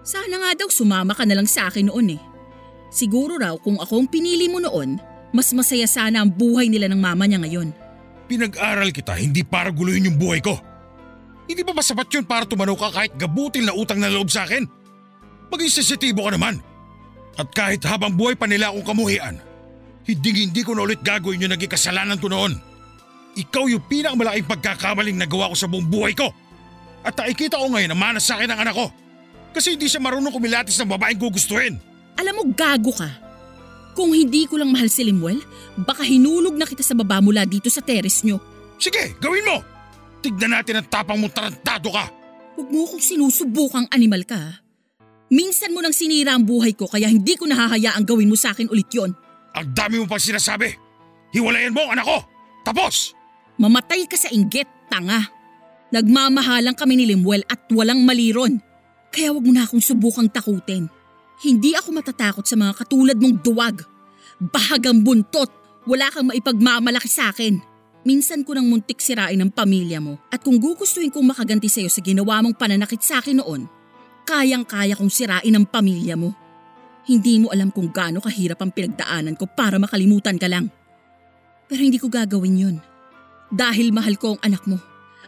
Sana 0.00 0.40
nga 0.40 0.64
daw 0.64 0.68
sumama 0.72 1.12
ka 1.12 1.28
na 1.28 1.36
lang 1.36 1.48
sa 1.50 1.68
akin 1.68 1.90
noon 1.92 2.16
eh. 2.16 2.22
Siguro 2.94 3.36
raw 3.36 3.58
kung 3.58 3.76
ako 3.76 4.06
ang 4.06 4.08
pinili 4.08 4.46
mo 4.46 4.62
noon, 4.62 4.96
mas 5.34 5.50
masaya 5.50 5.90
sana 5.90 6.22
ang 6.22 6.30
buhay 6.30 6.70
nila 6.70 6.86
ng 6.86 7.00
mama 7.00 7.26
niya 7.26 7.42
ngayon. 7.42 7.74
Pinag-aral 8.30 8.94
kita 8.94 9.18
hindi 9.18 9.42
para 9.42 9.74
guluhin 9.74 10.06
yung 10.08 10.16
buhay 10.16 10.38
ko. 10.38 10.54
Hindi 11.44 11.60
ba 11.60 11.76
ba 11.76 11.84
sapat 11.84 12.08
yun 12.08 12.24
para 12.24 12.48
tumanaw 12.48 12.76
ka 12.76 12.88
kahit 12.92 13.12
gabutin 13.20 13.68
na 13.68 13.76
utang 13.76 14.00
na 14.00 14.08
loob 14.08 14.32
sa 14.32 14.48
akin? 14.48 14.64
Maging 15.52 15.72
sensitibo 15.72 16.24
ka 16.24 16.32
naman. 16.32 16.60
At 17.36 17.52
kahit 17.52 17.84
habang 17.84 18.16
buhay 18.16 18.38
pa 18.38 18.48
nila 18.48 18.72
akong 18.72 18.94
kamuhian, 18.94 19.36
hindi 20.08 20.28
hindi 20.32 20.62
ko 20.64 20.72
na 20.72 20.88
ulit 20.88 21.04
gagawin 21.04 21.44
yung 21.44 21.52
naging 21.52 21.72
kasalanan 21.72 22.16
ko 22.16 22.32
noon. 22.32 22.56
Ikaw 23.34 23.64
yung 23.66 23.84
pinakamalaking 23.90 24.46
pagkakamaling 24.46 25.18
nagawa 25.18 25.50
ko 25.52 25.56
sa 25.58 25.66
buong 25.66 25.90
buhay 25.90 26.14
ko. 26.14 26.30
At 27.04 27.18
nakikita 27.18 27.60
ko 27.60 27.68
ngayon 27.68 27.92
na 27.92 27.98
manas 27.98 28.24
sa 28.24 28.38
akin 28.38 28.48
ang 28.48 28.60
anak 28.64 28.74
ko. 28.78 28.86
Kasi 29.52 29.76
hindi 29.76 29.90
siya 29.90 30.00
marunong 30.00 30.32
kumilatis 30.32 30.78
ng 30.80 30.88
babaeng 30.88 31.20
gugustuhin. 31.20 31.76
Alam 32.16 32.34
mo, 32.40 32.42
gago 32.54 32.94
ka. 32.94 33.10
Kung 33.94 34.10
hindi 34.10 34.46
ko 34.50 34.58
lang 34.58 34.74
mahal 34.74 34.90
si 34.90 35.06
Limuel, 35.06 35.38
baka 35.78 36.02
hinulog 36.02 36.54
na 36.54 36.66
kita 36.66 36.82
sa 36.82 36.98
baba 36.98 37.22
mula 37.22 37.46
dito 37.46 37.70
sa 37.70 37.82
teres 37.82 38.22
nyo. 38.26 38.42
Sige, 38.78 39.14
gawin 39.22 39.46
mo! 39.46 39.73
Tignan 40.24 40.56
natin 40.56 40.80
ang 40.80 40.88
tapang 40.88 41.20
mong 41.20 41.36
tarantado 41.36 41.92
ka. 41.92 42.08
Huwag 42.56 42.68
mo 42.72 42.88
akong 42.88 43.04
sinusubukang 43.04 43.84
animal 43.92 44.24
ka. 44.24 44.64
Minsan 45.28 45.76
mo 45.76 45.84
nang 45.84 45.92
sinira 45.92 46.32
ang 46.32 46.48
buhay 46.48 46.72
ko 46.72 46.88
kaya 46.88 47.12
hindi 47.12 47.36
ko 47.36 47.44
nahahayaang 47.44 48.08
gawin 48.08 48.32
mo 48.32 48.36
sa 48.38 48.56
akin 48.56 48.72
ulit 48.72 48.88
yon. 48.88 49.12
Ang 49.52 49.68
dami 49.76 50.00
mo 50.00 50.08
pang 50.08 50.22
sinasabi. 50.22 50.72
Hiwalayan 51.36 51.76
mo 51.76 51.84
ang 51.84 52.00
anak 52.00 52.08
ko. 52.08 52.18
Tapos! 52.64 53.12
Mamatay 53.60 54.08
ka 54.08 54.16
sa 54.16 54.32
inggit, 54.32 54.66
tanga. 54.88 55.28
Nagmamahalan 55.92 56.72
kami 56.72 56.96
ni 56.96 57.04
Limuel 57.12 57.44
at 57.44 57.68
walang 57.68 58.00
maliron. 58.08 58.64
Kaya 59.12 59.28
wag 59.30 59.44
mo 59.44 59.52
na 59.52 59.68
akong 59.68 59.84
subukang 59.84 60.32
takutin. 60.32 60.88
Hindi 61.44 61.76
ako 61.76 62.00
matatakot 62.00 62.48
sa 62.48 62.56
mga 62.56 62.72
katulad 62.80 63.20
mong 63.20 63.44
duwag. 63.44 63.76
Bahagang 64.40 65.04
buntot, 65.04 65.52
wala 65.84 66.08
kang 66.08 66.32
maipagmamalaki 66.32 67.12
sa 67.12 67.28
akin. 67.28 67.73
Minsan 68.04 68.44
ko 68.44 68.52
nang 68.52 68.68
muntik 68.68 69.00
sirain 69.00 69.40
ang 69.40 69.48
pamilya 69.48 69.96
mo 69.96 70.20
at 70.28 70.44
kung 70.44 70.60
gugustuhin 70.60 71.08
kong 71.08 71.24
makaganti 71.24 71.72
sa'yo 71.72 71.88
sa 71.88 72.04
ginawa 72.04 72.44
mong 72.44 72.52
pananakit 72.60 73.00
sa 73.00 73.24
akin 73.24 73.40
noon, 73.40 73.64
kayang-kaya 74.28 74.92
kong 74.92 75.08
sirain 75.08 75.56
ang 75.56 75.64
pamilya 75.64 76.12
mo. 76.12 76.36
Hindi 77.08 77.40
mo 77.40 77.48
alam 77.48 77.72
kung 77.72 77.88
gaano 77.88 78.20
kahirap 78.20 78.60
ang 78.60 78.76
pinagdaanan 78.76 79.40
ko 79.40 79.48
para 79.48 79.80
makalimutan 79.80 80.36
ka 80.36 80.48
lang. 80.48 80.68
Pero 81.64 81.80
hindi 81.80 81.96
ko 81.96 82.12
gagawin 82.12 82.60
yun. 82.60 82.76
Dahil 83.48 83.88
mahal 83.92 84.20
ko 84.20 84.36
ang 84.36 84.40
anak 84.44 84.68
mo. 84.68 84.76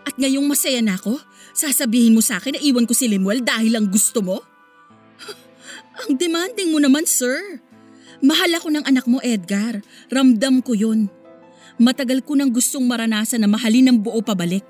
At 0.04 0.20
ngayong 0.20 0.44
masaya 0.44 0.84
na 0.84 1.00
ako, 1.00 1.16
sasabihin 1.56 2.12
mo 2.12 2.20
sa 2.20 2.36
akin 2.36 2.56
na 2.56 2.60
iwan 2.60 2.84
ko 2.84 2.92
si 2.92 3.08
Limuel 3.08 3.40
dahil 3.40 3.72
lang 3.72 3.88
gusto 3.88 4.20
mo? 4.20 4.44
ang 6.04 6.12
demanding 6.16 6.72
mo 6.72 6.78
naman, 6.80 7.08
sir. 7.08 7.40
Mahal 8.20 8.52
ako 8.56 8.68
ng 8.72 8.84
anak 8.84 9.04
mo, 9.08 9.20
Edgar. 9.24 9.80
Ramdam 10.12 10.60
ko 10.60 10.76
yun. 10.76 11.08
Matagal 11.76 12.24
ko 12.24 12.32
nang 12.32 12.48
gustong 12.48 12.88
maranasan 12.88 13.44
na 13.44 13.48
mahalin 13.48 13.92
ng 13.92 13.98
buo 14.00 14.24
pabalik. 14.24 14.64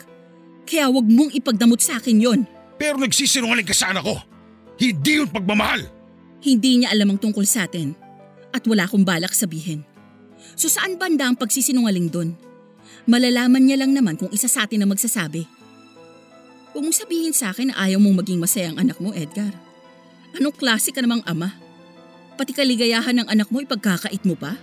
Kaya 0.66 0.90
wag 0.90 1.07
mong 1.07 1.30
ipagdamot 1.38 1.78
sa 1.78 2.02
akin 2.02 2.18
yon. 2.18 2.40
Pero 2.74 2.98
nagsisinungaling 2.98 3.66
ka 3.66 3.74
sa 3.74 3.94
anak 3.94 4.02
ko. 4.02 4.18
Hindi 4.76 5.22
yun 5.22 5.30
pagmamahal. 5.30 5.86
Hindi 6.42 6.82
niya 6.82 6.90
alam 6.90 7.14
ang 7.14 7.20
tungkol 7.22 7.46
sa 7.46 7.64
atin. 7.70 7.94
At 8.50 8.66
wala 8.66 8.90
akong 8.90 9.07
balak 9.07 9.32
sabihin. 9.32 9.86
So 10.59 10.66
saan 10.66 10.98
banda 10.98 11.30
ang 11.30 11.38
pagsisinungaling 11.38 12.11
doon? 12.11 12.34
Malalaman 13.07 13.62
niya 13.62 13.86
lang 13.86 13.94
naman 13.94 14.18
kung 14.18 14.30
isa 14.34 14.50
sa 14.50 14.66
atin 14.66 14.82
ang 14.82 14.90
magsasabi. 14.90 15.46
Huwag 16.74 16.82
mong 16.82 16.98
sabihin 17.07 17.32
sa 17.32 17.54
akin 17.54 17.70
na 17.70 17.78
ayaw 17.86 18.02
mong 18.02 18.20
maging 18.20 18.42
masaya 18.42 18.74
ang 18.74 18.82
anak 18.82 18.98
mo, 18.98 19.14
Edgar. 19.14 19.54
Anong 20.36 20.52
klase 20.59 20.90
ka 20.92 21.00
namang 21.00 21.22
ama? 21.24 21.54
Pati 22.36 22.52
kaligayahan 22.52 23.16
ng 23.24 23.28
anak 23.32 23.48
mo 23.48 23.64
ipagkakait 23.64 24.20
mo 24.28 24.36
pa? 24.36 24.59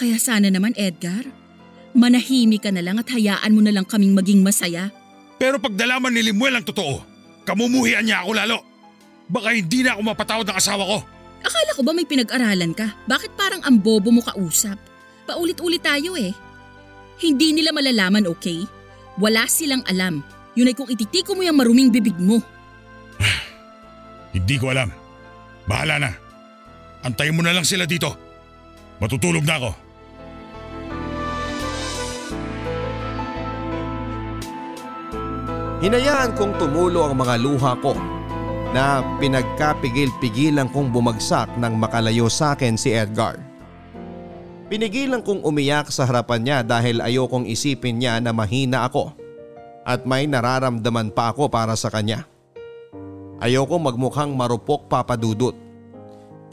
Kaya 0.00 0.16
sana 0.16 0.48
naman, 0.48 0.72
Edgar, 0.80 1.28
manahimik 1.92 2.64
ka 2.64 2.72
na 2.72 2.80
lang 2.80 2.96
at 2.96 3.12
hayaan 3.12 3.52
mo 3.52 3.60
na 3.60 3.68
lang 3.68 3.84
kaming 3.84 4.16
maging 4.16 4.40
masaya. 4.40 4.88
Pero 5.36 5.60
pag 5.60 5.76
nalaman 5.76 6.16
ni 6.16 6.24
Limuel 6.24 6.56
ang 6.56 6.64
totoo, 6.64 7.04
kamumuhian 7.44 8.08
niya 8.08 8.24
ako 8.24 8.32
lalo. 8.32 8.58
Baka 9.28 9.52
hindi 9.52 9.84
na 9.84 9.92
ako 9.92 10.00
mapatawad 10.08 10.48
ng 10.48 10.56
asawa 10.56 10.88
ko. 10.88 10.98
Akala 11.44 11.70
ko 11.76 11.84
ba 11.84 11.92
may 11.92 12.08
pinag-aralan 12.08 12.72
ka? 12.72 12.96
Bakit 13.04 13.36
parang 13.36 13.60
ang 13.60 13.76
bobo 13.76 14.08
mo 14.08 14.24
kausap? 14.24 14.80
Paulit-ulit 15.28 15.84
tayo 15.84 16.16
eh. 16.16 16.32
Hindi 17.20 17.52
nila 17.52 17.68
malalaman, 17.68 18.24
okay? 18.24 18.64
Wala 19.20 19.44
silang 19.52 19.84
alam. 19.84 20.24
Yun 20.56 20.72
ay 20.72 20.76
kung 20.80 20.88
ititiko 20.88 21.36
mo 21.36 21.44
yung 21.44 21.60
maruming 21.60 21.92
bibig 21.92 22.16
mo. 22.16 22.40
Hindi 24.36 24.56
ko 24.56 24.72
alam. 24.72 24.88
Bahala 25.68 26.00
na. 26.00 26.10
Antayin 27.04 27.36
mo 27.36 27.44
na 27.44 27.52
lang 27.52 27.68
sila 27.68 27.84
dito. 27.84 28.16
Matutulog 28.96 29.44
na 29.44 29.60
ako. 29.60 29.89
Hinayaan 35.80 36.36
kong 36.36 36.60
tumulo 36.60 37.08
ang 37.08 37.16
mga 37.16 37.40
luha 37.40 37.72
ko 37.80 37.96
na 38.76 39.00
pinagkapigil-pigilan 39.16 40.68
kong 40.68 40.92
bumagsak 40.92 41.56
nang 41.56 41.80
makalayo 41.80 42.28
sa 42.28 42.52
akin 42.52 42.76
si 42.76 42.92
Edgar. 42.92 43.40
Pinigilan 44.68 45.24
kong 45.24 45.40
umiyak 45.40 45.88
sa 45.88 46.04
harapan 46.04 46.44
niya 46.44 46.58
dahil 46.60 47.00
ayokong 47.00 47.48
isipin 47.48 47.96
niya 47.96 48.20
na 48.20 48.28
mahina 48.28 48.84
ako 48.84 49.16
at 49.88 50.04
may 50.04 50.28
nararamdaman 50.28 51.16
pa 51.16 51.32
ako 51.32 51.48
para 51.48 51.72
sa 51.80 51.88
kanya. 51.88 52.28
Ayoko 53.40 53.80
magmukhang 53.80 54.36
marupok 54.36 54.84
papadudot. 54.84 55.56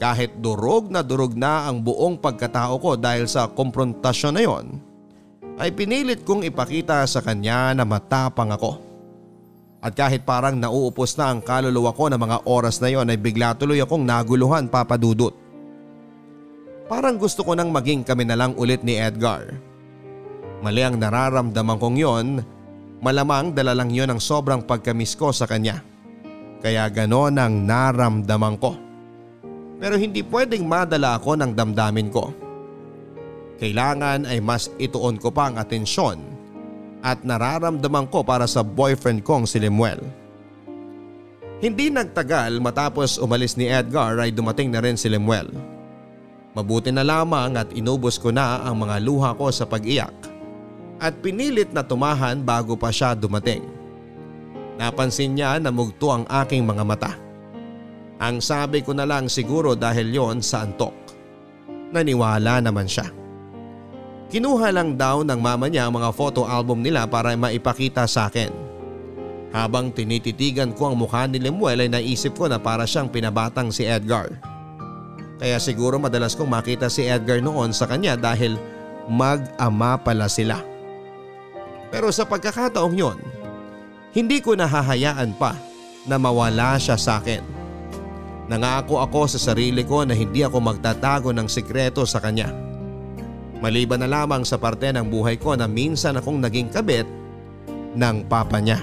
Kahit 0.00 0.40
durog 0.40 0.88
na 0.88 1.04
durog 1.04 1.36
na 1.36 1.68
ang 1.68 1.84
buong 1.84 2.16
pagkatao 2.16 2.80
ko 2.80 2.96
dahil 2.96 3.28
sa 3.28 3.44
komprontasyon 3.44 4.32
na 4.32 4.40
yon, 4.40 4.66
ay 5.60 5.68
pinilit 5.68 6.24
kong 6.24 6.48
ipakita 6.48 7.04
sa 7.04 7.20
kanya 7.20 7.76
na 7.76 7.84
matapang 7.84 8.48
ako. 8.48 8.87
At 9.78 9.94
kahit 9.94 10.26
parang 10.26 10.58
nauupos 10.58 11.14
na 11.14 11.30
ang 11.30 11.38
kaluluwa 11.38 11.94
ko 11.94 12.10
ng 12.10 12.18
mga 12.18 12.38
oras 12.50 12.82
na 12.82 12.90
yon 12.90 13.14
ay 13.14 13.18
bigla 13.18 13.54
tuloy 13.54 13.78
akong 13.78 14.02
naguluhan 14.02 14.66
papadudot. 14.66 15.30
Parang 16.90 17.14
gusto 17.14 17.46
ko 17.46 17.54
nang 17.54 17.70
maging 17.70 18.02
kami 18.02 18.26
na 18.26 18.34
lang 18.34 18.58
ulit 18.58 18.82
ni 18.82 18.98
Edgar. 18.98 19.54
Mali 20.58 20.82
ang 20.82 20.98
nararamdaman 20.98 21.78
kong 21.78 21.98
yon, 22.00 22.42
malamang 22.98 23.54
dala 23.54 23.78
lang 23.78 23.94
yon 23.94 24.10
ang 24.10 24.18
sobrang 24.18 24.66
pagkamis 24.66 25.14
ko 25.14 25.30
sa 25.30 25.46
kanya. 25.46 25.78
Kaya 26.58 26.90
ganon 26.90 27.38
ang 27.38 27.62
naramdaman 27.62 28.58
ko. 28.58 28.74
Pero 29.78 29.94
hindi 29.94 30.26
pwedeng 30.26 30.66
madala 30.66 31.22
ako 31.22 31.38
ng 31.38 31.54
damdamin 31.54 32.10
ko. 32.10 32.34
Kailangan 33.62 34.26
ay 34.26 34.42
mas 34.42 34.74
ituon 34.74 35.22
ko 35.22 35.30
pa 35.30 35.54
ang 35.54 35.62
atensyon 35.62 36.37
at 37.02 37.22
nararamdaman 37.22 38.10
ko 38.10 38.26
para 38.26 38.46
sa 38.46 38.62
boyfriend 38.66 39.22
kong 39.22 39.46
si 39.46 39.62
Lemuel. 39.62 40.02
Hindi 41.58 41.90
nagtagal 41.90 42.62
matapos 42.62 43.18
umalis 43.18 43.58
ni 43.58 43.66
Edgar 43.66 44.14
ay 44.22 44.30
dumating 44.30 44.70
na 44.70 44.78
rin 44.78 44.94
si 44.94 45.10
Lemuel. 45.10 45.50
Mabuti 46.54 46.94
na 46.94 47.02
lamang 47.02 47.58
at 47.58 47.70
inubos 47.74 48.18
ko 48.18 48.30
na 48.30 48.62
ang 48.62 48.78
mga 48.78 49.02
luha 49.02 49.34
ko 49.34 49.50
sa 49.50 49.66
pag-iyak 49.66 50.14
at 50.98 51.14
pinilit 51.18 51.70
na 51.74 51.82
tumahan 51.82 52.42
bago 52.42 52.74
pa 52.74 52.90
siya 52.94 53.14
dumating. 53.14 53.62
Napansin 54.78 55.34
niya 55.34 55.58
na 55.58 55.74
mugto 55.74 56.14
ang 56.14 56.26
aking 56.26 56.62
mga 56.62 56.84
mata. 56.86 57.12
Ang 58.18 58.38
sabi 58.42 58.82
ko 58.82 58.94
na 58.94 59.06
lang 59.06 59.26
siguro 59.26 59.74
dahil 59.74 60.14
yon 60.14 60.38
sa 60.42 60.62
antok. 60.66 60.94
Naniwala 61.90 62.62
naman 62.62 62.86
siya. 62.86 63.17
Kinuha 64.28 64.68
lang 64.76 64.92
daw 65.00 65.24
ng 65.24 65.40
mama 65.40 65.72
niya 65.72 65.88
ang 65.88 65.96
mga 65.96 66.12
photo 66.12 66.44
album 66.44 66.84
nila 66.84 67.08
para 67.08 67.32
maipakita 67.32 68.04
sa 68.04 68.28
akin. 68.28 68.52
Habang 69.56 69.88
tinititigan 69.88 70.76
ko 70.76 70.92
ang 70.92 71.00
mukha 71.00 71.24
ni 71.24 71.40
Lemuel 71.40 71.88
ay 71.88 71.88
naisip 71.88 72.36
ko 72.36 72.44
na 72.44 72.60
para 72.60 72.84
siyang 72.84 73.08
pinabatang 73.08 73.72
si 73.72 73.88
Edgar. 73.88 74.28
Kaya 75.40 75.56
siguro 75.56 75.96
madalas 75.96 76.36
kong 76.36 76.52
makita 76.52 76.92
si 76.92 77.08
Edgar 77.08 77.40
noon 77.40 77.72
sa 77.72 77.88
kanya 77.88 78.20
dahil 78.20 78.60
mag-ama 79.08 79.96
pala 79.96 80.28
sila. 80.28 80.60
Pero 81.88 82.12
sa 82.12 82.28
pagkakataong 82.28 82.92
yon, 83.00 83.16
hindi 84.12 84.44
ko 84.44 84.52
nahahayaan 84.52 85.32
pa 85.40 85.56
na 86.04 86.20
mawala 86.20 86.76
siya 86.76 87.00
sa 87.00 87.16
akin. 87.16 87.40
Nangako 88.52 89.00
ako 89.00 89.24
sa 89.24 89.40
sarili 89.40 89.88
ko 89.88 90.04
na 90.04 90.12
hindi 90.12 90.44
ako 90.44 90.60
magtatago 90.60 91.32
ng 91.32 91.48
sikreto 91.48 92.04
sa 92.04 92.20
kanya. 92.20 92.67
Maliban 93.58 93.98
na 93.98 94.06
lamang 94.06 94.46
sa 94.46 94.54
parte 94.54 94.86
ng 94.94 95.06
buhay 95.10 95.34
ko 95.34 95.58
na 95.58 95.66
minsan 95.66 96.14
akong 96.14 96.38
naging 96.38 96.70
kabit 96.70 97.06
ng 97.98 98.16
papa 98.30 98.62
niya. 98.62 98.78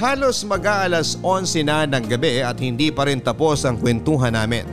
Halos 0.00 0.46
mag-aalas 0.48 1.20
11 1.20 1.66
na 1.66 1.84
ng 1.84 2.06
gabi 2.08 2.40
at 2.40 2.56
hindi 2.56 2.88
pa 2.88 3.04
rin 3.04 3.20
tapos 3.20 3.68
ang 3.68 3.76
kwentuhan 3.76 4.32
namin. 4.32 4.64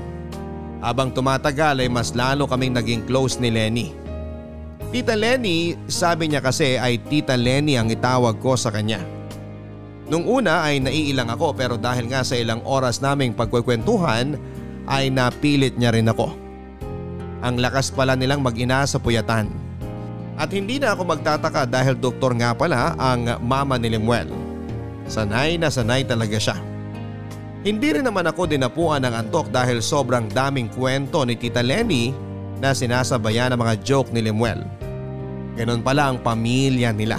Habang 0.79 1.11
tumatagal 1.11 1.83
ay 1.83 1.89
mas 1.91 2.15
lalo 2.15 2.47
kaming 2.47 2.77
naging 2.77 3.03
close 3.03 3.35
ni 3.41 3.51
Lenny. 3.51 3.91
Tita 4.87 5.19
Lenny, 5.19 5.75
sabi 5.91 6.31
niya 6.31 6.39
kasi 6.39 6.79
ay 6.79 7.01
Tita 7.11 7.35
Lenny 7.35 7.75
ang 7.75 7.91
itawag 7.91 8.39
ko 8.39 8.55
sa 8.55 8.71
kanya. 8.71 9.03
Nung 10.07 10.23
una 10.23 10.63
ay 10.63 10.79
naiilang 10.79 11.27
ako 11.27 11.51
pero 11.51 11.75
dahil 11.75 12.07
nga 12.07 12.23
sa 12.23 12.39
ilang 12.39 12.63
oras 12.63 13.03
naming 13.03 13.35
pagkwekwentuhan 13.35 14.39
ay 14.87 15.11
napilit 15.11 15.75
niya 15.75 15.91
rin 15.91 16.07
ako. 16.07 16.46
Ang 17.45 17.61
lakas 17.61 17.93
pala 17.93 18.17
nilang 18.17 18.41
mag-ina 18.41 18.81
sa 18.89 18.97
puyatan. 18.97 19.49
At 20.37 20.53
hindi 20.53 20.77
na 20.77 20.93
ako 20.93 21.17
magtataka 21.17 21.65
dahil 21.65 21.97
doktor 21.97 22.37
nga 22.37 22.53
pala 22.53 22.93
ang 22.97 23.41
mama 23.41 23.77
ni 23.81 23.93
Lemuel. 23.93 24.29
Sanay 25.09 25.57
na 25.57 25.73
sanay 25.73 26.05
talaga 26.05 26.37
siya. 26.37 26.57
Hindi 27.65 27.97
rin 27.97 28.05
naman 28.05 28.29
ako 28.29 28.45
dinapuan 28.45 29.01
ng 29.01 29.13
antok 29.17 29.49
dahil 29.49 29.81
sobrang 29.81 30.29
daming 30.29 30.69
kwento 30.69 31.25
ni 31.25 31.33
Tita 31.33 31.65
Lenny 31.65 32.13
na 32.61 32.73
sinasabayan 32.73 33.53
ng 33.53 33.59
mga 33.59 33.75
joke 33.81 34.13
ni 34.13 34.21
Lemuel. 34.21 34.61
Ganon 35.57 35.81
pala 35.81 36.13
ang 36.13 36.21
pamilya 36.21 36.93
nila. 36.93 37.17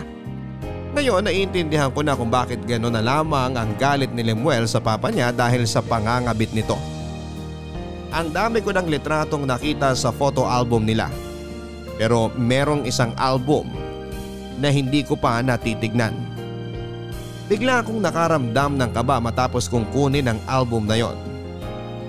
Ngayon 0.95 1.27
naiintindihan 1.27 1.91
ko 1.91 2.07
na 2.07 2.15
kung 2.15 2.31
bakit 2.31 2.63
ganon 2.65 2.95
na 2.95 3.03
lamang 3.03 3.59
ang 3.59 3.71
galit 3.77 4.15
ni 4.15 4.23
Lemuel 4.23 4.65
sa 4.71 4.79
papa 4.79 5.11
niya 5.11 5.35
dahil 5.35 5.67
sa 5.67 5.83
pangangabit 5.83 6.55
nito. 6.55 6.79
Ang 8.09 8.33
dami 8.33 8.65
ko 8.65 8.73
ng 8.73 8.89
litratong 8.89 9.45
nakita 9.45 9.93
sa 9.93 10.09
photo 10.09 10.49
album 10.49 10.89
nila. 10.89 11.13
Pero 12.01 12.33
merong 12.33 12.89
isang 12.89 13.13
album 13.21 13.69
na 14.57 14.73
hindi 14.73 15.05
ko 15.05 15.15
pa 15.15 15.45
natitignan. 15.45 16.17
Bigla 17.49 17.81
akong 17.81 18.01
nakaramdam 18.01 18.77
ng 18.77 18.91
kaba 18.93 19.21
matapos 19.21 19.69
kong 19.69 19.89
kunin 19.93 20.29
ang 20.29 20.41
album 20.49 20.85
na 20.85 20.97
yon. 21.01 21.17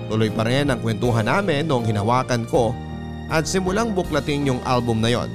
Tuloy 0.08 0.28
pa 0.28 0.44
rin 0.44 0.68
ang 0.68 0.80
kwentuhan 0.82 1.24
namin 1.24 1.64
noong 1.64 1.86
hinawakan 1.86 2.44
ko 2.44 2.76
at 3.30 3.46
simulang 3.46 3.94
buklatin 3.94 4.50
yung 4.50 4.60
album 4.66 5.00
na 5.00 5.08
yon. 5.12 5.30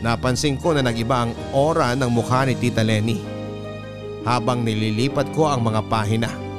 Napansin 0.00 0.56
ko 0.56 0.72
na 0.72 0.80
nagiba 0.80 1.28
ang 1.28 1.32
aura 1.52 1.92
ng 1.92 2.08
mukha 2.08 2.48
ni 2.48 2.56
Tita 2.56 2.80
Lenny 2.80 3.20
habang 4.24 4.64
nililipat 4.64 5.32
ko 5.32 5.48
ang 5.48 5.64
mga 5.64 5.80
pahina. 5.88 6.49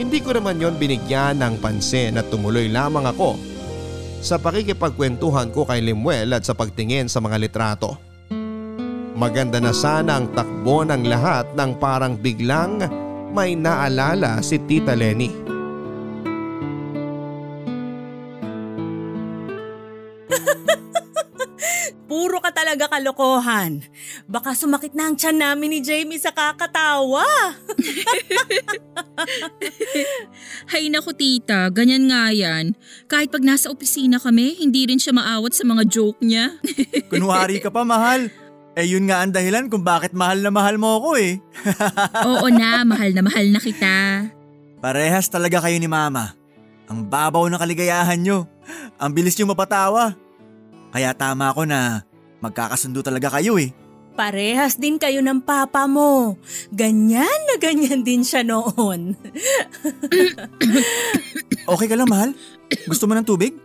Hindi 0.00 0.24
ko 0.24 0.32
naman 0.32 0.56
yon 0.56 0.80
binigyan 0.80 1.44
ng 1.44 1.60
pansin 1.60 2.16
at 2.16 2.32
tumuloy 2.32 2.72
lamang 2.72 3.04
ako 3.04 3.36
sa 4.24 4.40
pakikipagkwentuhan 4.40 5.52
ko 5.52 5.68
kay 5.68 5.84
Limuel 5.84 6.32
at 6.32 6.48
sa 6.48 6.56
pagtingin 6.56 7.04
sa 7.04 7.20
mga 7.20 7.36
litrato. 7.36 8.00
Maganda 9.12 9.60
na 9.60 9.76
sana 9.76 10.16
ang 10.16 10.32
takbo 10.32 10.88
ng 10.88 11.04
lahat 11.04 11.52
nang 11.52 11.76
parang 11.76 12.16
biglang 12.16 12.80
may 13.36 13.52
naalala 13.52 14.40
si 14.40 14.56
Tita 14.64 14.96
Lenny. 14.96 15.49
Talaga 22.70 23.02
kalokohan. 23.02 23.82
Baka 24.30 24.54
sumakit 24.54 24.94
na 24.94 25.10
ang 25.10 25.18
tiyan 25.18 25.42
namin 25.42 25.74
ni 25.74 25.78
Jamie 25.82 26.22
sa 26.22 26.30
kakatawa. 26.30 27.26
Hay 30.70 30.86
naku 30.86 31.10
tita, 31.10 31.66
ganyan 31.74 32.06
nga 32.06 32.30
yan. 32.30 32.78
Kahit 33.10 33.34
pag 33.34 33.42
nasa 33.42 33.74
opisina 33.74 34.22
kami, 34.22 34.62
hindi 34.62 34.86
rin 34.86 35.02
siya 35.02 35.10
maawat 35.10 35.50
sa 35.50 35.66
mga 35.66 35.82
joke 35.90 36.22
niya. 36.22 36.62
Kunwari 37.10 37.58
ka 37.58 37.74
pa 37.74 37.82
mahal. 37.82 38.30
Eh 38.78 38.86
yun 38.86 39.10
nga 39.10 39.26
ang 39.26 39.34
dahilan 39.34 39.66
kung 39.66 39.82
bakit 39.82 40.14
mahal 40.14 40.38
na 40.38 40.54
mahal 40.54 40.78
mo 40.78 41.02
ako 41.02 41.18
eh. 41.18 41.42
Oo 42.30 42.46
na, 42.54 42.86
mahal 42.86 43.10
na 43.10 43.22
mahal 43.26 43.50
na 43.50 43.58
kita. 43.58 44.30
Parehas 44.78 45.26
talaga 45.26 45.58
kayo 45.58 45.74
ni 45.82 45.90
mama. 45.90 46.38
Ang 46.86 47.10
babaw 47.10 47.50
ng 47.50 47.58
kaligayahan 47.58 48.22
nyo. 48.22 48.46
Ang 48.94 49.10
bilis 49.10 49.34
nyo 49.34 49.50
mapatawa. 49.50 50.14
Kaya 50.94 51.10
tama 51.18 51.50
ako 51.50 51.66
na 51.66 52.06
magkakasundo 52.40 53.00
talaga 53.04 53.32
kayo 53.38 53.56
eh. 53.60 53.72
Parehas 54.18 54.76
din 54.76 55.00
kayo 55.00 55.24
ng 55.24 55.40
papa 55.40 55.86
mo. 55.86 56.36
Ganyan 56.74 57.40
na 57.48 57.56
ganyan 57.56 58.04
din 58.04 58.20
siya 58.20 58.44
noon. 58.44 59.16
okay 61.72 61.86
ka 61.88 61.96
lang 61.96 62.10
mahal? 62.10 62.30
Gusto 62.84 63.06
mo 63.06 63.16
ng 63.16 63.24
tubig? 63.24 63.56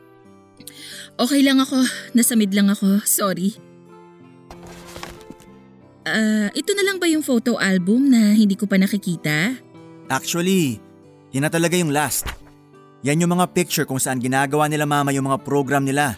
Okay 1.15 1.41
lang 1.43 1.59
ako. 1.59 1.81
Nasamid 2.15 2.55
lang 2.55 2.71
ako. 2.71 3.03
Sorry. 3.03 3.55
Ah, 6.05 6.53
ito 6.53 6.71
na 6.77 6.85
lang 6.85 7.01
ba 7.01 7.09
yung 7.09 7.25
photo 7.25 7.57
album 7.57 8.13
na 8.13 8.37
hindi 8.37 8.53
ko 8.53 8.69
pa 8.69 8.77
nakikita? 8.77 9.57
Actually, 10.05 10.77
yun 11.33 11.43
na 11.43 11.49
talaga 11.49 11.73
yung 11.73 11.89
last. 11.89 12.29
Yan 13.01 13.25
yung 13.25 13.33
mga 13.33 13.49
picture 13.51 13.85
kung 13.89 13.97
saan 13.97 14.21
ginagawa 14.21 14.69
nila 14.69 14.85
mama 14.85 15.09
yung 15.09 15.25
mga 15.25 15.41
program 15.41 15.81
nila. 15.81 16.13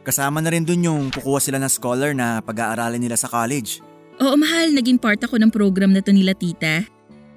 Kasama 0.00 0.40
na 0.40 0.48
rin 0.48 0.64
dun 0.64 0.80
yung 0.80 1.02
kukuha 1.12 1.40
sila 1.40 1.58
ng 1.60 1.72
scholar 1.72 2.16
na 2.16 2.40
pag-aaralin 2.40 3.00
nila 3.00 3.20
sa 3.20 3.28
college. 3.28 3.84
Oo 4.20 4.36
mahal, 4.36 4.72
naging 4.72 5.00
part 5.00 5.20
ako 5.20 5.36
ng 5.40 5.52
program 5.52 5.92
na 5.92 6.00
to 6.00 6.12
nila 6.12 6.32
tita. 6.36 6.84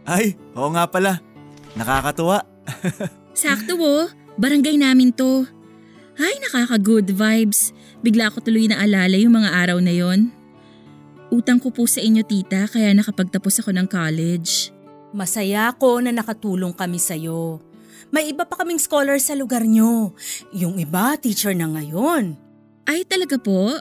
Ay, 0.03 0.35
oo 0.55 0.67
nga 0.71 0.87
pala. 0.87 1.19
Nakakatuwa. 1.75 2.43
Sakto 3.39 3.79
wo, 3.79 4.07
barangay 4.39 4.79
namin 4.79 5.15
to. 5.15 5.47
Ay, 6.19 6.37
nakaka-good 6.43 7.09
vibes. 7.15 7.73
Bigla 8.03 8.29
ko 8.29 8.43
tuloy 8.43 8.67
na 8.67 8.83
alala 8.83 9.15
yung 9.15 9.39
mga 9.39 9.49
araw 9.49 9.79
na 9.79 9.95
yon. 9.95 10.29
Utang 11.33 11.57
ko 11.57 11.73
po 11.73 11.89
sa 11.89 11.97
inyo 11.97 12.21
tita 12.21 12.69
kaya 12.69 12.93
nakapagtapos 12.93 13.65
ako 13.65 13.73
ng 13.73 13.87
college. 13.89 14.69
Masaya 15.15 15.73
ako 15.73 16.05
na 16.05 16.13
nakatulong 16.13 16.77
kami 16.77 17.01
sa'yo. 17.01 17.57
May 18.13 18.29
iba 18.29 18.45
pa 18.45 18.61
kaming 18.61 18.77
scholar 18.77 19.17
sa 19.17 19.33
lugar 19.33 19.65
nyo. 19.65 20.13
Yung 20.53 20.77
iba, 20.77 21.17
teacher 21.17 21.57
na 21.57 21.65
ngayon. 21.65 22.42
Ay 22.83 23.07
talaga 23.07 23.39
po? 23.39 23.79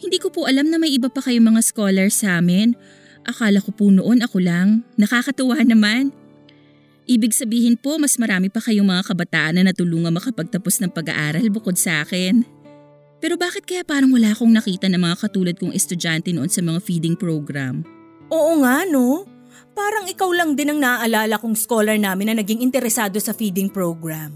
Hindi 0.00 0.16
ko 0.16 0.32
po 0.32 0.48
alam 0.48 0.72
na 0.72 0.80
may 0.80 0.96
iba 0.96 1.12
pa 1.12 1.20
kayong 1.20 1.52
mga 1.52 1.60
scholars 1.64 2.24
sa 2.24 2.40
amin. 2.40 2.72
Akala 3.28 3.60
ko 3.60 3.72
po 3.72 3.92
noon 3.92 4.24
ako 4.24 4.40
lang. 4.40 4.84
Nakakatuwa 4.96 5.60
naman. 5.60 6.12
Ibig 7.10 7.34
sabihin 7.36 7.76
po 7.76 7.98
mas 8.00 8.16
marami 8.16 8.48
pa 8.48 8.62
kayong 8.62 8.86
mga 8.86 9.02
kabataan 9.12 9.60
na 9.60 9.62
natulungan 9.68 10.14
makapagtapos 10.14 10.80
ng 10.80 10.90
pag-aaral 10.94 11.44
bukod 11.52 11.76
sa 11.76 12.06
akin. 12.06 12.46
Pero 13.20 13.36
bakit 13.36 13.68
kaya 13.68 13.84
parang 13.84 14.08
wala 14.14 14.32
akong 14.32 14.48
nakita 14.48 14.88
ng 14.88 15.00
mga 15.00 15.16
katulad 15.20 15.54
kong 15.60 15.76
estudyante 15.76 16.32
noon 16.32 16.48
sa 16.48 16.64
mga 16.64 16.80
feeding 16.80 17.18
program? 17.18 17.84
Oo 18.32 18.64
nga 18.64 18.88
no. 18.88 19.28
Parang 19.76 20.08
ikaw 20.08 20.30
lang 20.32 20.56
din 20.56 20.72
ang 20.72 20.80
naaalala 20.80 21.36
kong 21.36 21.58
scholar 21.58 22.00
namin 22.00 22.32
na 22.32 22.34
naging 22.40 22.64
interesado 22.64 23.20
sa 23.20 23.36
feeding 23.36 23.68
program. 23.68 24.32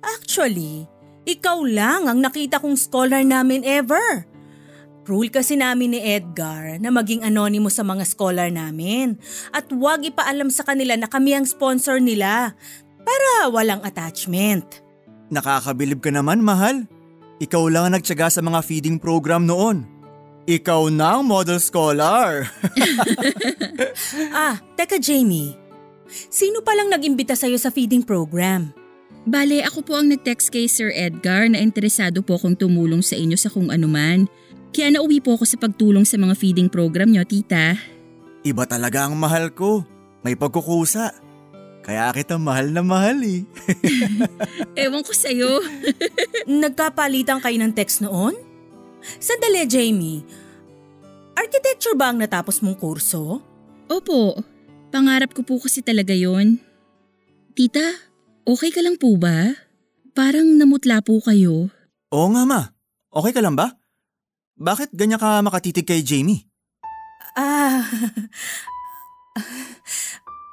Actually, 0.00 0.88
ikaw 1.28 1.60
lang 1.66 2.08
ang 2.08 2.18
nakita 2.20 2.60
kong 2.60 2.76
scholar 2.76 3.20
namin 3.20 3.64
ever. 3.64 4.26
Rule 5.10 5.32
kasi 5.32 5.58
namin 5.58 5.96
ni 5.96 6.00
Edgar 6.00 6.78
na 6.78 6.94
maging 6.94 7.26
anonymous 7.26 7.82
sa 7.82 7.84
mga 7.84 8.06
scholar 8.06 8.46
namin 8.46 9.18
at 9.50 9.66
huwag 9.66 10.06
ipaalam 10.06 10.54
sa 10.54 10.62
kanila 10.62 10.94
na 10.94 11.10
kami 11.10 11.34
ang 11.34 11.42
sponsor 11.42 11.98
nila 11.98 12.54
para 13.02 13.50
walang 13.50 13.82
attachment. 13.82 14.86
Nakakabilib 15.34 15.98
ka 15.98 16.14
naman, 16.14 16.38
mahal. 16.46 16.86
Ikaw 17.42 17.62
lang 17.72 17.90
ang 17.90 17.94
nagtyaga 17.98 18.30
sa 18.30 18.38
mga 18.38 18.62
feeding 18.62 19.02
program 19.02 19.50
noon. 19.50 19.82
Ikaw 20.46 20.92
na 20.94 21.18
ang 21.18 21.26
model 21.26 21.58
scholar. 21.58 22.46
Ah, 24.34 24.58
teka 24.74 24.98
Jamie. 24.98 25.56
Sino 26.10 26.60
palang 26.60 26.90
nag-imbita 26.90 27.38
sa'yo 27.38 27.56
sa 27.56 27.70
feeding 27.70 28.02
program? 28.02 28.74
Bale, 29.28 29.60
ako 29.68 29.84
po 29.84 29.92
ang 30.00 30.08
nag-text 30.08 30.48
kay 30.48 30.64
Sir 30.64 30.88
Edgar 30.96 31.44
na 31.52 31.60
interesado 31.60 32.24
po 32.24 32.40
akong 32.40 32.56
tumulong 32.56 33.04
sa 33.04 33.20
inyo 33.20 33.36
sa 33.36 33.52
kung 33.52 33.68
anuman. 33.68 34.24
Kaya 34.72 34.96
nauwi 34.96 35.20
po 35.20 35.36
ako 35.36 35.44
sa 35.44 35.60
pagtulong 35.60 36.08
sa 36.08 36.16
mga 36.16 36.32
feeding 36.40 36.72
program 36.72 37.12
nyo, 37.12 37.20
tita. 37.28 37.76
Iba 38.40 38.64
talaga 38.64 39.04
ang 39.04 39.20
mahal 39.20 39.52
ko. 39.52 39.84
May 40.24 40.40
pagkukusa. 40.40 41.12
Kaya 41.84 42.08
kita 42.16 42.40
mahal 42.40 42.72
na 42.72 42.80
mahal 42.80 43.20
eh. 43.20 43.44
Ewan 44.88 45.04
ko 45.04 45.12
sa'yo. 45.12 45.60
Nagkapalitan 46.64 47.44
kayo 47.44 47.56
ng 47.60 47.76
text 47.76 48.00
noon? 48.00 48.36
Sandali, 49.20 49.68
Jamie. 49.68 50.24
Architecture 51.36 51.96
ba 51.96 52.12
ang 52.12 52.20
natapos 52.20 52.64
mong 52.64 52.76
kurso? 52.80 53.40
Opo, 53.88 54.44
pangarap 54.92 55.32
ko 55.32 55.44
po 55.44 55.60
kasi 55.60 55.84
talaga 55.84 56.12
yon. 56.12 56.60
Tita, 57.56 58.09
okay 58.46 58.70
ka 58.72 58.80
lang 58.80 58.96
po 58.96 59.16
ba? 59.16 59.54
Parang 60.12 60.58
namutla 60.58 61.00
po 61.00 61.20
kayo. 61.22 61.70
Oo 62.10 62.28
nga 62.34 62.42
ma. 62.44 62.60
Okay 63.10 63.32
ka 63.34 63.42
lang 63.42 63.58
ba? 63.58 63.74
Bakit 64.60 64.92
ganyan 64.92 65.18
ka 65.18 65.40
makatitig 65.40 65.88
kay 65.88 66.04
Jamie? 66.04 66.44
Ah, 67.38 67.86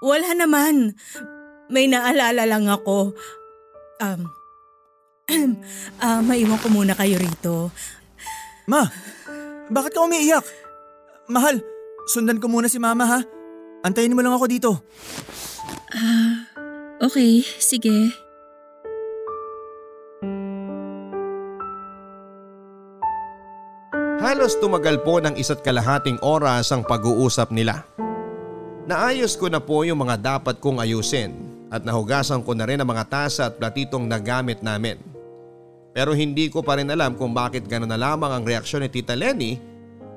wala 0.05 0.29
naman. 0.37 0.95
May 1.67 1.91
naalala 1.91 2.47
lang 2.47 2.65
ako. 2.71 3.11
Um, 3.99 4.21
ah, 6.05 6.21
maiwan 6.23 6.61
ko 6.61 6.71
muna 6.71 6.95
kayo 6.95 7.19
rito. 7.19 7.73
Ma, 8.69 8.87
bakit 9.67 9.91
ka 9.91 10.05
umiiyak? 10.05 10.45
Mahal, 11.27 11.59
sundan 12.07 12.39
ko 12.39 12.47
muna 12.47 12.71
si 12.71 12.79
mama 12.79 13.03
ha. 13.03 13.19
Antayin 13.83 14.15
mo 14.15 14.23
lang 14.23 14.31
ako 14.31 14.45
dito. 14.47 14.71
Ah, 15.91 16.47
okay, 17.01 17.41
sige. 17.61 18.13
Halos 24.17 24.57
tumagal 24.59 25.05
po 25.05 25.21
ng 25.21 25.37
isa't 25.37 25.61
kalahating 25.61 26.17
oras 26.25 26.73
ang 26.73 26.83
pag-uusap 26.83 27.53
nila. 27.53 27.85
Naayos 28.89 29.37
ko 29.37 29.47
na 29.47 29.61
po 29.61 29.85
yung 29.85 30.03
mga 30.03 30.19
dapat 30.19 30.57
kong 30.57 30.81
ayusin 30.81 31.31
at 31.69 31.85
nahugasan 31.85 32.41
ko 32.41 32.51
na 32.57 32.65
rin 32.65 32.81
ang 32.81 32.89
mga 32.89 33.07
tasa 33.07 33.51
at 33.51 33.59
platitong 33.61 34.07
nagamit 34.07 34.59
namin. 34.65 34.99
Pero 35.93 36.17
hindi 36.17 36.49
ko 36.49 36.65
pa 36.65 36.77
rin 36.79 36.89
alam 36.89 37.13
kung 37.13 37.31
bakit 37.31 37.69
gano'n 37.69 37.89
na 37.89 37.99
lamang 37.99 38.31
ang 38.31 38.43
reaksyon 38.43 38.85
ni 38.85 38.89
Tita 38.89 39.13
Lenny 39.13 39.57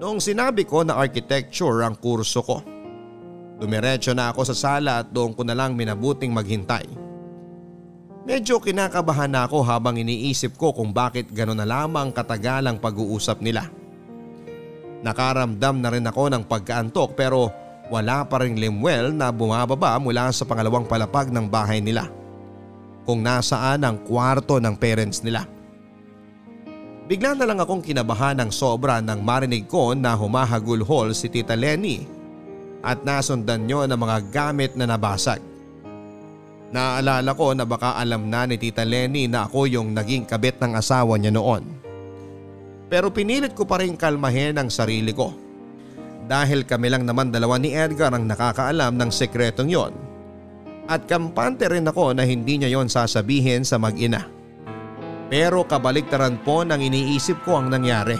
noong 0.00 0.18
sinabi 0.18 0.64
ko 0.64 0.80
na 0.80 0.96
architecture 0.96 1.84
ang 1.84 1.96
kurso 2.00 2.40
ko. 2.40 2.79
Dumiretso 3.60 4.16
na 4.16 4.32
ako 4.32 4.48
sa 4.48 4.56
sala 4.56 5.04
at 5.04 5.12
doon 5.12 5.36
ko 5.36 5.44
na 5.44 5.52
lang 5.52 5.76
minabuting 5.76 6.32
maghintay. 6.32 6.88
Medyo 8.24 8.56
kinakabahan 8.56 9.28
na 9.28 9.44
ako 9.44 9.60
habang 9.60 10.00
iniisip 10.00 10.56
ko 10.56 10.72
kung 10.72 10.96
bakit 10.96 11.28
gano'n 11.28 11.60
na 11.60 11.68
lamang 11.68 12.08
katagal 12.08 12.64
ang 12.64 12.80
pag-uusap 12.80 13.44
nila. 13.44 13.68
Nakaramdam 15.04 15.76
na 15.80 15.88
rin 15.92 16.08
ako 16.08 16.32
ng 16.32 16.44
pagkaantok 16.48 17.12
pero 17.16 17.52
wala 17.92 18.24
pa 18.24 18.40
rin 18.40 18.56
limwell 18.56 19.12
na 19.12 19.28
bumababa 19.28 19.96
mula 20.00 20.32
sa 20.32 20.48
pangalawang 20.48 20.88
palapag 20.88 21.28
ng 21.28 21.44
bahay 21.48 21.84
nila. 21.84 22.08
Kung 23.04 23.20
nasaan 23.20 23.84
ang 23.84 24.00
kwarto 24.04 24.56
ng 24.56 24.76
parents 24.76 25.20
nila. 25.20 25.44
Bigla 27.08 27.34
na 27.34 27.44
lang 27.44 27.58
akong 27.58 27.82
kinabahan 27.82 28.38
ng 28.40 28.50
sobra 28.54 29.02
nang 29.02 29.20
marinig 29.20 29.66
ko 29.66 29.96
na 29.96 30.14
humahagulhol 30.14 31.10
si 31.10 31.26
Tita 31.26 31.58
Lenny 31.58 32.19
at 32.80 33.04
nasundan 33.04 33.68
nyo 33.68 33.84
ng 33.84 33.96
mga 34.00 34.16
gamit 34.32 34.72
na 34.76 34.88
nabasag. 34.88 35.40
Naalala 36.70 37.34
ko 37.34 37.50
na 37.50 37.66
baka 37.66 37.98
alam 37.98 38.30
na 38.30 38.46
ni 38.46 38.54
Tita 38.54 38.86
Lenny 38.86 39.26
na 39.26 39.50
ako 39.50 39.66
yung 39.66 39.90
naging 39.90 40.22
kabit 40.22 40.62
ng 40.62 40.78
asawa 40.78 41.18
niya 41.18 41.34
noon. 41.34 41.66
Pero 42.86 43.10
pinilit 43.10 43.54
ko 43.54 43.66
pa 43.66 43.82
rin 43.82 43.98
kalmahin 43.98 44.58
ang 44.58 44.70
sarili 44.70 45.10
ko. 45.10 45.34
Dahil 46.30 46.62
kami 46.62 46.94
lang 46.94 47.02
naman 47.02 47.34
dalawa 47.34 47.58
ni 47.58 47.74
Edgar 47.74 48.14
ang 48.14 48.22
nakakaalam 48.26 48.94
ng 48.94 49.10
sekretong 49.10 49.66
yon. 49.66 49.94
At 50.86 51.10
kampante 51.10 51.66
rin 51.66 51.86
ako 51.86 52.14
na 52.14 52.22
hindi 52.22 52.58
niya 52.58 52.70
yon 52.70 52.86
sasabihin 52.86 53.66
sa 53.66 53.78
mag-ina. 53.78 54.26
Pero 55.30 55.66
kabaliktaran 55.66 56.42
po 56.42 56.62
nang 56.66 56.82
iniisip 56.82 57.46
ko 57.46 57.62
ang 57.62 57.70
nangyari 57.70 58.18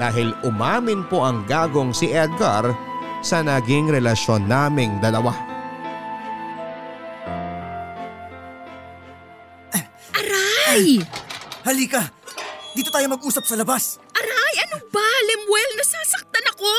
dahil 0.00 0.32
umamin 0.44 1.04
po 1.08 1.24
ang 1.24 1.44
gagong 1.44 1.92
si 1.92 2.12
Edgar 2.12 2.72
sa 3.20 3.44
naging 3.44 3.92
relasyon 3.92 4.48
naming 4.48 4.96
dalawa. 5.00 5.36
Aray! 10.16 11.04
Halika! 11.64 12.08
Dito 12.72 12.88
tayo 12.88 13.06
mag-usap 13.12 13.44
sa 13.44 13.58
labas. 13.58 14.00
Aray, 14.16 14.54
ano 14.64 14.80
ba? 14.88 15.08
Lemuel, 15.28 15.70
nasasaktan 15.76 16.46
ako! 16.56 16.72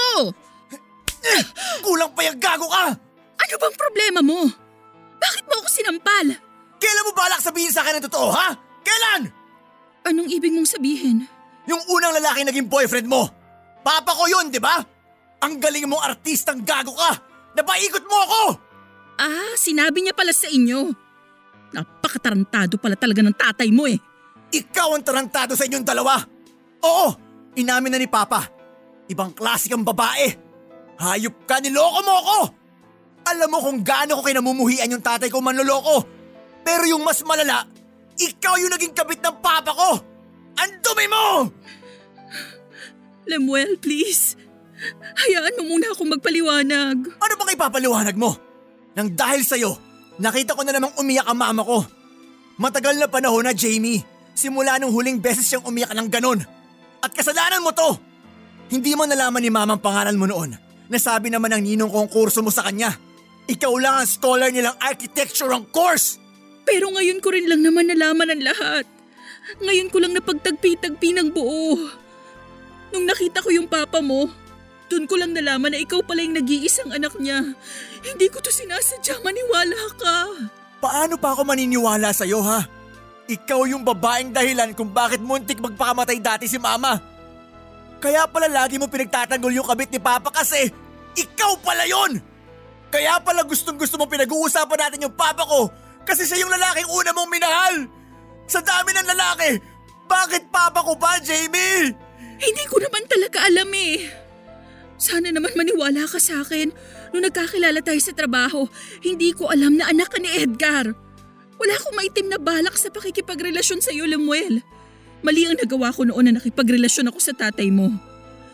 Kulang 1.86 2.12
pa 2.18 2.22
yung 2.26 2.40
gago 2.42 2.66
ka! 2.72 2.98
Ano 3.42 3.54
bang 3.62 3.76
problema 3.78 4.20
mo? 4.26 4.48
Bakit 5.22 5.44
mo 5.46 5.62
ako 5.62 5.68
sinampal? 5.70 6.28
Kailan 6.82 7.06
mo 7.06 7.12
balak 7.14 7.42
sabihin 7.44 7.70
sa 7.70 7.86
akin 7.86 8.02
ang 8.02 8.06
totoo, 8.10 8.30
ha? 8.34 8.58
Kailan? 8.82 9.30
Anong 10.08 10.34
ibig 10.34 10.50
mong 10.50 10.66
sabihin? 10.66 11.30
Yung 11.70 11.82
unang 11.94 12.18
lalaki 12.18 12.42
naging 12.42 12.66
boyfriend 12.66 13.06
mo. 13.06 13.30
Papa 13.86 14.18
ko 14.18 14.26
yun, 14.26 14.50
di 14.50 14.58
ba? 14.58 14.82
Ang 15.42 15.58
galing 15.58 15.90
mong 15.90 16.06
artistang 16.06 16.62
gago 16.62 16.94
ka! 16.94 17.18
Napaikot 17.58 18.06
mo 18.06 18.18
ako! 18.22 18.42
Ah, 19.22 19.54
sinabi 19.58 20.06
niya 20.06 20.14
pala 20.14 20.34
sa 20.34 20.50
inyo. 20.50 20.94
Napakatarantado 21.74 22.78
pala 22.78 22.98
talaga 22.98 23.22
ng 23.26 23.36
tatay 23.38 23.70
mo 23.74 23.86
eh. 23.86 23.98
Ikaw 24.52 24.98
ang 24.98 25.04
tarantado 25.06 25.54
sa 25.56 25.66
inyong 25.66 25.86
dalawa. 25.88 26.20
Oo, 26.84 27.08
inamin 27.56 27.96
na 27.96 28.00
ni 28.02 28.10
Papa. 28.10 28.44
Ibang 29.08 29.32
klase 29.34 29.72
kang 29.72 29.86
babae. 29.86 30.28
Hayop 31.02 31.50
ka, 31.50 31.58
niloko 31.58 32.00
mo 32.06 32.14
ako! 32.22 32.40
Alam 33.22 33.50
mo 33.54 33.58
kung 33.62 33.80
gaano 33.86 34.18
ko 34.18 34.22
kinamumuhian 34.26 34.90
yung 34.90 35.06
tatay 35.06 35.30
ko 35.30 35.42
manloloko. 35.42 36.06
Pero 36.62 36.86
yung 36.86 37.02
mas 37.02 37.22
malala, 37.26 37.66
ikaw 38.18 38.58
yung 38.62 38.74
naging 38.74 38.94
kabit 38.94 39.22
ng 39.22 39.38
papa 39.42 39.72
ko! 39.74 39.92
Ang 40.62 40.72
dumi 40.84 41.06
mo! 41.10 41.26
Lemuel, 43.26 43.78
please. 43.78 44.36
Hayaan 44.90 45.58
mo 45.62 45.64
muna 45.76 45.94
akong 45.94 46.10
magpaliwanag. 46.18 46.98
Ano 47.22 47.34
bang 47.38 47.54
ipapaliwanag 47.54 48.16
mo? 48.18 48.34
Nang 48.98 49.14
dahil 49.14 49.46
sa'yo, 49.46 49.72
nakita 50.18 50.58
ko 50.58 50.62
na 50.66 50.74
namang 50.76 50.98
umiyak 50.98 51.28
ang 51.30 51.38
mama 51.38 51.62
ko. 51.62 51.86
Matagal 52.58 52.98
na 52.98 53.08
panahon 53.08 53.46
na, 53.46 53.54
Jamie. 53.54 54.04
Simula 54.34 54.82
nung 54.82 54.94
huling 54.94 55.22
beses 55.22 55.46
siyang 55.48 55.66
umiyak 55.66 55.94
ng 55.94 56.08
ganon. 56.10 56.40
At 57.02 57.14
kasalanan 57.14 57.64
mo 57.64 57.72
to! 57.74 57.98
Hindi 58.72 58.96
mo 58.96 59.04
nalaman 59.04 59.44
ni 59.44 59.52
mama 59.52 59.76
ang 59.76 59.84
pangalan 59.84 60.16
mo 60.16 60.26
noon. 60.26 60.56
Nasabi 60.88 61.28
naman 61.28 61.52
ng 61.56 61.64
ninong 61.64 61.92
kong 61.92 62.10
kurso 62.12 62.40
mo 62.40 62.50
sa 62.54 62.64
kanya. 62.68 62.96
Ikaw 63.50 63.74
lang 63.82 63.96
ang 64.02 64.08
scholar 64.08 64.50
nilang 64.50 64.78
architecture 64.80 65.50
ang 65.52 65.68
course! 65.70 66.18
Pero 66.62 66.94
ngayon 66.94 67.20
ko 67.20 67.34
rin 67.34 67.50
lang 67.50 67.66
naman 67.66 67.90
nalaman 67.90 68.32
ang 68.32 68.42
lahat. 68.44 68.86
Ngayon 69.60 69.90
ko 69.90 69.98
lang 70.00 70.14
napagtagpi-tagpi 70.14 71.10
ng 71.18 71.30
buo. 71.34 71.76
Nung 72.94 73.06
nakita 73.08 73.42
ko 73.42 73.50
yung 73.50 73.68
papa 73.68 74.00
mo, 74.00 74.30
Doon 74.92 75.08
ko 75.08 75.16
lang 75.16 75.32
nalaman 75.32 75.72
na 75.72 75.80
ikaw 75.80 76.04
pala 76.04 76.20
yung 76.20 76.36
nag-iisang 76.36 76.92
anak 76.92 77.16
niya. 77.16 77.40
Hindi 78.04 78.28
ko 78.28 78.44
to 78.44 78.52
sinasadya, 78.52 79.24
maniwala 79.24 79.80
ka. 79.96 80.16
Paano 80.84 81.16
pa 81.16 81.32
ako 81.32 81.48
maniniwala 81.48 82.12
sa'yo 82.12 82.44
ha? 82.44 82.68
Ikaw 83.32 83.72
yung 83.72 83.88
babaeng 83.88 84.36
dahilan 84.36 84.76
kung 84.76 84.92
bakit 84.92 85.24
muntik 85.24 85.64
magpakamatay 85.64 86.20
dati 86.20 86.52
si 86.52 86.60
mama. 86.60 87.00
Kaya 88.04 88.28
pala 88.28 88.52
lagi 88.52 88.76
mo 88.76 88.92
pinagtatanggol 88.92 89.56
yung 89.56 89.64
kabit 89.64 89.96
ni 89.96 90.02
Papa 90.04 90.28
kasi 90.28 90.68
ikaw 91.16 91.56
pala 91.64 91.88
yon. 91.88 92.20
Kaya 92.92 93.24
pala 93.24 93.48
gustong 93.48 93.80
gusto 93.80 93.96
mong 93.96 94.12
pinag-uusapan 94.12 94.76
natin 94.76 95.08
yung 95.08 95.16
Papa 95.16 95.48
ko 95.48 95.72
kasi 96.04 96.28
siya 96.28 96.44
yung 96.44 96.52
lalaking 96.52 96.92
una 96.92 97.16
mong 97.16 97.32
minahal. 97.32 97.76
Sa 98.44 98.60
dami 98.60 98.92
ng 98.92 99.08
lalaki, 99.08 99.56
bakit 100.12 100.52
Papa 100.52 100.84
ko 100.84 101.00
pa, 101.00 101.16
Jamie? 101.24 101.96
Hindi 102.44 102.64
ko 102.68 102.76
naman 102.84 103.08
talaga 103.08 103.48
alam 103.48 103.72
eh. 103.72 104.21
Sana 105.02 105.34
naman 105.34 105.50
maniwala 105.58 106.06
ka 106.06 106.22
sa 106.22 106.46
akin. 106.46 106.70
Noong 107.10 107.26
nagkakilala 107.26 107.82
tayo 107.82 107.98
sa 107.98 108.14
trabaho, 108.14 108.70
hindi 109.02 109.34
ko 109.34 109.50
alam 109.50 109.82
na 109.82 109.90
anak 109.90 110.14
ka 110.14 110.22
ni 110.22 110.30
Edgar. 110.30 110.94
Wala 111.58 111.74
akong 111.74 111.98
maitim 111.98 112.30
na 112.30 112.38
balak 112.38 112.78
sa 112.78 112.94
pakikipagrelasyon 112.94 113.82
sa 113.82 113.90
iyo, 113.90 114.06
Lemuel. 114.06 114.62
Mali 115.26 115.50
ang 115.50 115.58
nagawa 115.58 115.90
ko 115.90 116.06
noon 116.06 116.30
na 116.30 116.38
nakipagrelasyon 116.38 117.10
ako 117.10 117.18
sa 117.18 117.34
tatay 117.34 117.74
mo. 117.74 117.90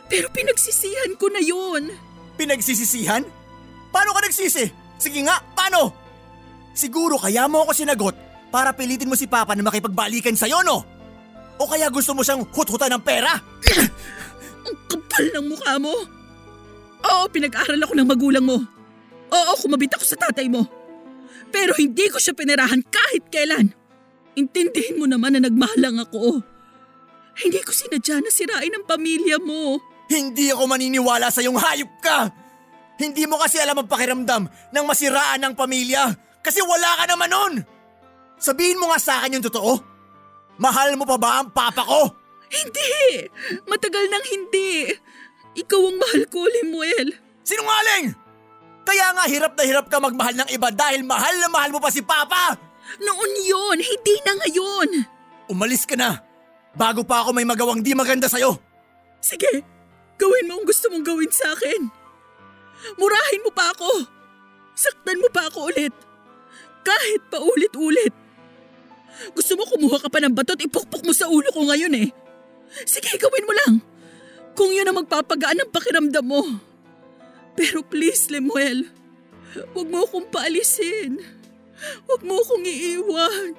Pero 0.08 0.32
pinagsisihan 0.32 1.20
ko 1.20 1.28
na 1.28 1.43
yon. 1.43 1.91
Pinagsisisihan? 2.39 3.28
Paano 3.91 4.16
ka 4.16 4.24
nagsisi? 4.24 4.72
Sige 4.95 5.20
nga, 5.28 5.43
paano? 5.52 5.91
Siguro 6.72 7.20
kaya 7.20 7.43
mo 7.52 7.68
ako 7.68 7.76
sinagot 7.76 8.16
para 8.48 8.72
pilitin 8.72 9.12
mo 9.12 9.20
si 9.20 9.28
Papa 9.28 9.52
na 9.52 9.68
makipagbalikan 9.68 10.36
sa'yo, 10.36 10.64
no? 10.64 10.80
O 11.60 11.68
kaya 11.68 11.91
gusto 11.91 12.16
mo 12.16 12.24
siyang 12.24 12.48
hut-hutan 12.48 12.95
ng 12.95 13.04
pera? 13.04 13.36
Ang 14.68 14.76
kapal 14.88 15.24
ng 15.36 15.45
mukha 15.52 15.76
mo. 15.76 16.16
Oo, 17.06 17.30
pinag-aral 17.30 17.78
ako 17.84 17.93
ng 17.93 18.08
magulang 18.08 18.45
mo. 18.45 18.58
Oo, 19.28 19.52
kumabit 19.60 19.93
ako 19.93 20.04
sa 20.08 20.18
tatay 20.18 20.48
mo. 20.48 20.66
Pero 21.52 21.76
hindi 21.78 22.08
ko 22.10 22.18
siya 22.18 22.34
pinerahan 22.34 22.82
kahit 22.84 23.30
kailan. 23.30 23.72
Intindihin 24.38 25.02
mo 25.02 25.06
naman 25.10 25.38
na 25.38 25.45
nagmahal 25.45 25.80
lang 25.80 25.98
ako. 25.98 26.41
Hindi 27.38 27.60
ko 27.62 27.70
sinadya 27.70 28.22
na 28.22 28.34
sirain 28.34 28.74
ang 28.74 28.86
pamilya 28.86 29.38
mo. 29.38 29.78
Hindi 30.08 30.50
ako 30.50 30.64
maniniwala 30.66 31.28
sa 31.30 31.43
yung 31.43 31.60
hayop 31.60 31.91
ka! 32.00 32.32
Hindi 32.98 33.30
mo 33.30 33.38
kasi 33.38 33.62
alam 33.62 33.78
ang 33.78 33.89
pakiramdam 33.91 34.50
ng 34.74 34.86
masiraan 34.88 35.38
ng 35.43 35.54
pamilya 35.54 36.18
kasi 36.41 36.64
wala 36.66 36.98
ka 36.98 37.06
naman 37.06 37.30
nun! 37.30 37.54
Sabihin 38.39 38.80
mo 38.82 38.89
nga 38.89 38.98
sa 38.98 39.22
akin 39.22 39.38
yung 39.38 39.45
totoo. 39.45 39.78
Mahal 40.58 40.98
mo 40.98 41.06
pa 41.06 41.18
ba 41.18 41.32
ang 41.41 41.54
papa 41.54 41.86
ko? 41.86 42.10
Hindi! 42.50 43.26
Matagal 43.70 44.10
nang 44.10 44.26
hindi. 44.26 44.89
Ikaw 45.58 45.82
ang 45.89 45.97
mahal 45.97 46.24
ko, 46.30 46.45
Limuel. 46.45 47.18
Sinungaling! 47.41 48.14
Kaya 48.88 49.12
nga 49.18 49.26
hirap 49.26 49.58
na 49.58 49.64
hirap 49.66 49.86
ka 49.89 49.97
magmahal 49.97 50.38
ng 50.38 50.49
iba 50.53 50.70
dahil 50.72 51.01
mahal 51.03 51.36
na 51.41 51.49
mahal 51.49 51.74
mo 51.74 51.82
pa 51.82 51.89
si 51.89 52.05
Papa! 52.05 52.55
Noon 53.01 53.32
yon, 53.43 53.78
hindi 53.82 54.16
na 54.24 54.38
ngayon. 54.38 54.89
Umalis 55.51 55.84
ka 55.84 55.97
na! 55.97 56.22
Bago 56.78 57.01
pa 57.01 57.26
ako 57.26 57.34
may 57.34 57.43
magawang 57.43 57.82
di 57.82 57.97
maganda 57.97 58.30
sa'yo! 58.30 58.55
Sige, 59.18 59.66
gawin 60.22 60.47
mo 60.47 60.62
ang 60.62 60.66
gusto 60.70 60.93
mong 60.93 61.03
gawin 61.03 61.32
sa 61.34 61.51
akin. 61.58 61.89
Murahin 63.01 63.43
mo 63.43 63.51
pa 63.51 63.74
ako. 63.74 64.05
Saktan 64.78 65.18
mo 65.18 65.28
pa 65.34 65.49
ako 65.49 65.74
ulit. 65.74 65.91
Kahit 66.86 67.22
pa 67.34 67.41
ulit-ulit. 67.41 68.14
Gusto 69.34 69.58
mo 69.58 69.66
kumuha 69.66 69.97
ka 69.97 70.08
pa 70.14 70.22
ng 70.22 70.38
bato 70.38 70.53
at 70.53 70.62
ipukpok 70.62 71.01
mo 71.01 71.12
sa 71.12 71.26
ulo 71.26 71.49
ko 71.49 71.66
ngayon 71.66 71.91
eh. 71.97 72.08
Sige, 72.86 73.18
gawin 73.18 73.47
mo 73.49 73.53
lang. 73.66 73.74
Kung 74.58 74.74
yun 74.74 74.89
ang 74.89 74.97
magpapagaan 75.05 75.62
ng 75.62 75.70
pakiramdam 75.70 76.26
mo. 76.26 76.41
Pero 77.53 77.86
please, 77.86 78.34
Lemuel, 78.34 78.89
huwag 79.78 79.88
mo 79.88 80.01
akong 80.01 80.26
paalisin. 80.34 81.22
Huwag 82.10 82.26
mo 82.26 82.41
akong 82.41 82.66
iiwan. 82.66 83.53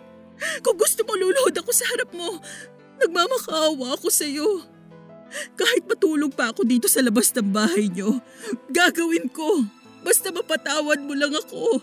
Kung 0.62 0.74
gusto 0.74 1.06
mo 1.06 1.14
luluhod 1.14 1.54
ako 1.54 1.70
sa 1.70 1.86
harap 1.94 2.10
mo, 2.10 2.42
nagmamakaawa 2.98 3.94
ako 3.94 4.10
sa 4.10 4.26
iyo. 4.26 4.66
Kahit 5.54 5.86
matulog 5.86 6.34
pa 6.34 6.50
ako 6.50 6.66
dito 6.66 6.90
sa 6.90 6.98
labas 6.98 7.30
ng 7.30 7.50
bahay 7.52 7.86
niyo, 7.86 8.18
gagawin 8.70 9.30
ko. 9.30 9.66
Basta 10.02 10.34
mapatawad 10.34 10.98
mo 10.98 11.14
lang 11.14 11.34
ako. 11.34 11.78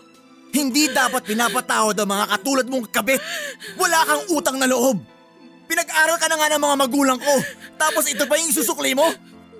Hindi 0.52 0.88
dapat 0.92 1.24
pinapatawad 1.24 1.96
ang 2.00 2.08
mga 2.08 2.26
katulad 2.36 2.66
mong 2.68 2.88
kabit. 2.88 3.20
Wala 3.76 3.98
kang 4.08 4.24
utang 4.32 4.56
na 4.56 4.68
loob. 4.68 5.15
Pinag-aral 5.66 6.16
ka 6.18 6.26
na 6.30 6.36
nga 6.38 6.48
ng 6.54 6.62
mga 6.62 6.76
magulang 6.78 7.18
ko. 7.18 7.34
Tapos 7.74 8.06
ito 8.06 8.24
pa 8.26 8.38
yung 8.38 8.50
isusukli 8.50 8.94
mo? 8.94 9.06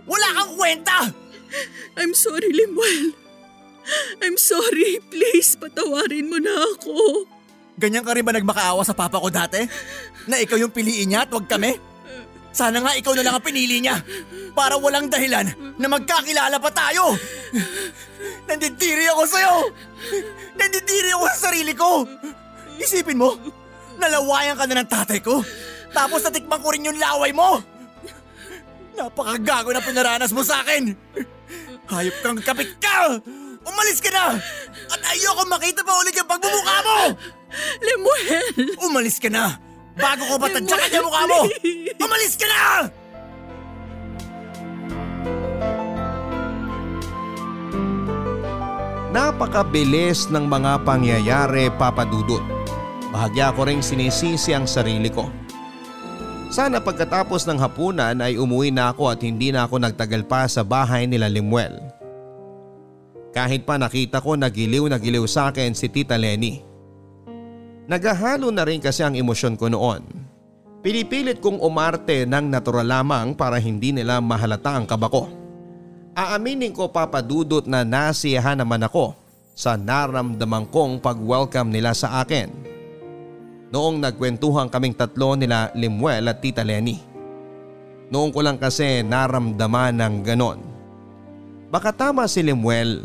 Wala 0.06 0.28
kang 0.38 0.52
kwenta! 0.54 0.98
I'm 1.98 2.14
sorry, 2.14 2.50
Limuel. 2.50 3.14
I'm 4.22 4.38
sorry. 4.38 4.98
Please, 5.10 5.54
patawarin 5.58 6.26
mo 6.26 6.38
na 6.42 6.52
ako. 6.74 7.26
Ganyan 7.76 8.02
ka 8.02 8.16
rin 8.16 8.24
ba 8.24 8.32
nagmakaawa 8.34 8.82
sa 8.82 8.96
papa 8.96 9.20
ko 9.20 9.28
dati? 9.28 9.62
Na 10.26 10.40
ikaw 10.40 10.56
yung 10.56 10.72
piliin 10.72 11.12
niya 11.12 11.28
at 11.28 11.30
wag 11.30 11.46
kami? 11.46 11.76
Sana 12.56 12.80
nga 12.80 12.96
ikaw 12.96 13.12
na 13.12 13.20
lang 13.20 13.36
ang 13.36 13.44
pinili 13.44 13.84
niya 13.84 14.00
para 14.56 14.80
walang 14.80 15.12
dahilan 15.12 15.44
na 15.76 15.86
magkakilala 15.92 16.56
pa 16.56 16.70
tayo. 16.72 17.12
Nandidiri 18.48 19.12
ako 19.12 19.22
sa'yo. 19.28 19.54
Nandidiri 20.56 21.12
ako 21.12 21.24
sa 21.36 21.52
sarili 21.52 21.76
ko. 21.76 22.08
Isipin 22.80 23.20
mo, 23.20 23.36
nalawayan 24.00 24.56
ka 24.56 24.64
na 24.64 24.80
ng 24.80 24.88
tatay 24.88 25.20
ko. 25.20 25.44
Tapos 25.94 26.22
natikman 26.22 26.60
ko 26.62 26.68
rin 26.72 26.88
yung 26.88 26.98
laway 26.98 27.30
mo. 27.34 27.62
Napakagago 28.96 29.70
na 29.70 29.84
pinaranas 29.84 30.32
mo 30.32 30.40
sa 30.40 30.64
akin. 30.64 30.96
Hayop 31.92 32.16
kang 32.24 32.40
kapit 32.40 32.80
ka! 32.80 33.20
Umalis 33.66 33.98
ka 33.98 34.10
na! 34.14 34.38
At 34.90 35.00
ayoko 35.14 35.42
makita 35.50 35.82
pa 35.82 35.98
ulit 35.98 36.14
yung 36.14 36.30
pagmumukha 36.30 36.76
mo! 36.86 36.98
Lemuel! 37.82 38.46
Umalis 38.86 39.18
ka 39.18 39.28
na! 39.28 39.58
Bago 39.96 40.22
ko 40.28 40.34
patadyakan 40.38 40.92
yung 40.96 41.06
mukha 41.06 41.22
mo! 41.28 41.40
Umalis 42.00 42.34
ka 42.38 42.46
na! 42.46 42.62
Napakabilis 49.16 50.28
ng 50.28 50.44
mga 50.44 50.84
pangyayari 50.84 51.72
papadudot. 51.80 52.44
Bahagya 53.08 53.48
ko 53.56 53.64
ring 53.64 53.80
sinisisi 53.80 54.52
ang 54.52 54.68
sarili 54.68 55.08
ko. 55.08 55.32
Sana 56.46 56.78
pagkatapos 56.78 57.42
ng 57.42 57.58
hapunan 57.58 58.14
ay 58.22 58.38
umuwi 58.38 58.70
na 58.70 58.94
ako 58.94 59.10
at 59.10 59.18
hindi 59.18 59.50
na 59.50 59.66
ako 59.66 59.82
nagtagal 59.82 60.22
pa 60.30 60.46
sa 60.46 60.62
bahay 60.62 61.02
nila 61.10 61.26
Limuel. 61.26 61.74
Kahit 63.34 63.66
pa 63.66 63.76
nakita 63.76 64.22
ko 64.22 64.38
nagiliw 64.38 64.86
na 64.86 64.96
giliw 64.96 65.26
sa 65.26 65.50
akin 65.50 65.74
si 65.74 65.90
Tita 65.90 66.14
Lenny. 66.14 66.62
Nagahalo 67.90 68.48
na 68.54 68.62
rin 68.62 68.78
kasi 68.78 69.02
ang 69.02 69.18
emosyon 69.18 69.58
ko 69.58 69.66
noon. 69.66 70.06
Pinipilit 70.86 71.42
kong 71.42 71.58
umarte 71.58 72.22
ng 72.22 72.46
natural 72.46 72.86
lamang 72.86 73.34
para 73.34 73.58
hindi 73.58 73.90
nila 73.90 74.22
mahalata 74.22 74.78
ang 74.78 74.86
kaba 74.86 75.10
ko. 75.10 75.26
Aaminin 76.14 76.70
ko 76.70 76.88
papadudot 76.88 77.66
na 77.66 77.82
nasiyahan 77.82 78.62
naman 78.62 78.86
ako 78.86 79.18
sa 79.52 79.74
naramdaman 79.74 80.70
kong 80.70 81.02
pag-welcome 81.02 81.74
nila 81.74 81.90
sa 81.90 82.22
akin. 82.22 82.75
Noong 83.70 83.98
nagkwentuhan 83.98 84.70
kaming 84.70 84.94
tatlo 84.94 85.34
nila 85.34 85.74
Limuel 85.74 86.30
at 86.30 86.38
Tita 86.38 86.62
Lenny. 86.62 87.02
Noong 88.06 88.30
ko 88.30 88.38
lang 88.38 88.62
kasi 88.62 89.02
naramdaman 89.02 89.98
ng 89.98 90.14
ganon. 90.22 90.62
Baka 91.66 91.90
tama 91.90 92.30
si 92.30 92.46
Limuel. 92.46 93.02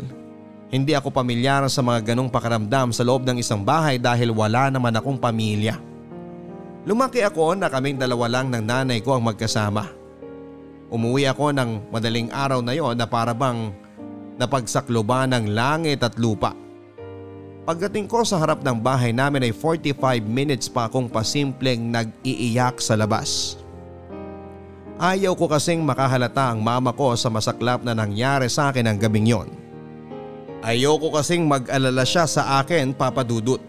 Hindi 0.70 0.94
ako 0.94 1.10
pamilyar 1.10 1.66
sa 1.66 1.82
mga 1.82 2.14
ganong 2.14 2.30
pakaramdam 2.30 2.94
sa 2.94 3.02
loob 3.02 3.26
ng 3.26 3.42
isang 3.42 3.60
bahay 3.60 3.98
dahil 3.98 4.30
wala 4.30 4.70
naman 4.70 4.94
akong 4.94 5.18
pamilya. 5.18 5.76
Lumaki 6.86 7.20
ako 7.26 7.58
na 7.58 7.68
kaming 7.68 7.98
dalawa 7.98 8.26
lang 8.30 8.48
ng 8.48 8.62
nanay 8.62 8.98
ko 9.02 9.18
ang 9.18 9.22
magkasama. 9.26 9.90
Umuwi 10.88 11.26
ako 11.28 11.52
ng 11.52 11.90
madaling 11.90 12.30
araw 12.30 12.62
na 12.62 12.72
yon 12.72 12.94
na 12.96 13.04
para 13.04 13.34
bang 13.34 13.74
napagsakloban 14.38 15.34
ng 15.34 15.44
langit 15.52 16.00
at 16.00 16.14
lupa. 16.16 16.54
Pagdating 17.62 18.10
ko 18.10 18.26
sa 18.26 18.42
harap 18.42 18.58
ng 18.66 18.74
bahay 18.74 19.14
namin 19.14 19.46
ay 19.46 19.54
45 19.54 19.94
minutes 20.26 20.66
pa 20.66 20.90
akong 20.90 21.06
pasimpleng 21.06 21.78
nag-iiyak 21.78 22.82
sa 22.82 22.98
labas. 22.98 23.54
Ayaw 24.98 25.38
ko 25.38 25.46
kasing 25.46 25.78
makahalata 25.78 26.50
ang 26.50 26.58
mama 26.58 26.90
ko 26.90 27.14
sa 27.14 27.30
masaklap 27.30 27.86
na 27.86 27.94
nangyari 27.94 28.50
sa 28.50 28.74
akin 28.74 28.90
ang 28.90 28.98
gabing 28.98 29.30
yon. 29.30 29.48
Ayoko 30.62 31.14
kasing 31.14 31.46
mag-alala 31.46 32.02
siya 32.02 32.26
sa 32.26 32.58
akin 32.58 32.94
papadudot. 32.98 33.62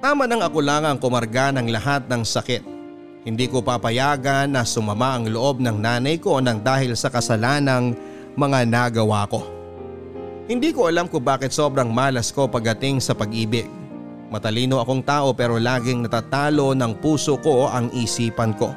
Tama 0.00 0.24
nang 0.24 0.40
ako 0.40 0.64
lang 0.64 0.88
ang 0.88 0.96
kumarga 0.96 1.52
ng 1.52 1.68
lahat 1.68 2.08
ng 2.08 2.24
sakit. 2.24 2.64
Hindi 3.24 3.52
ko 3.52 3.60
papayagan 3.60 4.48
na 4.48 4.64
sumama 4.64 5.20
ang 5.20 5.28
loob 5.28 5.60
ng 5.60 5.76
nanay 5.76 6.16
ko 6.16 6.40
nang 6.40 6.60
dahil 6.60 6.96
sa 6.96 7.12
kasalanang 7.12 7.96
mga 8.36 8.64
nagawa 8.64 9.28
ko. 9.28 9.53
Hindi 10.44 10.76
ko 10.76 10.92
alam 10.92 11.08
kung 11.08 11.24
bakit 11.24 11.56
sobrang 11.56 11.88
malas 11.88 12.28
ko 12.28 12.44
pagdating 12.44 13.00
sa 13.00 13.16
pag-ibig. 13.16 13.64
Matalino 14.28 14.76
akong 14.76 15.00
tao 15.00 15.32
pero 15.32 15.56
laging 15.56 16.04
natatalo 16.04 16.76
ng 16.76 17.00
puso 17.00 17.40
ko 17.40 17.64
ang 17.72 17.88
isipan 17.96 18.52
ko. 18.52 18.76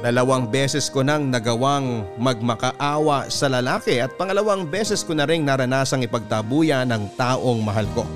Dalawang 0.00 0.48
beses 0.48 0.88
ko 0.88 1.04
nang 1.04 1.28
nagawang 1.28 2.08
magmakaawa 2.16 3.28
sa 3.28 3.52
lalaki 3.52 4.00
at 4.00 4.16
pangalawang 4.16 4.64
beses 4.64 5.04
ko 5.04 5.12
na 5.12 5.28
rin 5.28 5.44
naranasang 5.44 6.08
ipagtabuya 6.08 6.88
ng 6.88 7.20
taong 7.20 7.60
mahal 7.60 7.84
ko. 7.92 8.08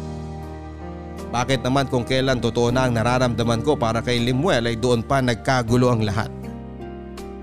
Bakit 1.29 1.61
naman 1.61 1.93
kung 1.93 2.09
kailan 2.09 2.41
totoo 2.41 2.73
na 2.73 2.89
ang 2.89 2.97
nararamdaman 2.97 3.61
ko 3.61 3.77
para 3.77 4.01
kay 4.01 4.17
Limuel 4.17 4.65
ay 4.65 4.81
doon 4.81 5.05
pa 5.05 5.21
nagkagulo 5.21 5.93
ang 5.93 6.09
lahat? 6.09 6.33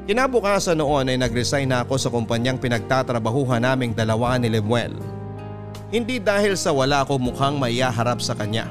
Kinabukasan 0.10 0.82
noon 0.82 1.06
ay 1.14 1.22
nag-resign 1.22 1.70
na 1.70 1.86
ako 1.86 2.02
sa 2.02 2.10
kumpanyang 2.10 2.58
pinagtatrabahuhan 2.58 3.62
naming 3.62 3.94
dalawa 3.94 4.42
ni 4.42 4.50
Limuel. 4.50 5.19
Hindi 5.90 6.22
dahil 6.22 6.54
sa 6.54 6.70
wala 6.70 7.02
ko 7.02 7.18
mukhang 7.18 7.58
maiyaharap 7.58 8.22
sa 8.22 8.38
kanya. 8.38 8.70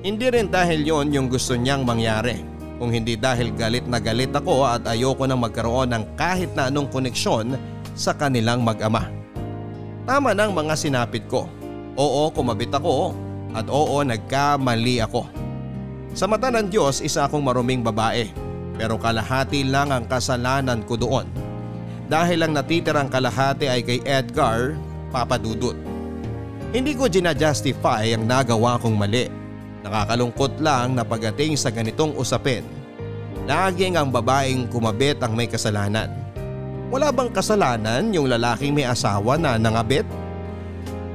Hindi 0.00 0.32
rin 0.32 0.48
dahil 0.48 0.80
yon 0.80 1.12
yung 1.12 1.28
gusto 1.28 1.52
niyang 1.52 1.84
mangyari 1.84 2.40
kung 2.80 2.88
hindi 2.88 3.20
dahil 3.20 3.52
galit 3.52 3.84
na 3.84 4.00
galit 4.00 4.32
ako 4.32 4.64
at 4.64 4.88
ayoko 4.88 5.28
nang 5.28 5.44
magkaroon 5.44 5.92
ng 5.92 6.04
kahit 6.16 6.56
na 6.56 6.72
anong 6.72 6.88
koneksyon 6.88 7.52
sa 7.92 8.16
kanilang 8.16 8.64
mag-ama. 8.64 9.12
Tama 10.08 10.32
ng 10.32 10.56
mga 10.56 10.74
sinapit 10.80 11.28
ko. 11.28 11.44
Oo, 12.00 12.32
kumabit 12.32 12.72
ako 12.72 13.12
at 13.52 13.68
oo, 13.68 14.00
nagkamali 14.00 15.04
ako. 15.04 15.28
Sa 16.16 16.24
mata 16.24 16.48
ng 16.48 16.72
Diyos, 16.72 17.04
isa 17.04 17.28
akong 17.28 17.44
maruming 17.44 17.84
babae 17.84 18.32
pero 18.80 18.96
kalahati 18.96 19.68
lang 19.68 19.92
ang 19.92 20.08
kasalanan 20.08 20.80
ko 20.88 20.96
doon. 20.96 21.28
Dahil 22.08 22.40
ang 22.40 22.56
natitirang 22.56 23.12
kalahati 23.12 23.68
ay 23.68 23.84
kay 23.84 24.00
Edgar 24.08 24.80
Papadudut. 25.12 25.89
Hindi 26.70 26.94
ko 26.94 27.10
ginajustify 27.10 28.14
ang 28.14 28.30
nagawa 28.30 28.78
kong 28.78 28.94
mali 28.94 29.40
Nakakalungkot 29.80 30.60
lang 30.60 30.92
na 30.92 31.04
pagating 31.08 31.56
sa 31.56 31.72
ganitong 31.72 32.12
usapin, 32.12 32.60
laging 33.48 33.96
ang 33.96 34.12
babaeng 34.12 34.68
kumabit 34.68 35.16
ang 35.24 35.32
may 35.32 35.48
kasalanan. 35.48 36.12
Wala 36.92 37.08
bang 37.08 37.32
kasalanan 37.32 38.12
yung 38.12 38.28
lalaking 38.28 38.76
may 38.76 38.84
asawa 38.84 39.40
na 39.40 39.56
nangabit? 39.56 40.04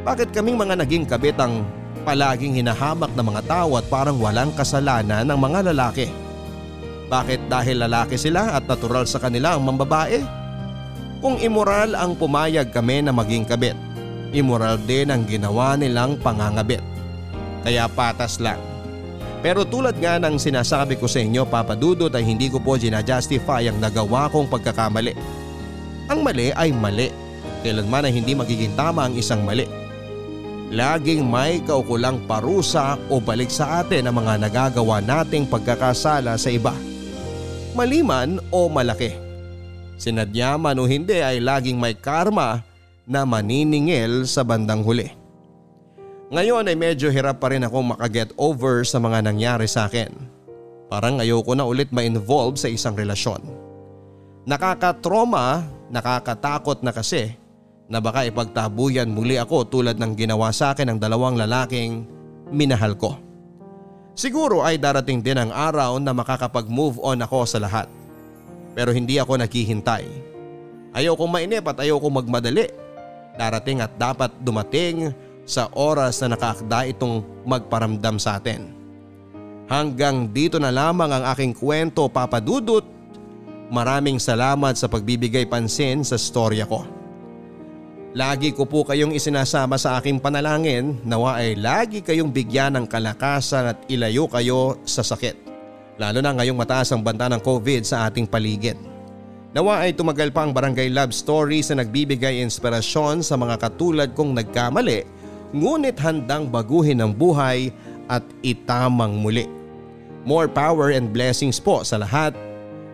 Bakit 0.01 0.33
kaming 0.33 0.57
mga 0.57 0.81
naging 0.81 1.05
kabit 1.05 1.37
ang 1.37 1.61
palaging 2.01 2.57
hinahamak 2.57 3.13
ng 3.13 3.25
mga 3.25 3.41
tao 3.45 3.77
at 3.77 3.85
parang 3.85 4.17
walang 4.17 4.49
kasalanan 4.57 5.29
ng 5.29 5.37
mga 5.37 5.59
lalaki? 5.69 6.09
Bakit 7.05 7.45
dahil 7.45 7.85
lalaki 7.85 8.17
sila 8.17 8.57
at 8.57 8.65
natural 8.65 9.05
sa 9.05 9.21
kanila 9.21 9.53
ang 9.53 9.61
mambabae? 9.61 10.25
Kung 11.21 11.37
immoral 11.37 11.93
ang 11.93 12.17
pumayag 12.17 12.73
kami 12.73 13.05
na 13.05 13.13
maging 13.13 13.45
kabit, 13.45 13.77
immoral 14.35 14.75
din 14.83 15.07
ang 15.07 15.23
ginawa 15.23 15.79
nilang 15.79 16.19
pangangabit 16.19 16.83
kaya 17.65 17.89
patas 17.89 18.37
lang. 18.37 18.61
Pero 19.41 19.65
tulad 19.65 19.97
nga 19.97 20.21
ng 20.21 20.37
sinasabi 20.37 21.01
ko 21.01 21.09
sa 21.09 21.17
inyo 21.17 21.49
Papa 21.49 21.73
Dudot 21.73 22.13
ay 22.13 22.21
hindi 22.21 22.49
ko 22.49 22.61
po 22.61 22.77
ginajustify 22.77 23.65
ang 23.65 23.81
nagawa 23.81 24.29
kong 24.29 24.45
pagkakamali. 24.45 25.17
Ang 26.13 26.21
mali 26.21 26.53
ay 26.53 26.69
mali. 26.69 27.09
Kailanman 27.65 28.05
ay 28.05 28.13
hindi 28.13 28.37
magiging 28.37 28.77
tama 28.77 29.09
ang 29.09 29.17
isang 29.17 29.41
mali. 29.41 29.65
Laging 30.69 31.25
may 31.25 31.61
kaukulang 31.61 32.25
parusa 32.25 32.97
o 33.09 33.17
balik 33.21 33.49
sa 33.49 33.81
atin 33.81 34.09
ang 34.09 34.17
mga 34.21 34.49
nagagawa 34.49 35.01
nating 35.01 35.49
pagkakasala 35.49 36.37
sa 36.37 36.49
iba. 36.49 36.73
Maliman 37.77 38.41
o 38.49 38.65
malaki. 38.69 39.13
Sinadya 39.97 40.57
man 40.57 40.77
o 40.81 40.89
hindi 40.89 41.21
ay 41.21 41.37
laging 41.37 41.77
may 41.77 41.93
karma 41.93 42.65
na 43.05 43.23
maniningil 43.23 44.25
sa 44.25 44.41
bandang 44.41 44.81
huli. 44.81 45.13
Ngayon 46.33 46.65
ay 46.65 46.77
medyo 46.77 47.13
hirap 47.13 47.37
pa 47.37 47.53
rin 47.53 47.61
akong 47.61 47.93
makaget 47.93 48.33
over 48.35 48.81
sa 48.81 48.97
mga 48.97 49.29
nangyari 49.29 49.69
sa 49.69 49.85
akin. 49.85 50.09
Parang 50.89 51.21
ayoko 51.21 51.53
na 51.53 51.65
ulit 51.65 51.93
ma-involve 51.93 52.57
sa 52.57 52.65
isang 52.65 52.97
relasyon. 52.97 53.41
Nakakatroma, 54.45 55.65
nakakatakot 55.93 56.81
na 56.81 56.93
kasi 56.93 57.33
na 57.85 58.01
baka 58.01 58.25
ipagtabuyan 58.25 59.09
muli 59.09 59.37
ako 59.37 59.69
tulad 59.69 59.97
ng 60.01 60.17
ginawa 60.17 60.49
sa 60.49 60.73
akin 60.73 60.93
ng 60.93 60.99
dalawang 61.01 61.37
lalaking 61.37 62.09
minahal 62.49 62.97
ko. 62.97 63.17
Siguro 64.15 64.63
ay 64.63 64.79
darating 64.79 65.19
din 65.19 65.37
ang 65.37 65.51
araw 65.51 65.99
na 66.01 66.15
makakapag-move 66.15 66.97
on 67.03 67.21
ako 67.21 67.45
sa 67.45 67.59
lahat. 67.61 67.85
Pero 68.73 68.95
hindi 68.95 69.19
ako 69.19 69.37
naghihintay. 69.37 70.07
Ayoko 70.95 71.27
mainip 71.27 71.67
at 71.67 71.83
ayoko 71.83 72.07
magmadali. 72.07 72.84
Darating 73.35 73.83
at 73.83 73.91
dapat 73.99 74.31
dumating 74.39 75.11
sa 75.45 75.69
oras 75.75 76.19
na 76.23 76.33
nakaakda 76.33 76.89
itong 76.95 77.21
magparamdam 77.45 78.17
sa 78.17 78.41
atin. 78.41 78.73
Hanggang 79.65 80.29
dito 80.29 80.61
na 80.61 80.73
lamang 80.73 81.09
ang 81.09 81.23
aking 81.33 81.53
kwento 81.53 82.05
papadudot. 82.09 82.85
Maraming 83.65 84.21
salamat 84.21 84.77
sa 84.77 84.85
pagbibigay 84.85 85.49
pansin 85.49 86.05
sa 86.05 86.21
storya 86.21 86.69
ko. 86.69 86.85
Lagi 88.15 88.55
ko 88.55 88.63
po 88.63 88.87
kayong 88.87 89.11
isinasama 89.11 89.75
sa 89.75 89.99
aking 89.99 90.23
panalangin 90.23 91.03
nawa 91.03 91.43
ay 91.43 91.59
lagi 91.59 91.99
kayong 91.99 92.31
bigyan 92.31 92.79
ng 92.79 92.85
kalakasan 92.87 93.75
at 93.75 93.77
ilayo 93.91 94.31
kayo 94.31 94.79
sa 94.87 95.03
sakit. 95.03 95.35
Lalo 95.99 96.23
na 96.23 96.31
ngayong 96.31 96.55
mataas 96.55 96.95
ang 96.95 97.03
banta 97.03 97.27
ng 97.27 97.43
COVID 97.43 97.83
sa 97.83 98.07
ating 98.07 98.23
paligid. 98.23 98.94
Nawa 99.55 99.87
ay 99.87 99.95
tumagal 99.95 100.35
pa 100.35 100.43
ang 100.43 100.51
Barangay 100.51 100.91
Love 100.91 101.15
Stories 101.15 101.71
na 101.71 101.79
nagbibigay 101.79 102.43
inspirasyon 102.43 103.23
sa 103.23 103.39
mga 103.39 103.55
katulad 103.55 104.11
kong 104.11 104.35
nagkamali 104.35 105.07
ngunit 105.55 105.95
handang 105.95 106.51
baguhin 106.51 106.99
ang 106.99 107.15
buhay 107.15 107.71
at 108.11 108.19
itamang 108.43 109.15
muli. 109.15 109.47
More 110.27 110.51
power 110.51 110.91
and 110.91 111.15
blessings 111.15 111.55
po 111.63 111.87
sa 111.87 112.03
lahat 112.03 112.35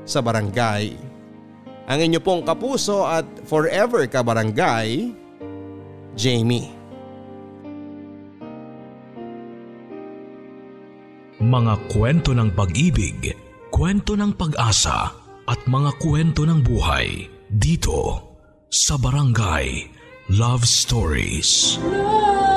sa 0.05 0.21
barangay. 0.21 0.93
Ang 1.89 1.97
inyo 1.97 2.21
pong 2.21 2.45
kapuso 2.45 3.09
at 3.09 3.25
forever 3.49 4.05
kabarangay, 4.05 5.17
Jamie. 6.13 6.69
Mga 11.41 11.73
kwento 11.89 12.37
ng 12.37 12.53
pag-ibig, 12.53 13.33
kwento 13.73 14.13
ng 14.13 14.29
pag-asa 14.37 15.20
at 15.51 15.59
mga 15.67 15.99
kwento 15.99 16.47
ng 16.47 16.63
buhay 16.63 17.27
dito 17.51 18.31
sa 18.71 18.95
Barangay 18.95 19.83
Love 20.31 20.63
Stories. 20.63 21.75
Love 21.75 22.50